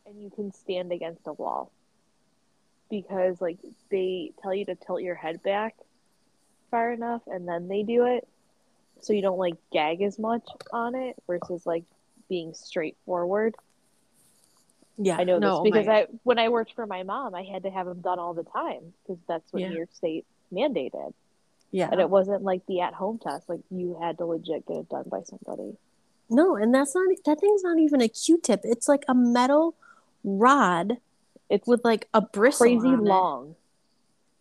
and 0.05 0.21
you 0.21 0.29
can 0.29 0.51
stand 0.53 0.91
against 0.91 1.21
a 1.25 1.33
wall 1.33 1.71
because 2.89 3.41
like 3.41 3.57
they 3.91 4.31
tell 4.41 4.53
you 4.53 4.65
to 4.65 4.75
tilt 4.75 5.01
your 5.01 5.15
head 5.15 5.41
back 5.43 5.75
far 6.71 6.91
enough 6.91 7.21
and 7.27 7.47
then 7.47 7.67
they 7.67 7.83
do 7.83 8.05
it 8.05 8.27
so 9.01 9.13
you 9.13 9.21
don't 9.21 9.37
like 9.37 9.55
gag 9.71 10.01
as 10.01 10.17
much 10.19 10.47
on 10.71 10.95
it 10.95 11.15
versus 11.27 11.65
like 11.65 11.83
being 12.29 12.53
straightforward. 12.53 13.55
Yeah, 14.97 15.17
I 15.17 15.23
know 15.23 15.37
no, 15.37 15.63
this 15.63 15.71
because 15.71 15.87
my... 15.87 16.01
I 16.01 16.07
when 16.23 16.39
I 16.39 16.49
worked 16.49 16.73
for 16.73 16.87
my 16.87 17.03
mom, 17.03 17.35
I 17.35 17.43
had 17.43 17.63
to 17.63 17.69
have 17.69 17.85
them 17.85 18.01
done 18.01 18.19
all 18.19 18.33
the 18.33 18.43
time 18.43 18.93
because 19.03 19.21
that's 19.27 19.51
what 19.53 19.61
yeah. 19.61 19.69
New 19.69 19.77
York 19.77 19.89
State 19.93 20.25
mandated. 20.51 21.13
Yeah, 21.71 21.89
and 21.91 22.01
it 22.01 22.09
wasn't 22.09 22.43
like 22.43 22.65
the 22.65 22.81
at-home 22.81 23.19
test; 23.19 23.47
like 23.47 23.59
you 23.69 23.97
had 24.01 24.17
to 24.17 24.25
legit 24.25 24.65
get 24.65 24.77
it 24.77 24.89
done 24.89 25.05
by 25.07 25.21
somebody. 25.23 25.77
No, 26.29 26.55
and 26.55 26.73
that's 26.73 26.95
not 26.95 27.09
that 27.25 27.39
thing's 27.39 27.63
not 27.63 27.79
even 27.79 28.01
a 28.01 28.07
Q-tip. 28.07 28.61
It's 28.63 28.87
like 28.87 29.03
a 29.07 29.13
metal 29.13 29.75
rod. 30.23 30.97
It's 31.49 31.67
with 31.67 31.83
like 31.83 32.07
a 32.13 32.21
bristle. 32.21 32.65
Crazy 32.65 32.95
long. 32.95 33.55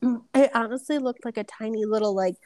It 0.34 0.50
honestly 0.54 0.98
looked 0.98 1.24
like 1.24 1.38
a 1.38 1.42
tiny 1.42 1.84
little 1.86 2.14
like 2.14 2.36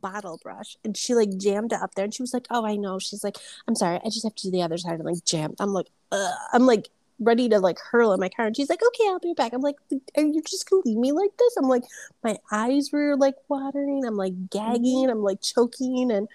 bottle 0.00 0.38
brush 0.42 0.76
and 0.84 0.96
she 0.96 1.14
like 1.14 1.36
jammed 1.36 1.72
it 1.72 1.80
up 1.80 1.94
there 1.94 2.04
and 2.04 2.14
she 2.14 2.22
was 2.22 2.34
like 2.34 2.46
oh 2.50 2.64
i 2.66 2.76
know. 2.76 2.98
She's 2.98 3.24
like 3.24 3.36
i'm 3.66 3.74
sorry 3.74 4.00
i 4.04 4.08
just 4.08 4.24
have 4.24 4.34
to 4.34 4.44
do 4.44 4.50
the 4.50 4.62
other 4.62 4.78
side 4.78 4.94
and 4.94 5.04
like 5.04 5.24
jam. 5.24 5.54
I'm 5.58 5.72
like 5.72 5.88
Ugh. 6.12 6.34
i'm 6.52 6.66
like 6.66 6.88
ready 7.18 7.48
to 7.50 7.58
like 7.58 7.78
hurl 7.78 8.12
in 8.12 8.20
my 8.20 8.30
car 8.30 8.46
and 8.46 8.56
she's 8.56 8.70
like 8.70 8.80
okay 8.82 9.04
i'll 9.08 9.18
be 9.18 9.34
back. 9.34 9.52
I'm 9.52 9.60
like 9.60 9.76
are 10.16 10.22
you 10.22 10.42
just 10.42 10.68
gonna 10.68 10.82
leave 10.84 10.98
me 10.98 11.12
like 11.12 11.36
this? 11.38 11.56
I'm 11.56 11.68
like 11.68 11.84
my 12.22 12.36
eyes 12.50 12.90
were 12.92 13.16
like 13.16 13.36
watering 13.48 14.04
i'm 14.06 14.16
like 14.16 14.50
gagging 14.50 15.04
mm-hmm. 15.04 15.10
i'm 15.10 15.22
like 15.22 15.40
choking 15.42 16.10
and 16.10 16.28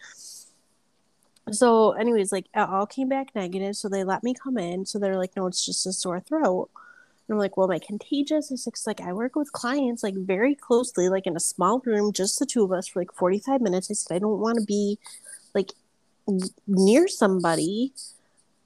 so 1.51 1.91
anyways 1.91 2.31
like 2.31 2.45
it 2.55 2.59
all 2.59 2.87
came 2.87 3.09
back 3.09 3.35
negative 3.35 3.75
so 3.75 3.87
they 3.87 4.03
let 4.03 4.23
me 4.23 4.33
come 4.33 4.57
in 4.57 4.85
so 4.85 4.97
they're 4.97 5.17
like 5.17 5.35
no 5.35 5.45
it's 5.45 5.65
just 5.65 5.85
a 5.85 5.93
sore 5.93 6.19
throat 6.19 6.69
and 7.27 7.35
I'm 7.35 7.39
like, 7.39 7.57
well, 7.57 7.71
I 7.71 7.79
contagious? 7.79 8.51
It's 8.51 8.85
like 8.85 9.01
I 9.01 9.13
work 9.13 9.35
with 9.35 9.51
clients 9.51 10.03
like 10.03 10.15
very 10.15 10.53
closely, 10.53 11.09
like 11.09 11.25
in 11.25 11.35
a 11.35 11.39
small 11.39 11.81
room, 11.85 12.13
just 12.13 12.37
the 12.37 12.45
two 12.45 12.63
of 12.63 12.71
us 12.71 12.87
for 12.87 13.01
like 13.01 13.11
45 13.13 13.61
minutes. 13.61 13.89
I 13.89 13.93
said, 13.95 14.15
I 14.15 14.19
don't 14.19 14.39
want 14.39 14.59
to 14.59 14.65
be 14.65 14.99
like 15.53 15.71
near 16.67 17.07
somebody, 17.07 17.93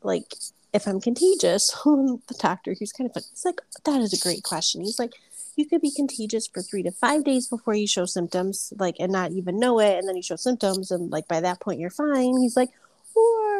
like 0.03 0.33
if 0.73 0.87
I'm 0.87 0.99
contagious. 0.99 1.71
the 1.85 2.35
doctor, 2.39 2.75
who's 2.77 2.91
kind 2.91 3.09
of 3.09 3.13
fun, 3.13 3.23
he's 3.29 3.45
like, 3.45 3.61
that 3.85 4.01
is 4.01 4.13
a 4.13 4.23
great 4.23 4.43
question. 4.43 4.81
He's 4.81 4.99
like, 4.99 5.13
you 5.55 5.65
could 5.65 5.81
be 5.81 5.91
contagious 5.91 6.47
for 6.47 6.61
three 6.61 6.83
to 6.83 6.91
five 6.91 7.23
days 7.23 7.47
before 7.47 7.75
you 7.75 7.87
show 7.87 8.05
symptoms, 8.05 8.73
like, 8.77 8.95
and 8.99 9.11
not 9.11 9.31
even 9.31 9.59
know 9.59 9.79
it. 9.79 9.97
And 9.97 10.07
then 10.07 10.15
you 10.15 10.21
show 10.21 10.37
symptoms, 10.37 10.91
and 10.91 11.11
like 11.11 11.27
by 11.27 11.41
that 11.41 11.59
point, 11.59 11.79
you're 11.79 11.89
fine. 11.89 12.39
He's 12.39 12.55
like, 12.55 12.69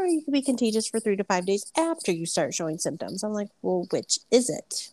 you 0.10 0.22
could 0.22 0.34
be 0.34 0.42
contagious 0.42 0.88
for 0.88 1.00
three 1.00 1.16
to 1.16 1.24
five 1.24 1.46
days 1.46 1.72
after 1.78 2.12
you 2.12 2.26
start 2.26 2.54
showing 2.54 2.78
symptoms. 2.78 3.24
I'm 3.24 3.34
like, 3.34 3.50
well, 3.62 3.88
which 3.92 4.20
is 4.32 4.50
it? 4.50 4.90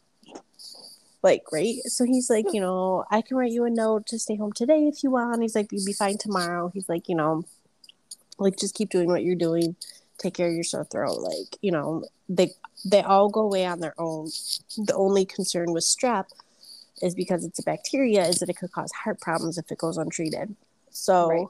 Like, 1.23 1.51
right? 1.53 1.77
So 1.87 2.05
he's 2.05 2.31
like, 2.31 2.53
you 2.53 2.61
know, 2.61 3.05
I 3.11 3.21
can 3.21 3.37
write 3.37 3.53
you 3.53 3.65
a 3.65 3.71
note 3.71 4.07
to 4.09 4.19
stay 4.19 4.37
home 4.37 4.53
today 4.53 4.87
if 4.87 5.03
you 5.03 5.11
want. 5.11 5.43
He's 5.43 5.57
like, 5.57 5.73
you'll 5.73 5.85
be 5.85 5.93
fine 5.93 6.19
tomorrow. 6.19 6.71
He's 6.73 6.89
like, 6.89 7.09
you 7.09 7.17
know, 7.17 7.45
like 8.39 8.59
just 8.59 8.75
keep 8.75 8.91
doing 8.91 9.09
what 9.09 9.25
you're 9.25 9.35
doing. 9.35 9.77
Take 10.19 10.35
care 10.35 10.49
of 10.49 10.55
your 10.55 10.65
sore 10.65 10.85
throat. 10.85 11.21
Like, 11.21 11.59
you 11.61 11.73
know, 11.73 12.05
they 12.29 12.53
they 12.85 13.03
all 13.03 13.29
go 13.29 13.41
away 13.41 13.67
on 13.67 13.81
their 13.81 13.95
own. 13.99 14.27
The 14.77 14.95
only 14.95 15.25
concern 15.25 15.73
with 15.73 15.85
strep 15.85 16.27
is 17.03 17.15
because 17.15 17.45
it's 17.45 17.59
a 17.59 17.63
bacteria, 17.63 18.25
is 18.27 18.37
that 18.37 18.49
it 18.49 18.57
could 18.57 18.73
cause 18.73 18.93
heart 18.93 19.21
problems 19.21 19.59
if 19.59 19.71
it 19.71 19.79
goes 19.79 19.99
untreated. 19.99 20.55
So, 20.91 21.29
right. 21.29 21.47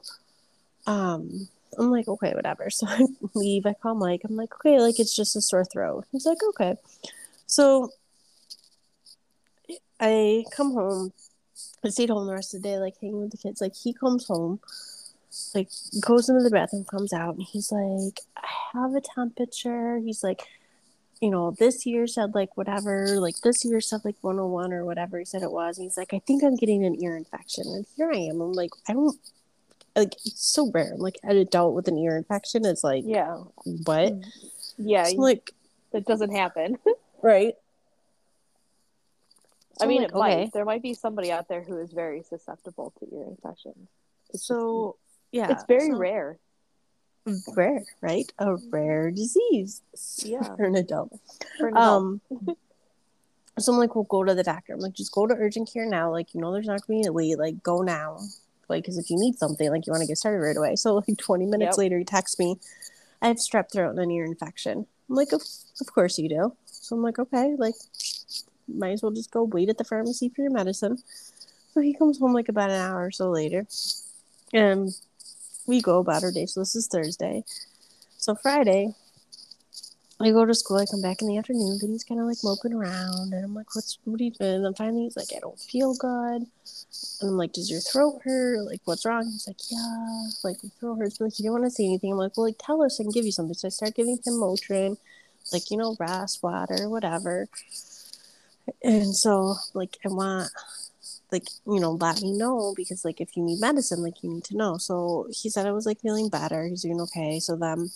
um, 0.87 1.47
I'm 1.77 1.91
like, 1.91 2.07
okay, 2.07 2.33
whatever. 2.33 2.69
So 2.77 2.87
I 2.87 3.05
leave. 3.33 3.65
I 3.65 3.73
call 3.73 3.95
Mike. 3.95 4.21
I'm 4.23 4.35
like, 4.35 4.53
okay, 4.55 4.79
like 4.79 4.99
it's 4.99 5.15
just 5.15 5.35
a 5.35 5.41
sore 5.41 5.65
throat. 5.65 6.05
He's 6.11 6.25
like, 6.25 6.39
okay. 6.49 6.75
So 7.47 7.91
I 9.99 10.45
come 10.55 10.73
home. 10.73 11.13
I 11.83 11.89
stayed 11.89 12.09
home 12.09 12.27
the 12.27 12.33
rest 12.33 12.53
of 12.53 12.61
the 12.61 12.69
day, 12.69 12.77
like 12.77 12.95
hanging 13.01 13.21
with 13.21 13.31
the 13.31 13.37
kids. 13.37 13.61
Like 13.61 13.75
he 13.75 13.93
comes 13.93 14.27
home, 14.27 14.59
like 15.55 15.69
goes 16.01 16.29
into 16.29 16.43
the 16.43 16.49
bathroom, 16.49 16.85
comes 16.85 17.13
out, 17.13 17.35
and 17.35 17.43
he's 17.43 17.71
like, 17.71 18.19
I 18.37 18.47
have 18.73 18.93
a 18.95 19.01
temperature. 19.01 19.97
He's 19.97 20.23
like, 20.23 20.41
you 21.21 21.29
know, 21.29 21.51
this 21.51 21.85
year 21.85 22.07
said 22.07 22.35
like 22.35 22.55
whatever, 22.57 23.19
like 23.19 23.37
this 23.41 23.65
year 23.65 23.81
said 23.81 24.01
like 24.05 24.15
101 24.21 24.73
or 24.73 24.85
whatever 24.85 25.17
he 25.19 25.25
said 25.25 25.41
it 25.41 25.51
was. 25.51 25.77
And 25.77 25.85
he's 25.85 25.97
like, 25.97 26.13
I 26.13 26.19
think 26.19 26.43
I'm 26.43 26.55
getting 26.55 26.85
an 26.85 27.01
ear 27.01 27.15
infection. 27.15 27.65
And 27.67 27.85
here 27.95 28.11
I 28.13 28.17
am. 28.17 28.41
I'm 28.41 28.53
like, 28.53 28.71
I 28.87 28.93
don't, 28.93 29.17
like, 29.97 30.13
it's 30.25 30.47
so 30.47 30.71
rare. 30.71 30.93
Like, 30.97 31.19
an 31.23 31.37
adult 31.37 31.73
with 31.75 31.87
an 31.87 31.97
ear 31.97 32.15
infection 32.17 32.65
is 32.65 32.83
like, 32.83 33.03
Yeah. 33.05 33.37
what? 33.85 34.13
Yeah. 34.77 35.03
So 35.05 35.15
like, 35.17 35.51
that 35.91 36.05
doesn't 36.05 36.31
happen. 36.31 36.77
right. 37.21 37.55
I 39.79 39.79
So 39.79 39.83
I'm 39.85 39.89
mean, 39.89 40.01
like, 40.03 40.11
it 40.11 40.15
might. 40.15 40.53
There 40.53 40.65
might 40.65 40.81
be 40.81 40.93
somebody 40.93 41.31
out 41.31 41.47
there 41.47 41.61
who 41.61 41.77
is 41.79 41.91
very 41.91 42.23
susceptible 42.23 42.93
to 42.99 43.15
ear 43.15 43.25
infections. 43.27 43.87
It's 44.29 44.39
just- 44.39 44.47
So, 44.47 44.95
yeah. 45.31 45.51
it's 45.51 45.63
very 45.67 45.91
so- 45.91 45.97
rare. 45.97 46.37
Rare, 47.57 47.83
right? 47.99 48.31
A 48.39 48.55
rare 48.69 49.11
disease 49.11 49.81
Yeah. 50.23 50.43
for 50.55 50.63
an 50.63 50.75
adult. 50.75 51.11
For 51.59 51.67
an 51.67 51.75
adult. 51.75 52.21
Um, 52.31 52.55
so 53.59 53.73
I'm 53.73 53.79
like, 53.79 53.95
well, 53.95 54.05
go 54.05 54.23
to 54.23 54.33
the 54.33 54.43
doctor. 54.43 54.71
I'm 54.73 54.79
like, 54.79 54.93
just 54.93 55.11
go 55.11 55.27
to 55.27 55.33
urgent 55.35 55.69
care 55.73 55.85
now. 55.85 56.09
Like, 56.09 56.33
you 56.33 56.39
know, 56.39 56.53
there's 56.53 56.67
not 56.67 56.87
going 56.87 56.99
to 57.03 57.03
be 57.03 57.07
a 57.09 57.11
wait. 57.11 57.37
Like, 57.37 57.61
go 57.63 57.81
now. 57.81 58.19
Like, 58.69 58.83
because 58.83 58.97
if 58.97 59.09
you 59.09 59.17
need 59.17 59.37
something, 59.37 59.69
like, 59.69 59.87
you 59.87 59.91
want 59.91 60.01
to 60.01 60.07
get 60.07 60.17
started 60.17 60.39
right 60.39 60.57
away. 60.57 60.75
So, 60.75 60.95
like, 60.95 61.17
20 61.17 61.45
minutes 61.45 61.71
Yep. 61.71 61.77
later, 61.77 61.97
he 61.99 62.03
texts 62.03 62.37
me, 62.39 62.59
I 63.21 63.27
have 63.27 63.37
strep 63.37 63.71
throat 63.71 63.91
and 63.91 63.99
an 63.99 64.11
ear 64.11 64.25
infection. 64.25 64.85
I'm 65.09 65.15
like, 65.15 65.31
of, 65.31 65.41
of 65.81 65.87
course 65.93 66.19
you 66.19 66.29
do. 66.29 66.55
So 66.65 66.95
I'm 66.95 67.01
like, 67.01 67.19
okay, 67.19 67.55
like, 67.57 67.75
might 68.67 68.91
as 68.91 69.01
well 69.01 69.11
just 69.11 69.31
go 69.31 69.43
wait 69.43 69.69
at 69.69 69.77
the 69.77 69.83
pharmacy 69.83 70.29
for 70.29 70.41
your 70.41 70.51
medicine. 70.51 70.97
So 71.73 71.81
he 71.81 71.93
comes 71.93 72.19
home 72.19 72.33
like 72.33 72.49
about 72.49 72.69
an 72.69 72.81
hour 72.81 73.05
or 73.05 73.11
so 73.11 73.29
later. 73.29 73.65
And 74.53 74.93
we 75.67 75.81
go 75.81 75.99
about 75.99 76.23
our 76.23 76.31
day. 76.31 76.45
So 76.45 76.61
this 76.61 76.75
is 76.75 76.87
Thursday. 76.87 77.43
So 78.17 78.35
Friday, 78.35 78.95
I 80.19 80.31
go 80.31 80.45
to 80.45 80.53
school. 80.55 80.77
I 80.77 80.85
come 80.85 81.01
back 81.01 81.21
in 81.21 81.27
the 81.27 81.37
afternoon, 81.37 81.77
and 81.81 81.91
he's 81.91 82.03
kind 82.03 82.19
of 82.19 82.25
like 82.27 82.37
moping 82.43 82.73
around, 82.73 83.33
and 83.33 83.45
I'm 83.45 83.53
like, 83.53 83.75
"What's 83.75 83.99
what 84.03 84.19
are 84.19 84.23
you 84.23 84.31
doing?" 84.31 84.65
And 84.65 84.75
finally, 84.75 85.03
he's 85.03 85.15
like, 85.17 85.29
"I 85.35 85.39
don't 85.39 85.59
feel 85.59 85.93
good," 85.95 86.41
and 87.21 87.29
I'm 87.29 87.37
like, 87.37 87.53
"Does 87.53 87.69
your 87.69 87.81
throat 87.81 88.21
hurt? 88.23 88.65
Like, 88.65 88.81
what's 88.85 89.05
wrong?" 89.05 89.25
He's 89.31 89.47
like, 89.47 89.61
"Yeah, 89.69 90.29
like 90.43 90.63
my 90.63 90.69
throat 90.79 90.97
hurts." 90.99 91.17
But 91.19 91.25
like, 91.25 91.39
you 91.39 91.45
don't 91.45 91.53
want 91.53 91.65
to 91.65 91.71
say 91.71 91.85
anything. 91.85 92.11
I'm 92.11 92.17
like, 92.17 92.35
"Well, 92.37 92.47
like, 92.47 92.57
tell 92.59 92.81
us. 92.83 92.99
I 92.99 93.03
can 93.03 93.11
give 93.11 93.25
you 93.25 93.31
something." 93.31 93.53
So 93.55 93.67
I 93.67 93.69
start 93.69 93.95
giving 93.95 94.15
him 94.25 94.33
Motrin, 94.35 94.97
like 95.53 95.69
you 95.71 95.77
know, 95.77 95.95
Ras 95.99 96.41
water, 96.41 96.89
whatever. 96.89 97.47
And 98.83 99.15
so, 99.15 99.55
like, 99.73 99.97
I 100.05 100.09
want, 100.09 100.49
like, 101.31 101.47
you 101.65 101.79
know, 101.79 101.91
let 101.93 102.21
me 102.21 102.33
know 102.37 102.73
because, 102.75 103.05
like, 103.05 103.21
if 103.21 103.35
you 103.37 103.43
need 103.43 103.59
medicine, 103.61 104.03
like, 104.03 104.23
you 104.23 104.29
need 104.31 104.43
to 104.45 104.57
know. 104.57 104.77
So 104.77 105.27
he 105.31 105.49
said 105.49 105.65
I 105.65 105.71
was 105.71 105.85
like 105.85 106.01
feeling 106.01 106.29
better. 106.29 106.65
He's 106.67 106.83
doing 106.83 107.01
okay. 107.01 107.39
So 107.39 107.55
then 107.55 107.89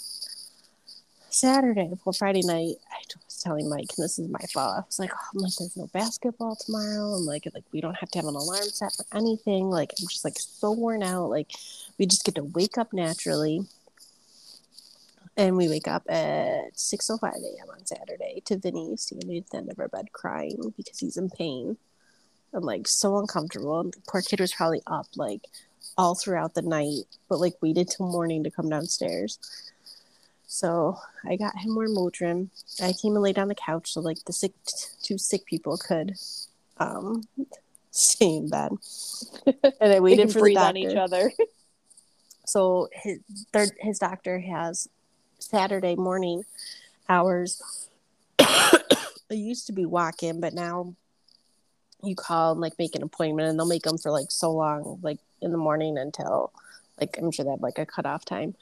Saturday, 1.34 1.90
well, 2.04 2.14
Friday 2.14 2.42
night, 2.44 2.76
I 2.92 2.98
was 3.26 3.42
telling 3.42 3.70
Mike, 3.70 3.88
and 3.98 4.04
this 4.04 4.20
is 4.20 4.28
my 4.30 4.42
fault. 4.54 4.76
I 4.78 4.82
was 4.86 5.00
like, 5.00 5.12
oh, 5.14 5.28
I'm 5.34 5.40
like, 5.40 5.54
there's 5.58 5.78
no 5.78 5.88
basketball 5.88 6.58
tomorrow. 6.58 7.14
I'm 7.14 7.26
like, 7.26 7.48
like 7.54 7.64
we 7.72 7.80
don't 7.80 7.96
have 7.96 8.12
to 8.12 8.20
have 8.20 8.28
an 8.28 8.36
alarm 8.36 8.66
set 8.66 8.94
for 8.94 9.06
anything. 9.18 9.70
Like, 9.70 9.94
I'm 9.98 10.08
just 10.08 10.26
like 10.26 10.38
so 10.38 10.72
worn 10.72 11.04
out. 11.04 11.30
Like, 11.30 11.52
we 11.98 12.06
just 12.06 12.26
get 12.26 12.36
to 12.36 12.44
wake 12.44 12.78
up 12.78 12.92
naturally. 12.92 13.62
And 15.38 15.56
we 15.56 15.70
wake 15.70 15.88
up 15.88 16.04
at 16.10 16.76
6.05 16.76 17.24
a.m. 17.24 17.70
on 17.72 17.86
Saturday 17.86 18.42
to 18.46 18.58
Vinny 18.58 18.98
standing 18.98 19.38
at 19.38 19.50
the 19.50 19.58
end 19.58 19.72
of 19.72 19.80
our 19.80 19.88
bed 19.88 20.12
crying 20.12 20.74
because 20.76 21.00
he's 21.00 21.16
in 21.16 21.30
pain. 21.30 21.78
I'm 22.54 22.64
like 22.64 22.88
so 22.90 23.18
uncomfortable. 23.18 23.80
And 23.80 23.94
the 23.94 24.02
poor 24.10 24.22
kid 24.22 24.42
was 24.42 24.54
probably 24.54 24.82
up 24.86 25.08
like 25.16 25.48
all 25.98 26.16
throughout 26.16 26.54
the 26.54 26.62
night, 26.62 27.06
but 27.30 27.40
like 27.40 27.54
waited 27.62 27.90
till 27.90 28.08
morning 28.08 28.44
to 28.44 28.52
come 28.52 28.70
downstairs. 28.70 29.40
So 30.52 30.98
I 31.26 31.38
got 31.38 31.58
him 31.58 31.72
more 31.72 31.88
Motrin. 31.88 32.50
I 32.84 32.92
came 32.92 33.14
and 33.14 33.24
laid 33.24 33.40
on 33.40 33.48
the 33.48 33.56
couch 33.56 33.94
so 33.94 34.02
like 34.02 34.18
the 34.26 34.34
sick 34.34 34.52
two 35.02 35.18
sick 35.18 35.46
people 35.46 35.78
could 35.78 36.16
um 36.78 37.24
stay 37.92 38.36
in 38.36 38.50
bed. 38.50 38.74
And 39.46 39.56
I 39.82 39.88
They 39.88 40.00
waited 40.02 40.28
for 40.28 40.34
the 40.34 40.40
breathe 40.42 40.56
doctor. 40.56 40.68
on 40.70 40.78
each 40.78 40.98
other. 40.98 41.32
So 42.44 42.90
his 42.92 43.20
third 43.54 43.72
his 43.80 43.98
doctor 43.98 44.40
has 44.40 44.90
Saturday 45.40 45.96
morning 45.96 46.44
hours. 47.08 47.62
it 48.40 48.90
used 49.30 49.68
to 49.68 49.74
be 49.74 49.86
walk 49.86 50.22
in, 50.22 50.42
but 50.42 50.54
now 50.54 50.96
you 52.04 52.14
call 52.14 52.52
and 52.52 52.60
like 52.60 52.78
make 52.78 52.96
an 52.96 53.04
appointment, 53.04 53.48
and 53.48 53.58
they'll 53.58 53.68
make 53.68 53.84
them 53.84 53.98
for 53.98 54.12
like 54.12 54.32
so 54.32 54.52
long, 54.52 55.00
like 55.02 55.20
in 55.42 55.52
the 55.52 55.58
morning 55.58 55.98
until 55.98 56.52
like 57.00 57.18
I'm 57.18 57.32
sure 57.32 57.46
they 57.46 57.52
have 57.52 57.62
like 57.62 57.78
a 57.78 57.86
cutoff 57.86 58.26
time. 58.26 58.56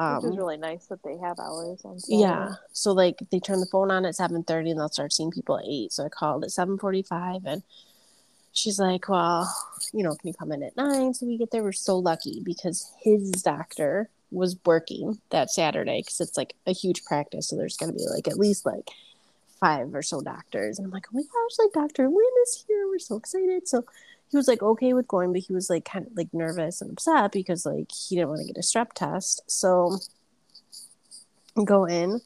Which 0.00 0.24
is 0.24 0.30
Um, 0.30 0.36
really 0.36 0.56
nice 0.56 0.86
that 0.86 1.02
they 1.02 1.16
have 1.18 1.38
hours 1.38 1.80
on. 1.84 1.98
yeah, 2.08 2.54
so 2.72 2.92
like 2.92 3.18
they 3.30 3.40
turn 3.40 3.60
the 3.60 3.66
phone 3.66 3.90
on 3.90 4.04
at 4.04 4.16
seven 4.16 4.42
thirty, 4.42 4.70
and 4.70 4.80
they'll 4.80 4.88
start 4.88 5.12
seeing 5.12 5.30
people 5.30 5.58
at 5.58 5.64
eight. 5.66 5.92
So 5.92 6.04
I 6.04 6.08
called 6.08 6.44
at 6.44 6.52
seven 6.52 6.78
forty 6.78 7.02
five, 7.02 7.44
and 7.44 7.62
she's 8.52 8.78
like, 8.78 9.08
"Well, 9.08 9.52
you 9.92 10.02
know, 10.02 10.14
can 10.14 10.28
you 10.28 10.34
come 10.34 10.52
in 10.52 10.62
at 10.62 10.76
nine 10.76 11.12
so 11.14 11.26
we 11.26 11.36
get 11.36 11.50
there?" 11.50 11.62
We're 11.62 11.72
so 11.72 11.98
lucky 11.98 12.40
because 12.44 12.90
his 13.00 13.30
doctor 13.30 14.08
was 14.30 14.56
working 14.64 15.20
that 15.30 15.50
Saturday 15.50 16.00
because 16.00 16.20
it's 16.20 16.36
like 16.36 16.54
a 16.66 16.72
huge 16.72 17.04
practice, 17.04 17.48
so 17.48 17.56
there's 17.56 17.76
gonna 17.76 17.92
be 17.92 18.06
like 18.08 18.28
at 18.28 18.38
least 18.38 18.64
like 18.64 18.88
five 19.58 19.94
or 19.94 20.02
so 20.02 20.20
doctors, 20.22 20.78
and 20.78 20.86
I'm 20.86 20.92
like, 20.92 21.06
"Oh 21.12 21.16
my 21.16 21.22
gosh, 21.22 21.58
like 21.58 21.72
Doctor 21.72 22.08
Lynn 22.08 22.34
is 22.44 22.64
here! 22.66 22.86
We're 22.88 22.98
so 22.98 23.16
excited!" 23.16 23.68
So 23.68 23.84
he 24.30 24.36
was 24.36 24.48
like 24.48 24.62
okay 24.62 24.92
with 24.92 25.08
going, 25.08 25.32
but 25.32 25.42
he 25.42 25.52
was 25.52 25.68
like 25.68 25.84
kind 25.84 26.06
of 26.06 26.12
like 26.16 26.32
nervous 26.32 26.80
and 26.80 26.92
upset 26.92 27.32
because 27.32 27.66
like 27.66 27.90
he 27.90 28.14
didn't 28.16 28.28
want 28.28 28.40
to 28.40 28.46
get 28.46 28.56
a 28.56 28.60
strep 28.60 28.92
test. 28.94 29.42
So 29.48 29.98
go 31.64 31.84
in, 31.84 32.20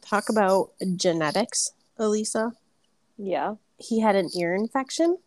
talk 0.00 0.30
about 0.30 0.70
genetics, 0.96 1.72
Elisa. 1.98 2.52
Yeah. 3.18 3.56
He 3.78 4.00
had 4.00 4.16
an 4.16 4.30
ear 4.38 4.54
infection 4.54 5.18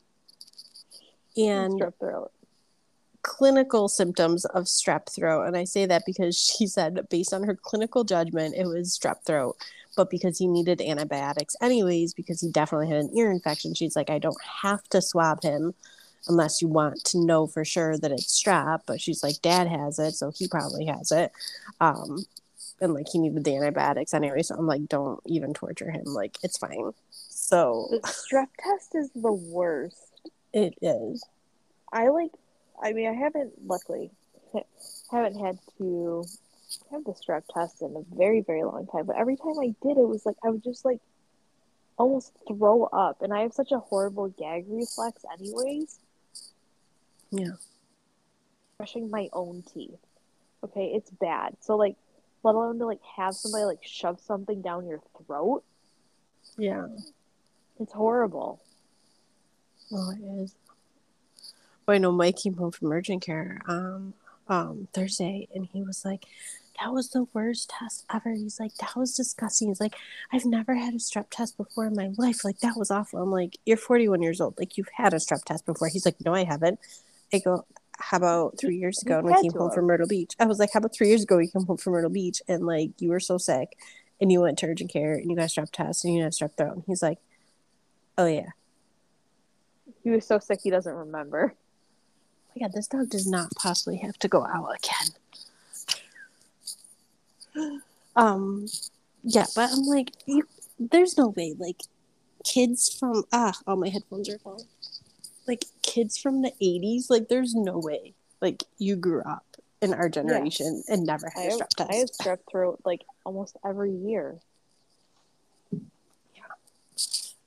and 1.37 1.79
strep 1.79 1.93
throat. 1.99 2.31
clinical 3.21 3.87
symptoms 3.87 4.45
of 4.45 4.63
strep 4.63 5.13
throat. 5.13 5.45
And 5.45 5.55
I 5.55 5.65
say 5.65 5.85
that 5.85 6.03
because 6.05 6.37
she 6.37 6.65
said, 6.67 7.07
based 7.09 7.33
on 7.33 7.43
her 7.43 7.55
clinical 7.55 8.03
judgment, 8.03 8.55
it 8.55 8.65
was 8.65 8.97
strep 8.97 9.23
throat. 9.25 9.55
But 9.99 10.09
because 10.09 10.37
he 10.37 10.47
needed 10.47 10.79
antibiotics, 10.79 11.57
anyways, 11.61 12.13
because 12.13 12.39
he 12.39 12.49
definitely 12.49 12.87
had 12.87 12.99
an 13.03 13.11
ear 13.17 13.29
infection, 13.29 13.73
she's 13.73 13.97
like, 13.97 14.09
I 14.09 14.17
don't 14.17 14.41
have 14.61 14.81
to 14.91 15.01
swab 15.01 15.43
him 15.43 15.73
unless 16.29 16.61
you 16.61 16.69
want 16.69 17.03
to 17.03 17.19
know 17.19 17.47
for 17.47 17.65
sure 17.65 17.97
that 17.97 18.09
it's 18.09 18.41
strep. 18.41 18.83
But 18.85 19.01
she's 19.01 19.21
like, 19.23 19.41
Dad 19.41 19.67
has 19.67 19.99
it, 19.99 20.13
so 20.13 20.31
he 20.33 20.47
probably 20.47 20.85
has 20.85 21.11
it. 21.11 21.33
Um, 21.81 22.23
and 22.79 22.93
like, 22.93 23.07
he 23.11 23.19
needed 23.19 23.43
the 23.43 23.57
antibiotics 23.57 24.13
anyway. 24.13 24.41
So 24.41 24.55
I'm 24.55 24.67
like, 24.67 24.87
don't 24.87 25.19
even 25.25 25.53
torture 25.53 25.91
him. 25.91 26.05
Like, 26.05 26.37
it's 26.43 26.57
fine. 26.57 26.93
So 27.11 27.89
The 27.91 27.99
strep 28.07 28.47
test 28.57 28.95
is 28.95 29.09
the 29.13 29.33
worst. 29.33 30.21
it 30.53 30.75
is. 30.81 31.25
I 31.91 32.07
like. 32.07 32.31
I 32.81 32.93
mean, 32.93 33.09
I 33.09 33.13
haven't 33.15 33.51
luckily 33.67 34.11
haven't 35.11 35.37
had 35.37 35.59
to 35.79 36.23
have 36.91 37.03
the 37.03 37.11
strep 37.11 37.43
test 37.53 37.81
in 37.81 37.95
a 37.95 38.15
very 38.15 38.41
very 38.41 38.63
long 38.63 38.87
time. 38.87 39.05
But 39.05 39.17
every 39.17 39.35
time 39.35 39.59
I 39.59 39.75
did, 39.81 39.97
it 39.97 40.07
was 40.07 40.25
like 40.25 40.37
I 40.43 40.49
would 40.49 40.63
just 40.63 40.85
like 40.85 40.99
almost 41.97 42.31
throw 42.47 42.85
up, 42.85 43.21
and 43.21 43.33
I 43.33 43.41
have 43.41 43.53
such 43.53 43.71
a 43.71 43.79
horrible 43.79 44.29
gag 44.29 44.65
reflex, 44.67 45.23
anyways. 45.37 45.99
Yeah. 47.31 47.57
Brushing 48.77 49.09
my 49.09 49.29
own 49.33 49.63
teeth. 49.73 49.99
Okay, 50.63 50.91
it's 50.95 51.11
bad. 51.11 51.55
So 51.61 51.75
like, 51.75 51.95
let 52.43 52.55
alone 52.55 52.79
to 52.79 52.85
like 52.85 53.01
have 53.17 53.35
somebody 53.35 53.65
like 53.65 53.83
shove 53.83 54.19
something 54.21 54.61
down 54.61 54.87
your 54.87 55.01
throat. 55.25 55.63
Yeah. 56.57 56.87
It's 57.79 57.93
horrible. 57.93 58.61
Oh, 59.91 60.11
it 60.11 60.43
is. 60.43 60.55
Well, 61.85 61.95
I 61.95 61.97
know 61.97 62.11
Mike 62.11 62.37
came 62.43 62.55
home 62.55 62.71
from 62.71 62.91
urgent 62.91 63.23
care 63.23 63.61
um, 63.67 64.13
um, 64.47 64.87
Thursday, 64.93 65.47
and 65.53 65.65
he 65.65 65.81
was 65.81 66.05
like, 66.05 66.25
"That 66.79 66.93
was 66.93 67.09
the 67.09 67.27
worst 67.33 67.69
test 67.69 68.05
ever." 68.13 68.31
He's 68.33 68.59
like, 68.59 68.75
"That 68.75 68.95
was 68.95 69.15
disgusting." 69.15 69.67
He's 69.67 69.81
like, 69.81 69.95
"I've 70.31 70.45
never 70.45 70.75
had 70.75 70.93
a 70.93 70.97
strep 70.97 71.27
test 71.29 71.57
before 71.57 71.85
in 71.87 71.95
my 71.95 72.11
life. 72.17 72.43
Like 72.45 72.59
that 72.59 72.77
was 72.77 72.91
awful." 72.91 73.21
I'm 73.21 73.31
like, 73.31 73.57
"You're 73.65 73.77
41 73.77 74.21
years 74.21 74.41
old. 74.41 74.57
Like 74.57 74.77
you've 74.77 74.89
had 74.93 75.13
a 75.13 75.17
strep 75.17 75.43
test 75.43 75.65
before." 75.65 75.87
He's 75.89 76.05
like, 76.05 76.23
"No, 76.23 76.33
I 76.33 76.43
haven't." 76.43 76.79
I 77.33 77.39
go, 77.39 77.65
"How 77.97 78.17
about 78.17 78.57
three 78.57 78.77
years 78.77 79.01
ago 79.01 79.21
when 79.21 79.33
we 79.33 79.41
came 79.41 79.51
home 79.53 79.71
from 79.71 79.85
Myrtle 79.85 80.07
Beach?" 80.07 80.35
I 80.39 80.45
was 80.45 80.59
like, 80.59 80.71
"How 80.73 80.79
about 80.79 80.93
three 80.93 81.09
years 81.09 81.23
ago 81.23 81.37
we 81.37 81.47
came 81.47 81.65
home 81.65 81.77
from 81.77 81.93
Myrtle 81.93 82.09
Beach 82.09 82.41
and 82.47 82.65
like 82.65 83.01
you 83.01 83.09
were 83.09 83.19
so 83.19 83.37
sick, 83.37 83.77
and 84.21 84.31
you 84.31 84.41
went 84.41 84.57
to 84.59 84.67
urgent 84.67 84.91
care 84.91 85.15
and 85.15 85.29
you 85.29 85.35
got 85.35 85.43
a 85.43 85.61
strep 85.61 85.71
test 85.71 86.05
and 86.05 86.13
you 86.13 86.23
had 86.23 86.33
strep 86.33 86.55
throat?" 86.55 86.75
And 86.75 86.83
he's 86.87 87.03
like, 87.03 87.19
"Oh 88.17 88.25
yeah." 88.25 88.51
He 90.03 90.09
was 90.09 90.25
so 90.25 90.39
sick 90.39 90.61
he 90.63 90.69
doesn't 90.69 90.95
remember. 90.95 91.55
Oh 91.55 92.51
my 92.55 92.67
god, 92.67 92.73
this 92.73 92.87
dog 92.87 93.09
does 93.09 93.27
not 93.27 93.51
possibly 93.55 93.97
have 93.97 94.17
to 94.19 94.27
go 94.27 94.45
out 94.45 94.69
again. 94.75 95.13
Um, 98.15 98.67
yeah, 99.23 99.45
but 99.55 99.71
I'm 99.71 99.83
like, 99.83 100.11
you, 100.25 100.47
there's 100.79 101.17
no 101.17 101.29
way, 101.29 101.55
like, 101.57 101.81
kids 102.43 102.93
from 102.97 103.23
ah, 103.31 103.53
all 103.67 103.75
my 103.75 103.89
headphones 103.89 104.29
are 104.29 104.39
falling. 104.39 104.67
Like 105.47 105.65
kids 105.81 106.17
from 106.17 106.41
the 106.41 106.51
'80s, 106.61 107.09
like, 107.09 107.27
there's 107.27 107.55
no 107.55 107.79
way, 107.79 108.13
like, 108.41 108.63
you 108.77 108.95
grew 108.95 109.21
up 109.21 109.45
in 109.81 109.93
our 109.93 110.09
generation 110.09 110.83
and 110.87 111.05
never 111.05 111.29
had 111.33 111.45
a 111.45 111.49
have, 111.51 111.59
strep 111.59 111.89
I 111.89 111.95
have 111.95 112.09
strep 112.09 112.39
throat 112.51 112.79
like 112.83 113.05
almost 113.25 113.57
every 113.65 113.93
year. 113.93 114.39
Yeah, 115.71 116.43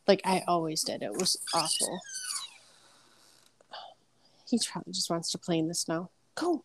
like 0.08 0.22
I 0.24 0.42
always 0.48 0.82
did. 0.82 1.02
It 1.02 1.12
was 1.12 1.36
awful. 1.54 2.00
He 4.48 4.58
probably 4.70 4.92
just 4.92 5.10
wants 5.10 5.30
to 5.32 5.38
play 5.38 5.58
in 5.58 5.68
the 5.68 5.74
snow. 5.74 6.10
Go. 6.34 6.64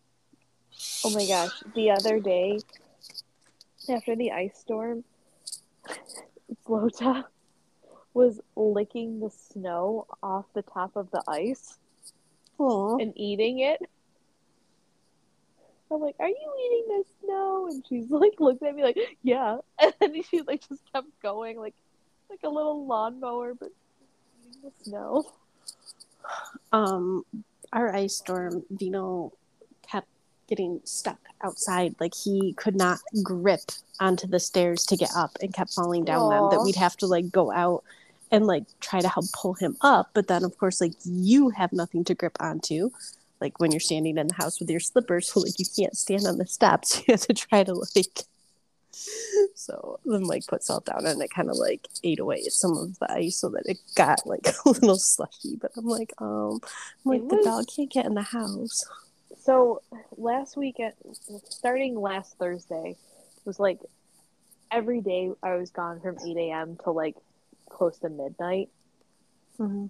Oh 1.04 1.10
my 1.10 1.26
gosh. 1.26 1.50
The 1.74 1.90
other 1.90 2.20
day, 2.20 2.60
after 3.90 4.16
the 4.16 4.32
ice 4.32 4.58
storm, 4.58 5.04
Flota 6.66 7.24
was 8.14 8.40
licking 8.56 9.20
the 9.20 9.30
snow 9.30 10.06
off 10.22 10.46
the 10.54 10.62
top 10.62 10.96
of 10.96 11.10
the 11.10 11.22
ice 11.28 11.78
Aw. 12.58 12.98
and 12.98 13.12
eating 13.16 13.60
it. 13.60 13.80
I'm 15.90 16.00
like, 16.00 16.16
"Are 16.18 16.28
you 16.28 16.52
eating 16.66 16.84
the 16.88 17.04
snow?" 17.20 17.68
And 17.70 17.84
she's 17.88 18.10
like, 18.10 18.38
looked 18.40 18.62
at 18.62 18.74
me 18.74 18.82
like, 18.82 18.98
"Yeah," 19.22 19.58
and 19.78 19.94
then 20.00 20.22
she 20.22 20.42
like 20.42 20.68
just 20.68 20.82
kept 20.92 21.08
going, 21.22 21.58
like, 21.58 21.74
like 22.28 22.40
a 22.44 22.48
little 22.48 22.86
lawnmower, 22.86 23.54
but 23.54 23.70
eating 24.46 24.60
the 24.62 24.84
snow. 24.84 25.24
Um, 26.72 27.24
our 27.72 27.94
ice 27.94 28.16
storm, 28.16 28.64
Vino 28.70 29.32
getting 30.48 30.80
stuck 30.84 31.18
outside. 31.42 31.94
Like 32.00 32.14
he 32.14 32.54
could 32.54 32.74
not 32.74 32.98
grip 33.22 33.60
onto 34.00 34.26
the 34.26 34.40
stairs 34.40 34.84
to 34.86 34.96
get 34.96 35.10
up 35.14 35.36
and 35.40 35.54
kept 35.54 35.74
falling 35.74 36.04
down 36.04 36.30
them. 36.30 36.48
That 36.50 36.62
we'd 36.64 36.76
have 36.76 36.96
to 36.98 37.06
like 37.06 37.30
go 37.30 37.52
out 37.52 37.84
and 38.30 38.46
like 38.46 38.64
try 38.80 39.00
to 39.00 39.08
help 39.08 39.26
pull 39.32 39.54
him 39.54 39.76
up. 39.80 40.10
But 40.14 40.28
then, 40.28 40.44
of 40.44 40.56
course, 40.58 40.80
like 40.80 40.94
you 41.04 41.50
have 41.50 41.72
nothing 41.72 42.04
to 42.04 42.14
grip 42.14 42.36
onto. 42.40 42.90
Like 43.40 43.60
when 43.60 43.70
you're 43.70 43.80
standing 43.80 44.18
in 44.18 44.28
the 44.28 44.34
house 44.34 44.58
with 44.58 44.70
your 44.70 44.80
slippers, 44.80 45.32
so 45.32 45.40
like 45.44 45.58
you 45.58 45.66
can't 45.76 45.96
stand 45.96 46.26
on 46.26 46.38
the 46.38 46.46
steps. 46.46 47.02
You 47.06 47.12
have 47.12 47.20
to 47.22 47.34
try 47.34 47.64
to 47.64 47.74
like. 47.74 48.06
So 49.54 50.00
then, 50.04 50.24
like, 50.24 50.46
put 50.46 50.64
salt 50.64 50.86
down, 50.86 51.06
and 51.06 51.20
it 51.22 51.30
kind 51.30 51.50
of 51.50 51.56
like 51.56 51.86
ate 52.02 52.18
away 52.18 52.42
some 52.48 52.76
of 52.76 52.98
the 52.98 53.12
ice, 53.12 53.36
so 53.36 53.48
that 53.50 53.66
it 53.66 53.78
got 53.94 54.26
like 54.26 54.46
a 54.46 54.70
little 54.70 54.96
slushy. 54.96 55.56
But 55.56 55.72
I'm 55.76 55.86
like, 55.86 56.12
um, 56.18 56.60
I'm 57.04 57.12
like 57.12 57.22
It 57.22 57.28
the 57.28 57.42
dog 57.44 57.66
can't 57.74 57.90
get 57.90 58.06
in 58.06 58.14
the 58.14 58.22
house. 58.22 58.84
So 59.48 59.80
last 60.18 60.58
weekend, 60.58 60.92
starting 61.48 61.98
last 61.98 62.36
Thursday, 62.36 62.96
was 63.46 63.58
like 63.58 63.78
every 64.70 65.00
day 65.00 65.30
I 65.42 65.54
was 65.54 65.70
gone 65.70 66.00
from 66.00 66.18
8 66.22 66.36
a.m. 66.36 66.76
to 66.84 66.90
like 66.90 67.16
close 67.70 67.96
to 68.00 68.10
midnight. 68.10 68.68
Mm-hmm. 69.58 69.86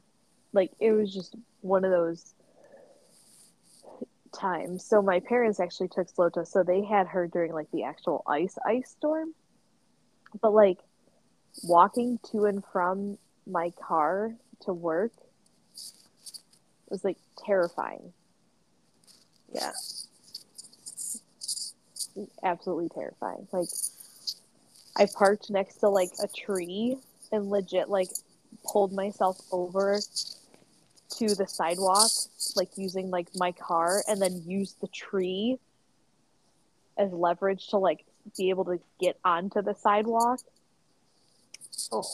Like 0.52 0.70
it 0.78 0.92
was 0.92 1.12
just 1.12 1.34
one 1.60 1.84
of 1.84 1.90
those 1.90 2.34
times. 4.32 4.84
So 4.84 5.02
my 5.02 5.18
parents 5.18 5.58
actually 5.58 5.88
took 5.88 6.06
Slota, 6.06 6.46
so 6.46 6.62
they 6.62 6.84
had 6.84 7.08
her 7.08 7.26
during 7.26 7.52
like 7.52 7.72
the 7.72 7.82
actual 7.82 8.22
ice 8.28 8.58
ice 8.64 8.90
storm. 8.90 9.34
But 10.40 10.54
like 10.54 10.78
walking 11.64 12.20
to 12.30 12.44
and 12.44 12.62
from 12.72 13.18
my 13.44 13.70
car 13.70 14.36
to 14.66 14.72
work 14.72 15.10
was 16.88 17.02
like 17.02 17.18
terrifying. 17.44 18.12
Yeah. 19.52 19.72
Absolutely 22.42 22.88
terrifying. 22.88 23.46
Like 23.52 23.68
I 24.96 25.06
parked 25.06 25.50
next 25.50 25.76
to 25.76 25.88
like 25.88 26.10
a 26.22 26.28
tree 26.28 26.98
and 27.32 27.50
legit 27.50 27.88
like 27.88 28.08
pulled 28.64 28.92
myself 28.92 29.38
over 29.52 30.00
to 31.10 31.34
the 31.34 31.46
sidewalk 31.46 32.10
like 32.56 32.68
using 32.76 33.10
like 33.10 33.28
my 33.36 33.52
car 33.52 34.02
and 34.08 34.20
then 34.20 34.42
used 34.46 34.80
the 34.80 34.88
tree 34.88 35.58
as 36.98 37.12
leverage 37.12 37.68
to 37.68 37.78
like 37.78 38.04
be 38.36 38.50
able 38.50 38.64
to 38.64 38.78
get 39.00 39.18
onto 39.24 39.62
the 39.62 39.74
sidewalk 39.74 40.40
Oh, 41.92 42.04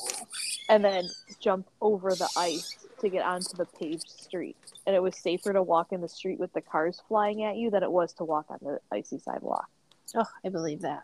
and 0.68 0.84
then 0.84 1.08
jump 1.40 1.66
over 1.80 2.10
the 2.14 2.28
ice 2.36 2.83
to 3.00 3.08
get 3.08 3.24
onto 3.24 3.56
the 3.56 3.66
paved 3.66 4.08
street. 4.08 4.56
And 4.86 4.94
it 4.94 5.02
was 5.02 5.16
safer 5.16 5.52
to 5.52 5.62
walk 5.62 5.92
in 5.92 6.00
the 6.00 6.08
street 6.08 6.38
with 6.38 6.52
the 6.52 6.60
cars 6.60 7.00
flying 7.08 7.44
at 7.44 7.56
you 7.56 7.70
than 7.70 7.82
it 7.82 7.90
was 7.90 8.12
to 8.14 8.24
walk 8.24 8.46
on 8.48 8.58
the 8.62 8.80
icy 8.92 9.18
sidewalk. 9.18 9.68
oh, 10.14 10.26
I 10.44 10.48
believe 10.48 10.82
that. 10.82 11.02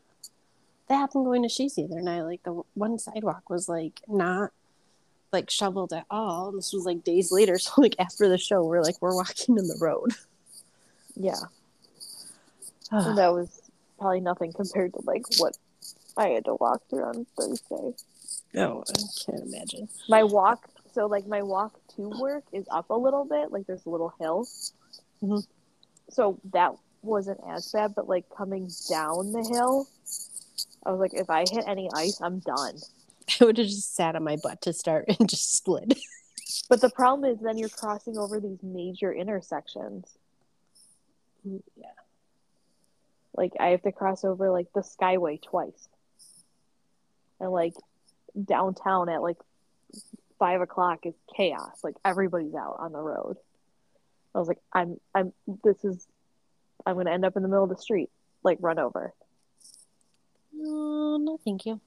That 0.88 0.97
happened 0.97 1.24
going 1.24 1.43
to 1.43 1.49
She's 1.49 1.74
the 1.76 1.84
other 1.84 2.01
night. 2.01 2.22
Like 2.22 2.43
the 2.43 2.62
one 2.74 2.99
sidewalk 2.99 3.49
was 3.49 3.68
like 3.68 4.01
not 4.09 4.51
like 5.32 5.51
shoveled 5.51 5.93
at 5.93 6.07
all. 6.11 6.53
This 6.53 6.72
was 6.72 6.84
like 6.84 7.05
days 7.05 7.30
later. 7.30 7.59
So 7.59 7.72
like 7.78 7.95
after 7.99 8.28
the 8.28 8.38
show, 8.38 8.64
we're 8.64 8.82
like 8.82 8.97
we're 9.01 9.14
walking 9.14 9.57
in 9.57 9.66
the 9.66 9.78
road. 9.80 10.12
Yeah. 11.14 11.34
And 12.93 13.16
that 13.18 13.32
was 13.32 13.70
probably 14.01 14.20
nothing 14.20 14.53
compared 14.53 14.95
to 14.95 15.01
like 15.05 15.22
what 15.38 15.57
I 16.16 16.28
had 16.30 16.45
to 16.47 16.55
walk 16.55 16.82
through 16.91 17.05
on 17.05 17.26
Thursday. 17.38 17.95
oh, 18.57 18.82
I 18.88 19.01
can't 19.24 19.43
imagine. 19.47 19.88
My 20.09 20.24
walk, 20.24 20.70
so 20.93 21.07
like 21.07 21.26
my 21.26 21.43
walk 21.43 21.78
to 21.97 22.09
work 22.20 22.45
is 22.53 22.66
up 22.70 22.91
a 22.91 22.97
little 22.97 23.24
bit, 23.24 23.53
like 23.53 23.66
there's 23.66 23.86
a 23.86 23.91
little 23.91 24.12
hill. 24.20 24.47
Mhm. 25.22 25.47
So 26.11 26.38
that 26.53 26.74
wasn't 27.03 27.41
as 27.49 27.70
bad, 27.72 27.95
but 27.95 28.09
like 28.09 28.24
coming 28.36 28.68
down 28.88 29.32
the 29.32 29.43
hill, 29.43 29.86
I 30.84 30.91
was 30.91 31.01
like, 31.01 31.14
if 31.14 31.30
I 31.30 31.45
hit 31.51 31.64
any 31.66 31.88
ice, 31.95 32.20
I'm 32.20 32.41
done. 32.41 32.76
I 33.41 33.45
would 33.45 33.59
have 33.59 33.66
just 33.66 33.95
sat 33.95 34.16
on 34.16 34.24
my 34.24 34.36
butt 34.43 34.62
to 34.62 34.72
start 34.72 35.05
and 35.09 35.28
just 35.28 35.62
slid. 35.62 35.99
But 36.68 36.80
the 36.80 36.91
problem 36.91 37.30
is 37.30 37.38
then 37.41 37.59
you're 37.59 37.68
crossing 37.68 38.18
over 38.18 38.41
these 38.41 38.59
major 38.62 39.12
intersections. 39.12 40.18
yeah. 41.45 41.86
Like 43.36 43.53
I 43.61 43.68
have 43.68 43.82
to 43.82 43.93
cross 43.93 44.24
over 44.24 44.51
like 44.51 44.72
the 44.72 44.80
Skyway 44.80 45.41
twice. 45.41 45.88
And 47.38 47.53
like 47.53 47.74
downtown 48.45 49.09
at 49.09 49.22
like 49.22 49.38
five 50.41 50.61
o'clock 50.61 51.07
is 51.07 51.14
chaos. 51.36 51.84
Like 51.84 51.95
everybody's 52.05 52.55
out 52.57 52.78
on 52.80 52.91
the 52.91 52.99
road. 52.99 53.36
I 54.34 54.38
was 54.38 54.49
like, 54.49 54.59
I'm 54.72 54.99
I'm 55.14 55.32
this 55.62 55.84
is 55.84 56.09
I'm 56.84 56.97
gonna 56.97 57.12
end 57.12 57.24
up 57.24 57.36
in 57.36 57.43
the 57.43 57.49
middle 57.49 57.62
of 57.62 57.70
the 57.70 57.76
street, 57.76 58.11
like 58.43 58.59
run 58.61 58.80
over. 58.80 59.14
No, 60.53 61.18
no, 61.18 61.38
thank 61.45 61.66
you. 61.66 61.80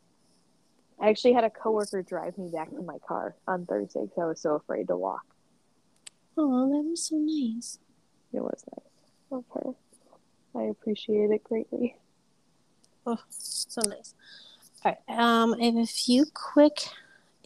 I 1.01 1.09
actually 1.09 1.33
had 1.33 1.43
a 1.43 1.49
coworker 1.49 2.01
drive 2.01 2.37
me 2.37 2.49
back 2.49 2.69
to 2.69 2.81
my 2.81 2.99
car 3.05 3.35
on 3.45 3.65
Thursday 3.65 4.03
because 4.03 4.17
I 4.21 4.25
was 4.25 4.41
so 4.41 4.55
afraid 4.55 4.87
to 4.87 4.95
walk. 4.95 5.25
Oh, 6.37 6.69
that 6.69 6.89
was 6.89 7.03
so 7.07 7.17
nice. 7.17 7.79
It 8.31 8.41
was 8.41 8.63
nice 8.71 8.83
of 9.31 9.43
her. 9.53 9.71
I 10.55 10.63
appreciate 10.69 11.31
it 11.31 11.43
greatly. 11.43 11.97
Oh, 13.05 13.19
so 13.29 13.81
nice. 13.87 14.13
All 14.85 14.95
right. 15.07 15.19
Um, 15.19 15.55
I 15.59 15.65
have 15.65 15.75
a 15.75 15.85
few 15.85 16.25
quick 16.33 16.79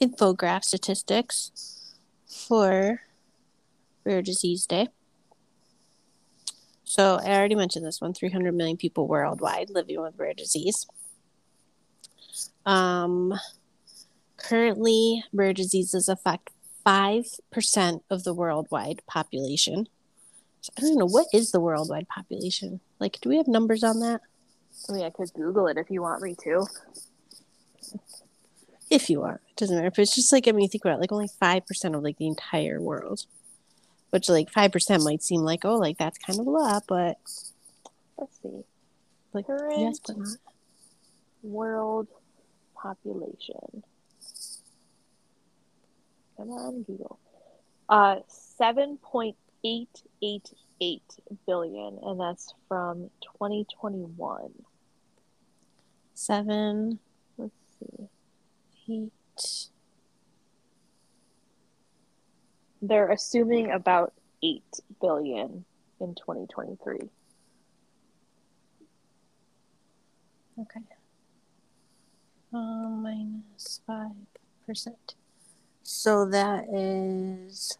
infograph 0.01 0.63
statistics 0.63 1.95
for 2.27 3.01
Rare 4.05 4.21
Disease 4.21 4.65
Day. 4.65 4.89
So 6.83 7.19
I 7.21 7.35
already 7.35 7.55
mentioned 7.55 7.85
this 7.85 7.99
one: 7.99 8.13
300 8.13 8.53
million 8.53 8.77
people 8.77 9.07
worldwide 9.07 9.69
living 9.69 10.01
with 10.01 10.17
rare 10.17 10.33
disease. 10.33 10.87
Um, 12.65 13.33
currently, 14.37 15.23
rare 15.33 15.53
diseases 15.53 16.07
affect 16.07 16.49
five 16.83 17.25
percent 17.51 18.03
of 18.09 18.23
the 18.23 18.33
worldwide 18.33 19.01
population. 19.07 19.89
So 20.61 20.71
I 20.77 20.81
don't 20.81 20.97
know 20.97 21.05
what 21.05 21.27
is 21.33 21.51
the 21.51 21.59
worldwide 21.59 22.07
population. 22.07 22.79
Like, 22.99 23.19
do 23.21 23.29
we 23.29 23.37
have 23.37 23.47
numbers 23.47 23.83
on 23.83 23.99
that? 23.99 24.21
I 24.87 24.93
mean, 24.93 25.05
I 25.05 25.09
could 25.09 25.33
Google 25.33 25.67
it 25.67 25.77
if 25.77 25.89
you 25.89 26.01
want 26.01 26.21
me 26.21 26.35
to. 26.43 26.65
If 28.89 29.09
you 29.09 29.23
are. 29.23 29.41
It 29.49 29.55
doesn't 29.57 29.75
matter. 29.75 29.89
But 29.91 29.99
it's 29.99 30.15
just 30.15 30.31
like 30.31 30.47
I 30.47 30.51
mean, 30.51 30.63
you 30.63 30.69
think 30.69 30.85
about 30.85 30.97
it, 30.97 31.01
like 31.01 31.11
only 31.11 31.29
five 31.39 31.65
percent 31.65 31.95
of 31.95 32.03
like 32.03 32.17
the 32.17 32.27
entire 32.27 32.81
world, 32.81 33.25
which 34.11 34.29
like 34.29 34.49
five 34.51 34.71
percent 34.71 35.03
might 35.03 35.23
seem 35.23 35.41
like 35.41 35.65
oh, 35.65 35.75
like 35.75 35.97
that's 35.97 36.17
kind 36.17 36.39
of 36.39 36.47
a 36.47 36.49
lot, 36.49 36.83
but 36.87 37.17
Let's 38.17 38.39
see. 38.41 38.63
like 39.33 39.47
Current 39.47 39.79
yes, 39.79 39.99
but 40.05 40.17
not. 40.17 40.27
world 41.43 42.07
population. 42.75 43.83
Come 46.37 46.49
on, 46.51 46.83
Google. 46.83 47.19
Uh, 47.89 48.17
seven 48.27 48.97
point 48.97 49.35
eight 49.65 50.03
eight 50.21 50.51
eight 50.81 51.01
billion, 51.47 51.97
and 52.03 52.19
that's 52.19 52.53
from 52.67 53.09
twenty 53.37 53.65
twenty 53.79 54.03
one. 54.03 54.51
Seven, 56.13 56.99
Let's 57.37 57.53
see. 57.79 58.07
Eight. 58.89 59.11
They're 62.81 63.11
assuming 63.11 63.71
about 63.71 64.13
eight 64.43 64.63
billion 65.01 65.65
in 65.99 66.15
twenty 66.15 66.45
twenty 66.47 66.77
three. 66.83 67.09
Okay. 70.59 70.81
Um, 72.53 73.03
minus 73.03 73.81
five 73.85 74.11
percent. 74.65 75.15
So 75.83 76.25
that 76.25 76.65
is. 76.71 77.77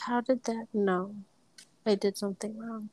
How 0.00 0.20
did 0.20 0.44
that? 0.44 0.66
No, 0.74 1.14
I 1.86 1.94
did 1.94 2.18
something 2.18 2.58
wrong. 2.58 2.90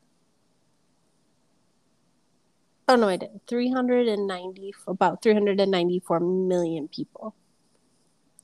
Oh 2.92 2.96
no, 2.96 3.08
I 3.08 3.16
did. 3.16 3.40
390 3.46 4.74
about 4.86 5.22
394 5.22 6.20
million 6.20 6.88
people. 6.88 7.34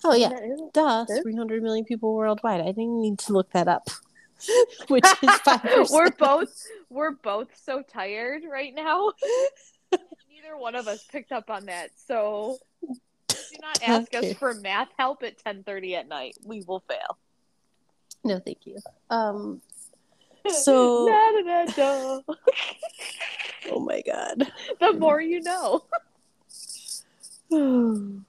Oh 0.03 0.15
yeah. 0.15 0.31
Duh, 0.73 1.05
300 1.05 1.63
million 1.63 1.85
people 1.85 2.15
worldwide. 2.15 2.63
I 2.63 2.73
didn't 2.73 2.99
need 3.03 3.19
to 3.21 3.35
look 3.35 3.53
that 3.53 3.69
up. 3.69 3.91
Which 4.89 5.05
is 5.05 5.29
5%. 5.29 5.91
we're 5.93 6.11
both 6.13 6.49
we're 6.89 7.11
both 7.11 7.49
so 7.63 7.83
tired 7.83 8.45
right 8.51 8.75
now. 8.75 9.13
Neither 9.93 10.57
one 10.57 10.75
of 10.77 10.89
us 10.89 11.05
picked 11.13 11.31
up 11.31 11.51
on 11.51 11.67
that. 11.67 11.91
So 12.07 12.57
do 13.29 13.37
not 13.61 13.83
ask 13.83 14.15
Okay. 14.15 14.31
us 14.31 14.39
for 14.39 14.55
math 14.55 14.89
help 14.97 15.23
at 15.25 15.37
10:30 15.45 15.93
at 15.95 16.09
night. 16.09 16.37
We 16.43 16.63
will 16.63 16.81
fail. 16.89 17.19
No, 18.25 18.39
thank 18.39 18.65
you. 18.65 18.79
Um 19.11 19.61
So- 20.47 21.09
oh 23.71 23.81
my 23.81 24.03
god. 24.03 24.51
the 24.81 24.93
more 24.95 25.21
you 25.21 25.41
know. 25.43 25.85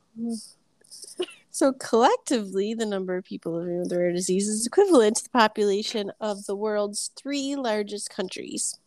so 1.51 1.73
collectively, 1.73 2.73
the 2.73 2.85
number 2.85 3.15
of 3.17 3.23
people 3.25 3.53
living 3.53 3.79
with 3.79 3.91
rare 3.93 4.11
disease 4.11 4.47
is 4.47 4.65
equivalent 4.65 5.17
to 5.17 5.23
the 5.23 5.29
population 5.29 6.11
of 6.19 6.45
the 6.45 6.55
world's 6.55 7.11
three 7.15 7.55
largest 7.55 8.09
countries. 8.09 8.77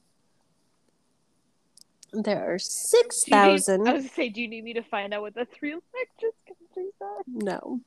There 2.14 2.54
are 2.54 2.58
six 2.58 3.22
Do 3.24 3.30
you 3.30 3.36
need- 3.36 3.42
thousand. 3.52 3.88
I 3.88 3.92
was 3.94 4.02
gonna 4.04 4.14
say, 4.14 4.28
do 4.28 4.42
you 4.42 4.48
need 4.48 4.64
me 4.64 4.74
to 4.74 4.82
find 4.82 5.14
out 5.14 5.22
what 5.22 5.34
the 5.34 5.46
three 5.46 5.72
largest 5.72 6.36
countries 6.46 6.92
are? 7.00 7.22
No, 7.26 7.80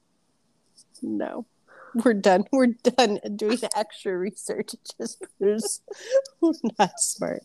no, 1.03 1.45
we're 2.03 2.13
done. 2.13 2.45
We're 2.51 2.67
done 2.67 3.19
doing 3.35 3.59
extra 3.75 4.17
research. 4.17 4.73
It 4.73 4.93
just 4.99 5.23
proves 5.37 5.81
not 6.79 6.99
smart. 6.99 7.43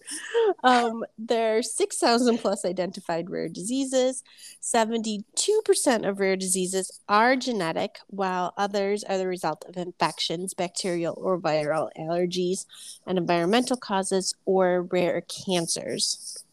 Um, 0.64 1.04
there 1.18 1.58
are 1.58 1.62
six 1.62 1.98
thousand 1.98 2.38
plus 2.38 2.64
identified 2.64 3.30
rare 3.30 3.48
diseases. 3.48 4.24
Seventy-two 4.60 5.62
percent 5.64 6.04
of 6.04 6.18
rare 6.18 6.36
diseases 6.36 7.00
are 7.08 7.36
genetic, 7.36 8.00
while 8.08 8.52
others 8.56 9.04
are 9.04 9.18
the 9.18 9.28
result 9.28 9.64
of 9.68 9.76
infections, 9.76 10.54
bacterial 10.54 11.14
or 11.16 11.38
viral 11.38 11.90
allergies, 11.98 12.66
and 13.06 13.18
environmental 13.18 13.76
causes 13.76 14.34
or 14.44 14.82
rare 14.82 15.22
cancers. 15.22 16.44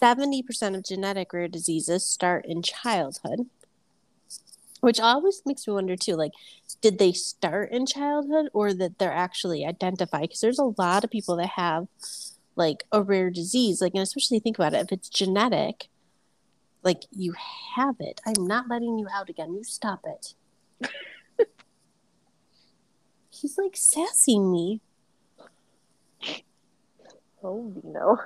70% 0.00 0.74
of 0.74 0.82
genetic 0.82 1.30
rare 1.34 1.46
diseases 1.46 2.06
start 2.06 2.46
in 2.46 2.62
childhood, 2.62 3.50
which 4.80 5.00
always 5.00 5.42
makes 5.46 5.66
me 5.66 5.72
wonder 5.74 5.96
too 5.96 6.14
like, 6.16 6.32
did 6.80 6.98
they 6.98 7.12
start 7.12 7.70
in 7.72 7.86
childhood 7.86 8.48
or 8.52 8.72
that 8.74 8.98
they're 8.98 9.12
actually 9.12 9.64
identified? 9.64 10.22
Because 10.22 10.40
there's 10.40 10.58
a 10.58 10.72
lot 10.78 11.04
of 11.04 11.10
people 11.10 11.36
that 11.36 11.50
have 11.50 11.86
like 12.56 12.84
a 12.92 13.02
rare 13.02 13.30
disease, 13.30 13.80
like, 13.80 13.92
and 13.94 14.02
especially 14.02 14.38
think 14.40 14.58
about 14.58 14.74
it, 14.74 14.80
if 14.80 14.92
it's 14.92 15.08
genetic, 15.08 15.88
like 16.82 17.02
you 17.10 17.34
have 17.76 17.96
it. 18.00 18.20
I'm 18.26 18.46
not 18.46 18.68
letting 18.68 18.98
you 18.98 19.06
out 19.12 19.28
again. 19.30 19.54
You 19.54 19.64
stop 19.64 20.04
it. 20.04 20.34
He's 23.30 23.56
like 23.56 23.76
sassing 23.76 24.50
me. 24.50 24.80
Oh, 27.42 27.72
you 27.82 27.90
know. 27.92 28.18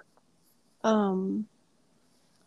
Um, 0.83 1.47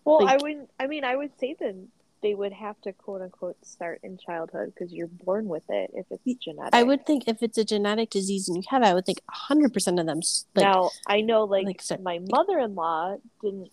Well, 0.04 0.24
Like- 0.24 0.40
I 0.40 0.44
wouldn't. 0.44 0.70
I 0.80 0.88
mean, 0.88 1.04
I 1.04 1.16
would 1.16 1.32
say 1.40 1.56
that 1.60 1.76
they 2.22 2.34
would 2.34 2.54
have 2.54 2.80
to 2.82 2.94
quote 2.94 3.22
unquote 3.22 3.58
start 3.64 4.00
in 4.04 4.18
childhood 4.18 4.74
because 4.74 4.92
you're 4.92 5.08
born 5.08 5.48
with 5.48 5.64
it 5.70 5.92
if 5.94 6.06
it's 6.10 6.44
genetic. 6.44 6.74
I 6.74 6.84
would 6.84 7.06
think 7.06 7.28
if 7.28 7.44
it's 7.44 7.58
a 7.58 7.64
genetic 7.64 8.10
disease 8.10 8.48
and 8.48 8.58
you 8.58 8.64
have 8.70 8.82
it, 8.82 8.88
I 8.88 8.94
would 8.94 9.06
think 9.06 9.20
100% 9.50 10.00
of 10.00 10.06
them 10.06 10.22
like 10.56 10.64
now 10.64 10.90
I 11.06 11.22
know, 11.22 11.44
like, 11.44 11.66
like, 11.66 11.82
so- 11.82 11.98
my 11.98 12.20
mother-in-law 12.30 13.18
didn't. 13.42 13.70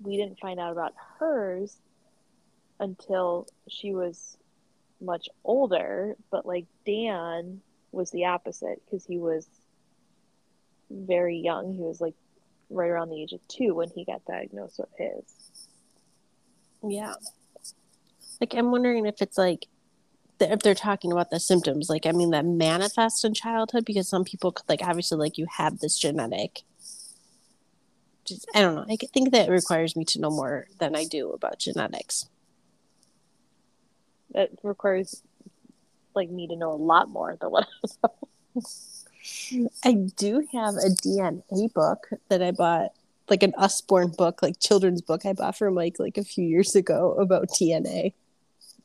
We 0.00 0.16
didn't 0.16 0.38
find 0.38 0.60
out 0.60 0.70
about 0.70 0.94
hers 1.18 1.76
until 2.78 3.48
she 3.68 3.92
was 3.94 4.36
much 5.00 5.28
older. 5.42 6.14
But 6.30 6.46
like 6.46 6.66
Dan 6.86 7.60
was 7.90 8.12
the 8.12 8.26
opposite 8.26 8.80
because 8.84 9.04
he 9.04 9.18
was 9.18 9.48
very 10.88 11.36
young. 11.36 11.72
He 11.74 11.82
was 11.82 12.00
like 12.00 12.14
right 12.70 12.88
around 12.88 13.10
the 13.10 13.20
age 13.20 13.32
of 13.32 13.46
two 13.48 13.74
when 13.74 13.88
he 13.88 14.04
got 14.04 14.24
diagnosed 14.24 14.78
with 14.78 14.88
his. 14.96 15.68
Yeah. 16.86 17.14
Like 18.40 18.54
I'm 18.54 18.70
wondering 18.70 19.06
if 19.06 19.20
it's 19.20 19.38
like 19.38 19.66
if 20.40 20.60
they're 20.60 20.74
talking 20.74 21.12
about 21.12 21.30
the 21.30 21.40
symptoms, 21.40 21.88
like 21.90 22.06
I 22.06 22.12
mean 22.12 22.30
that 22.30 22.44
manifest 22.44 23.24
in 23.24 23.34
childhood 23.34 23.84
because 23.84 24.08
some 24.08 24.24
people 24.24 24.52
could 24.52 24.68
like 24.68 24.82
obviously 24.82 25.18
like 25.18 25.38
you 25.38 25.46
have 25.56 25.80
this 25.80 25.98
genetic. 25.98 26.62
Just 28.24 28.46
I 28.54 28.60
don't 28.60 28.74
know. 28.74 28.86
I 28.88 28.96
think 28.96 29.32
that 29.32 29.50
requires 29.50 29.96
me 29.96 30.04
to 30.06 30.20
know 30.20 30.30
more 30.30 30.68
than 30.78 30.94
I 30.94 31.04
do 31.04 31.30
about 31.30 31.58
genetics. 31.58 32.28
That 34.32 34.50
requires 34.62 35.22
like 36.14 36.30
me 36.30 36.46
to 36.48 36.56
know 36.56 36.72
a 36.72 36.74
lot 36.74 37.08
more 37.08 37.36
than 37.40 37.50
what 37.50 37.66
I 38.04 38.08
know. 38.08 38.14
I 39.84 39.92
do 39.92 40.46
have 40.52 40.74
a 40.74 40.90
DNA 40.90 41.72
book 41.72 42.08
that 42.28 42.42
I 42.42 42.50
bought, 42.50 42.92
like 43.28 43.42
an 43.42 43.52
Usborne 43.56 44.12
book, 44.16 44.42
like 44.42 44.58
children's 44.60 45.02
book 45.02 45.26
I 45.26 45.32
bought 45.32 45.56
from 45.56 45.74
Mike 45.74 45.96
like 45.98 46.16
a 46.16 46.24
few 46.24 46.44
years 46.44 46.74
ago 46.74 47.14
about 47.14 47.48
DNA 47.48 48.14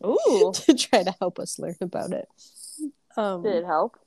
Ooh, 0.06 0.52
to 0.66 0.74
try 0.76 1.04
to 1.04 1.16
help 1.20 1.40
us 1.40 1.60
learn 1.60 1.78
about 1.82 2.12
it. 2.12 2.28
Um, 3.16 3.44
did 3.44 3.56
it 3.56 3.66
help? 3.66 3.98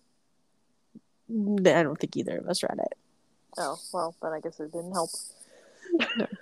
I 1.28 1.82
don't 1.82 1.98
think 1.98 2.16
either 2.16 2.38
of 2.38 2.48
us 2.48 2.62
read 2.62 2.78
it. 2.78 2.98
Oh, 3.58 3.78
well, 3.92 4.14
then 4.22 4.32
I 4.32 4.40
guess 4.40 4.60
it 4.60 4.72
didn't 4.72 4.92
help. 4.92 5.10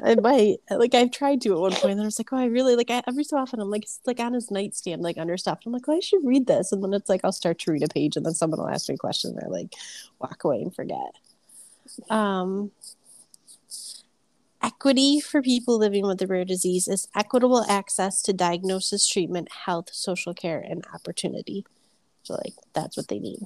I 0.04 0.14
might 0.16 0.56
like 0.70 0.94
I've 0.94 1.10
tried 1.10 1.40
to 1.42 1.52
at 1.52 1.58
one 1.60 1.72
point, 1.72 1.92
and 1.92 2.00
I 2.00 2.04
was 2.04 2.18
like, 2.18 2.32
oh, 2.32 2.36
I 2.36 2.46
really 2.46 2.76
like. 2.76 2.90
I, 2.90 3.02
every 3.06 3.24
so 3.24 3.36
often, 3.36 3.60
I'm 3.60 3.70
like, 3.70 3.82
it's 3.84 4.00
like 4.04 4.18
on 4.18 4.32
his 4.32 4.50
nightstand, 4.50 5.02
like 5.02 5.18
under 5.18 5.36
stuff. 5.36 5.60
I'm 5.64 5.72
like, 5.72 5.88
oh, 5.88 5.96
I 5.96 6.00
should 6.00 6.24
read 6.24 6.46
this, 6.46 6.72
and 6.72 6.82
then 6.82 6.92
it's 6.92 7.08
like 7.08 7.20
I'll 7.24 7.32
start 7.32 7.58
to 7.60 7.72
read 7.72 7.84
a 7.84 7.88
page, 7.88 8.16
and 8.16 8.26
then 8.26 8.34
someone 8.34 8.58
will 8.58 8.68
ask 8.68 8.88
me 8.88 8.96
a 8.96 8.98
question, 8.98 9.30
and 9.36 9.44
I 9.44 9.48
like 9.48 9.74
walk 10.18 10.44
away 10.44 10.62
and 10.62 10.74
forget. 10.74 11.14
Um, 12.10 12.72
equity 14.64 15.20
for 15.20 15.42
people 15.42 15.78
living 15.78 16.06
with 16.06 16.22
a 16.22 16.26
rare 16.26 16.44
disease 16.44 16.88
is 16.88 17.06
equitable 17.14 17.64
access 17.68 18.22
to 18.22 18.32
diagnosis, 18.32 19.06
treatment, 19.06 19.52
health, 19.66 19.90
social 19.92 20.32
care, 20.32 20.58
and 20.58 20.84
opportunity. 20.94 21.66
So, 22.22 22.34
like, 22.34 22.54
that's 22.72 22.96
what 22.96 23.08
they 23.08 23.18
need. 23.18 23.40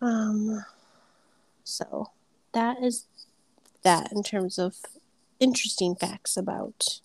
Um, 0.00 0.64
so 1.64 2.10
that 2.52 2.78
is 2.82 3.06
that 3.82 4.10
in 4.12 4.22
terms 4.22 4.58
of 4.58 4.76
interesting 5.38 5.94
facts 5.94 6.36
about 6.38 7.00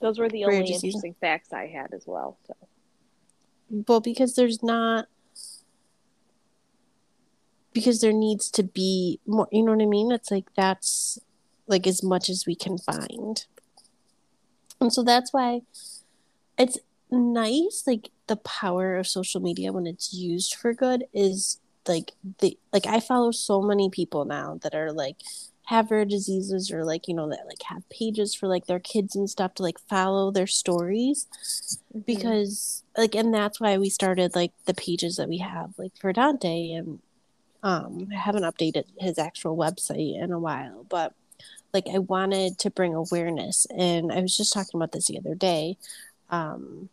Those 0.00 0.18
were 0.18 0.28
the 0.28 0.44
only 0.44 0.62
disease. 0.62 0.84
interesting 0.84 1.14
facts 1.20 1.52
I 1.52 1.68
had 1.68 1.94
as 1.94 2.04
well. 2.06 2.36
So 2.46 2.54
well 3.86 4.00
because 4.00 4.34
there's 4.34 4.62
not 4.62 5.06
because 7.72 8.00
there 8.00 8.12
needs 8.12 8.50
to 8.50 8.62
be 8.62 9.20
more 9.26 9.46
you 9.52 9.62
know 9.62 9.72
what 9.72 9.82
i 9.82 9.86
mean 9.86 10.10
it's 10.10 10.30
like 10.30 10.46
that's 10.56 11.18
like 11.68 11.86
as 11.86 12.02
much 12.02 12.28
as 12.28 12.44
we 12.46 12.54
can 12.54 12.78
find. 12.78 13.46
And 14.80 14.92
so 14.92 15.02
that's 15.02 15.32
why 15.32 15.62
it's 16.58 16.78
nice 17.10 17.84
like 17.86 18.10
the 18.26 18.36
power 18.36 18.96
of 18.96 19.06
social 19.06 19.40
media 19.40 19.72
when 19.72 19.86
it's 19.86 20.12
used 20.12 20.54
for 20.54 20.74
good 20.74 21.04
is 21.14 21.58
like 21.86 22.12
the 22.40 22.58
like 22.70 22.86
i 22.86 23.00
follow 23.00 23.30
so 23.30 23.62
many 23.62 23.88
people 23.88 24.26
now 24.26 24.58
that 24.62 24.74
are 24.74 24.92
like 24.92 25.16
have 25.68 25.90
rare 25.90 26.06
diseases 26.06 26.70
or 26.70 26.82
like 26.82 27.06
you 27.08 27.14
know 27.14 27.28
that 27.28 27.46
like 27.46 27.62
have 27.62 27.86
pages 27.90 28.34
for 28.34 28.48
like 28.48 28.64
their 28.64 28.78
kids 28.78 29.14
and 29.14 29.28
stuff 29.28 29.52
to 29.52 29.62
like 29.62 29.78
follow 29.78 30.30
their 30.30 30.46
stories. 30.46 31.26
Because 32.06 32.82
like 32.96 33.14
and 33.14 33.34
that's 33.34 33.60
why 33.60 33.76
we 33.76 33.90
started 33.90 34.34
like 34.34 34.52
the 34.64 34.72
pages 34.72 35.16
that 35.16 35.28
we 35.28 35.38
have 35.38 35.74
like 35.76 35.92
for 36.00 36.10
Dante 36.10 36.72
and 36.72 37.00
um 37.62 38.08
I 38.10 38.18
haven't 38.18 38.44
updated 38.44 38.84
his 38.98 39.18
actual 39.18 39.58
website 39.58 40.18
in 40.22 40.32
a 40.32 40.38
while 40.38 40.86
but 40.88 41.12
like 41.72 41.86
I 41.92 41.98
wanted 41.98 42.58
to 42.58 42.70
bring 42.70 42.94
awareness 42.94 43.66
and 43.66 44.12
I 44.12 44.20
was 44.20 44.36
just 44.36 44.52
talking 44.52 44.78
about 44.78 44.92
this 44.92 45.06
the 45.06 45.18
other 45.18 45.34
day 45.34 45.76
um 46.30 46.88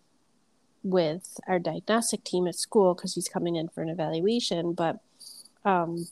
with 0.84 1.39
our 1.47 1.59
diagnostic 1.59 2.23
team 2.23 2.47
at 2.47 2.55
school 2.55 2.93
because 2.93 3.15
he's 3.15 3.28
coming 3.28 3.55
in 3.55 3.67
for 3.69 3.82
an 3.82 3.89
evaluation 3.89 4.73
but 4.73 4.99
um 5.63 6.07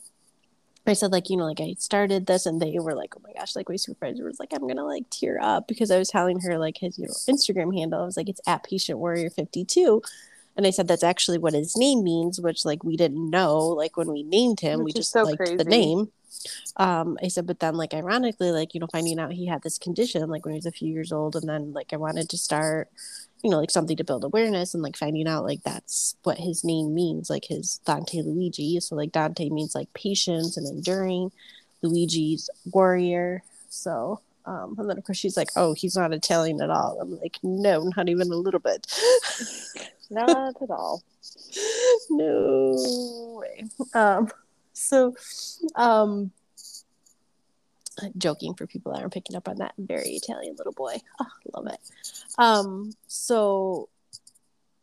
I 0.86 0.92
said 0.92 1.12
like 1.12 1.30
you 1.30 1.36
know 1.36 1.46
like 1.46 1.60
I 1.60 1.74
started 1.78 2.26
this 2.26 2.44
and 2.44 2.60
they 2.60 2.78
were 2.78 2.94
like 2.94 3.14
oh 3.16 3.22
my 3.24 3.32
gosh 3.32 3.56
like 3.56 3.68
my 3.68 3.76
supervisor 3.76 4.24
was 4.24 4.38
like 4.38 4.52
I'm 4.52 4.66
gonna 4.66 4.84
like 4.84 5.08
tear 5.10 5.38
up 5.40 5.66
because 5.66 5.90
I 5.90 5.98
was 5.98 6.08
telling 6.08 6.40
her 6.40 6.58
like 6.58 6.78
his 6.78 6.98
you 6.98 7.06
know 7.06 7.14
Instagram 7.28 7.74
handle. 7.76 8.02
I 8.02 8.04
was 8.04 8.16
like 8.16 8.28
it's 8.28 8.40
at 8.46 8.64
patient 8.64 8.98
warrior 8.98 9.30
52 9.30 10.02
and 10.56 10.66
I 10.66 10.70
said 10.70 10.88
that's 10.88 11.02
actually 11.02 11.38
what 11.38 11.52
his 11.52 11.76
name 11.76 12.04
means 12.04 12.40
which 12.40 12.64
like 12.64 12.84
we 12.84 12.96
didn't 12.96 13.30
know 13.30 13.58
like 13.58 13.96
when 13.96 14.10
we 14.12 14.22
named 14.22 14.60
him 14.60 14.80
we 14.80 14.84
Which 14.86 14.96
is 14.96 15.00
just 15.00 15.12
so 15.12 15.24
liked 15.24 15.58
the 15.58 15.64
name. 15.64 16.10
Um 16.76 17.18
I 17.22 17.28
said 17.28 17.46
but 17.46 17.60
then 17.60 17.76
like 17.76 17.94
ironically 17.94 18.50
like 18.50 18.74
you 18.74 18.80
know 18.80 18.88
finding 18.90 19.18
out 19.18 19.32
he 19.32 19.46
had 19.46 19.62
this 19.62 19.78
condition 19.78 20.28
like 20.28 20.44
when 20.44 20.54
he 20.54 20.58
was 20.58 20.66
a 20.66 20.72
few 20.72 20.92
years 20.92 21.12
old 21.12 21.36
and 21.36 21.48
then 21.48 21.72
like 21.72 21.92
I 21.92 21.96
wanted 21.96 22.28
to 22.30 22.38
start 22.38 22.88
you 23.42 23.50
know 23.50 23.58
like 23.58 23.70
something 23.70 23.96
to 23.96 24.04
build 24.04 24.24
awareness 24.24 24.74
and 24.74 24.82
like 24.82 24.96
finding 24.96 25.28
out 25.28 25.44
like 25.44 25.62
that's 25.62 26.16
what 26.22 26.38
his 26.38 26.64
name 26.64 26.94
means 26.94 27.30
like 27.30 27.46
his 27.46 27.80
Dante 27.84 28.22
Luigi. 28.22 28.80
So 28.80 28.94
like 28.94 29.12
Dante 29.12 29.48
means 29.50 29.74
like 29.74 29.92
patience 29.94 30.56
and 30.56 30.66
enduring. 30.66 31.30
Luigi's 31.84 32.50
warrior. 32.72 33.42
So, 33.68 34.20
um, 34.46 34.74
and 34.78 34.88
then 34.88 34.98
of 34.98 35.04
course 35.04 35.18
she's 35.18 35.36
like, 35.36 35.50
"Oh, 35.56 35.74
he's 35.74 35.96
not 35.96 36.12
Italian 36.12 36.60
at 36.60 36.70
all." 36.70 36.98
I'm 37.00 37.18
like, 37.18 37.38
"No, 37.42 37.90
not 37.96 38.08
even 38.08 38.30
a 38.30 38.36
little 38.36 38.60
bit." 38.60 38.86
Not 40.10 40.54
at 40.62 40.70
all. 40.70 41.02
no 42.10 43.40
way. 43.40 43.64
Um, 43.94 44.30
so, 44.74 45.14
um, 45.76 46.30
joking 48.16 48.54
for 48.54 48.66
people 48.66 48.92
that 48.92 49.00
aren't 49.00 49.14
picking 49.14 49.36
up 49.36 49.48
on 49.48 49.56
that 49.56 49.72
very 49.78 50.10
Italian 50.10 50.56
little 50.56 50.72
boy. 50.72 50.96
Oh, 51.20 51.26
love 51.54 51.66
it. 51.68 51.80
Um, 52.38 52.92
so 53.06 53.88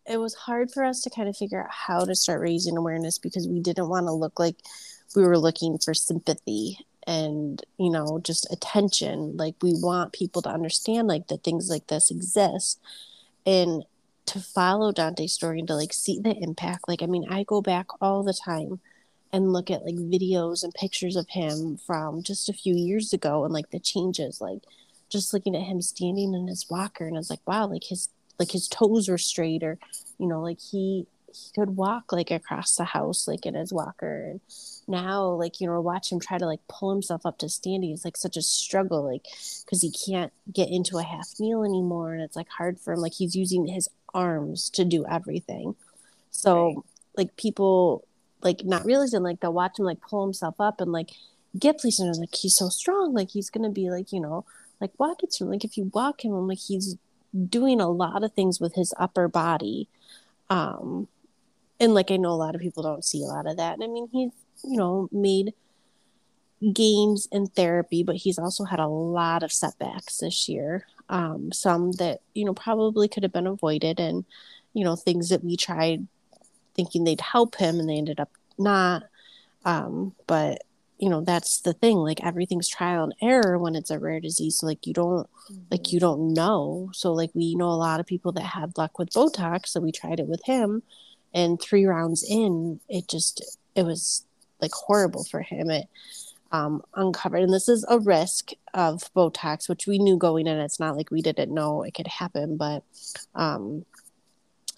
it 0.08 0.18
was 0.18 0.34
hard 0.34 0.72
for 0.72 0.84
us 0.84 1.02
to 1.02 1.10
kind 1.10 1.30
of 1.30 1.38
figure 1.38 1.62
out 1.62 1.72
how 1.72 2.06
to 2.06 2.16
start 2.16 2.42
raising 2.42 2.78
awareness 2.78 3.18
because 3.18 3.48
we 3.48 3.60
didn't 3.60 3.90
want 3.90 4.08
to 4.08 4.12
look 4.12 4.40
like 4.40 4.56
we 5.16 5.24
were 5.24 5.38
looking 5.38 5.78
for 5.78 5.94
sympathy 5.94 6.80
and 7.08 7.64
you 7.78 7.90
know 7.90 8.20
just 8.24 8.52
attention. 8.52 9.38
Like 9.38 9.56
we 9.62 9.74
want 9.74 10.14
people 10.14 10.42
to 10.44 10.50
understand 10.50 11.08
like 11.08 11.28
that 11.28 11.44
things 11.44 11.70
like 11.70 11.88
this 11.88 12.12
exist. 12.12 12.80
And 13.46 13.84
to 14.28 14.40
follow 14.40 14.92
dante's 14.92 15.34
story 15.34 15.60
and 15.60 15.68
to 15.68 15.76
like 15.76 15.92
see 15.92 16.20
the 16.20 16.36
impact 16.38 16.88
like 16.88 17.02
i 17.02 17.06
mean 17.06 17.26
i 17.30 17.44
go 17.44 17.60
back 17.60 17.88
all 18.00 18.24
the 18.24 18.34
time 18.34 18.80
and 19.34 19.54
look 19.54 19.72
at 19.72 19.84
like 19.86 19.96
videos 19.96 20.64
and 20.64 20.74
pictures 20.74 21.16
of 21.16 21.28
him 21.30 21.78
from 21.78 22.22
just 22.22 22.50
a 22.50 22.54
few 22.54 22.76
years 22.76 23.14
ago 23.14 23.44
and 23.44 23.54
like 23.54 23.70
the 23.72 23.80
changes 23.80 24.42
like 24.42 24.64
just 25.10 25.34
looking 25.34 25.56
at 25.56 25.64
him 25.64 25.82
standing 25.82 26.34
in 26.34 26.48
his 26.48 26.70
walker 26.70 27.06
and 27.06 27.18
it's 27.18 27.30
like 27.30 27.46
wow 27.46 27.66
like 27.68 27.84
his 27.84 28.10
like 28.40 28.52
his 28.52 28.68
toes 28.68 29.10
were 29.10 29.18
straight 29.18 29.64
or 29.64 29.78
you 30.18 30.28
know 30.28 30.42
like 30.42 30.60
he 30.60 31.06
he 31.34 31.52
could 31.56 31.76
walk 31.76 32.12
like 32.12 32.32
across 32.32 32.76
the 32.76 32.84
house 32.84 33.28
like 33.28 33.46
in 33.46 33.54
his 33.54 33.72
walker 33.72 34.32
and 34.32 34.42
now 34.92 35.30
like 35.30 35.60
you 35.60 35.68
know 35.68 35.82
watch 35.82 36.12
him 36.12 36.20
try 36.20 36.38
to 36.38 36.46
like 36.46 36.60
pull 36.68 36.92
himself 36.92 37.26
up 37.26 37.40
to 37.40 37.50
standing. 37.50 37.92
It's 37.92 38.06
like 38.06 38.18
such 38.18 38.38
a 38.38 38.42
struggle 38.42 39.04
like 39.04 39.24
because 39.66 39.82
he 39.82 39.92
can't 39.92 40.32
get 40.52 40.70
into 40.70 40.98
a 40.98 41.04
half 41.04 41.30
kneel 41.40 41.64
anymore 41.64 42.14
and 42.14 42.22
it's 42.22 42.36
like 42.36 42.50
hard 42.50 42.80
for 42.80 42.94
him. 42.94 43.00
Like 43.00 43.14
he's 43.14 43.36
using 43.36 43.66
his 43.68 43.90
arms 44.14 44.70
to 44.72 44.86
do 44.86 45.06
everything. 45.10 45.76
So 46.32 46.68
right. 46.68 46.76
like 47.18 47.38
people 47.38 48.06
like 48.42 48.64
not 48.64 48.86
realizing 48.86 49.24
like 49.24 49.40
they'll 49.40 49.54
watch 49.54 49.80
him 49.80 49.86
like 49.86 50.02
pull 50.02 50.24
himself 50.26 50.56
up 50.60 50.82
and 50.82 50.92
like 50.92 51.12
get 51.58 51.80
places 51.80 52.06
and 52.06 52.18
like 52.18 52.34
he's 52.36 52.56
so 52.56 52.70
strong 52.70 53.14
like 53.14 53.30
he's 53.30 53.50
gonna 53.50 53.70
be 53.70 53.90
like 53.90 54.14
you 54.14 54.20
know 54.20 54.46
like 54.80 54.92
walk 54.98 55.24
it 55.24 55.32
to 55.32 55.44
him. 55.44 55.52
Like 55.52 55.64
if 55.64 55.78
you 55.78 55.92
walk 55.94 56.26
him 56.26 56.34
I'm 56.34 56.48
like 56.48 56.60
he's 56.60 56.98
doing 57.50 57.80
a 57.80 57.90
lot 57.90 58.24
of 58.24 58.34
things 58.34 58.60
with 58.60 58.76
his 58.76 58.94
upper 58.98 59.28
body. 59.28 59.88
Um 60.50 61.08
and 61.80 61.94
like 61.94 62.12
I 62.12 62.18
know 62.18 62.32
a 62.32 62.34
lot 62.34 62.56
of 62.56 62.62
people 62.62 62.84
don't 62.84 63.06
see 63.06 63.24
a 63.24 63.28
lot 63.28 63.48
of 63.48 63.58
that 63.58 63.74
and 63.74 63.84
I 63.84 63.88
mean 63.88 64.08
he's 64.12 64.32
you 64.64 64.78
know 64.78 65.10
made 65.12 65.54
gains 66.74 67.28
in 67.32 67.48
therapy 67.48 68.04
but 68.04 68.18
he's 68.18 68.38
also 68.38 68.64
had 68.66 68.80
a 68.80 68.88
lot 68.88 69.44
of 69.44 69.52
setbacks 69.52 70.18
this 70.18 70.48
year. 70.48 70.86
Um 71.10 71.52
some 71.52 71.92
that 71.94 72.22
you 72.34 72.46
know 72.46 72.54
probably 72.54 73.08
could 73.08 73.24
have 73.24 73.34
been 73.34 73.48
avoided 73.48 74.00
and 74.00 74.26
you 74.74 74.84
know 74.84 74.96
things 74.96 75.30
that 75.30 75.44
we 75.44 75.58
tried 75.58 76.08
thinking 76.76 77.04
they'd 77.04 77.22
help 77.22 77.56
him 77.56 77.80
and 77.80 77.90
they 77.90 77.98
ended 77.98 78.20
up 78.20 78.32
not. 78.58 79.04
Um 79.66 80.14
but 80.28 80.64
you 81.00 81.10
know 81.10 81.22
that's 81.22 81.62
the 81.62 81.74
thing 81.74 81.98
like 81.98 82.24
everything's 82.24 82.68
trial 82.68 83.04
and 83.04 83.16
error 83.22 83.58
when 83.58 83.76
it's 83.76 83.90
a 83.90 83.98
rare 83.98 84.20
disease 84.20 84.58
so 84.58 84.68
like 84.68 84.86
you 84.86 84.94
don't 84.94 85.28
mm-hmm. 85.52 85.56
like 85.72 85.92
you 85.92 86.00
don't 86.00 86.34
know. 86.34 86.92
So 86.94 87.12
like 87.12 87.32
we 87.34 87.56
know 87.56 87.70
a 87.70 87.74
lot 87.74 88.00
of 88.00 88.06
people 88.06 88.32
that 88.34 88.42
had 88.42 88.78
luck 88.78 89.00
with 89.00 89.10
botox 89.10 89.70
so 89.70 89.80
we 89.80 89.92
tried 89.92 90.20
it 90.20 90.28
with 90.28 90.44
him 90.46 90.84
and 91.34 91.60
three 91.60 91.86
rounds 91.86 92.24
in 92.24 92.80
it 92.88 93.08
just 93.08 93.58
it 93.76 93.84
was 93.84 94.26
like 94.62 94.72
horrible 94.74 95.24
for 95.24 95.42
him 95.42 95.70
it 95.70 95.88
um, 96.54 96.82
uncovered 96.96 97.44
and 97.44 97.54
this 97.54 97.70
is 97.70 97.86
a 97.88 97.98
risk 98.00 98.52
of 98.74 99.10
botox 99.14 99.70
which 99.70 99.88
we 99.88 99.98
knew 99.98 100.18
going 100.18 100.48
in 100.48 100.60
it's 100.60 100.82
not 100.82 100.98
like 100.98 101.10
we 101.10 101.22
didn't 101.22 101.54
know 101.54 101.82
it 101.84 101.94
could 101.94 102.08
happen 102.08 102.58
but 102.58 102.84
um, 103.36 103.86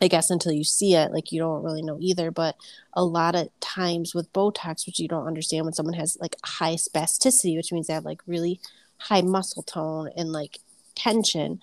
I 0.03 0.09
guess 0.09 0.29
until 0.29 0.51
you 0.51 0.65
see 0.65 0.95
it, 0.95 1.13
like 1.13 1.31
you 1.31 1.39
don't 1.39 1.63
really 1.63 1.81
know 1.81 1.97
either. 2.01 2.29
But 2.29 2.57
a 2.91 3.05
lot 3.05 3.35
of 3.35 3.47
times 3.61 4.13
with 4.13 4.33
Botox, 4.33 4.85
which 4.85 4.99
you 4.99 5.07
don't 5.07 5.27
understand 5.27 5.63
when 5.65 5.73
someone 5.73 5.93
has 5.93 6.17
like 6.19 6.35
high 6.43 6.75
spasticity, 6.75 7.55
which 7.55 7.71
means 7.71 7.87
they 7.87 7.93
have 7.93 8.03
like 8.03 8.21
really 8.27 8.59
high 8.97 9.21
muscle 9.21 9.63
tone 9.63 10.09
and 10.17 10.33
like 10.33 10.59
tension, 10.93 11.61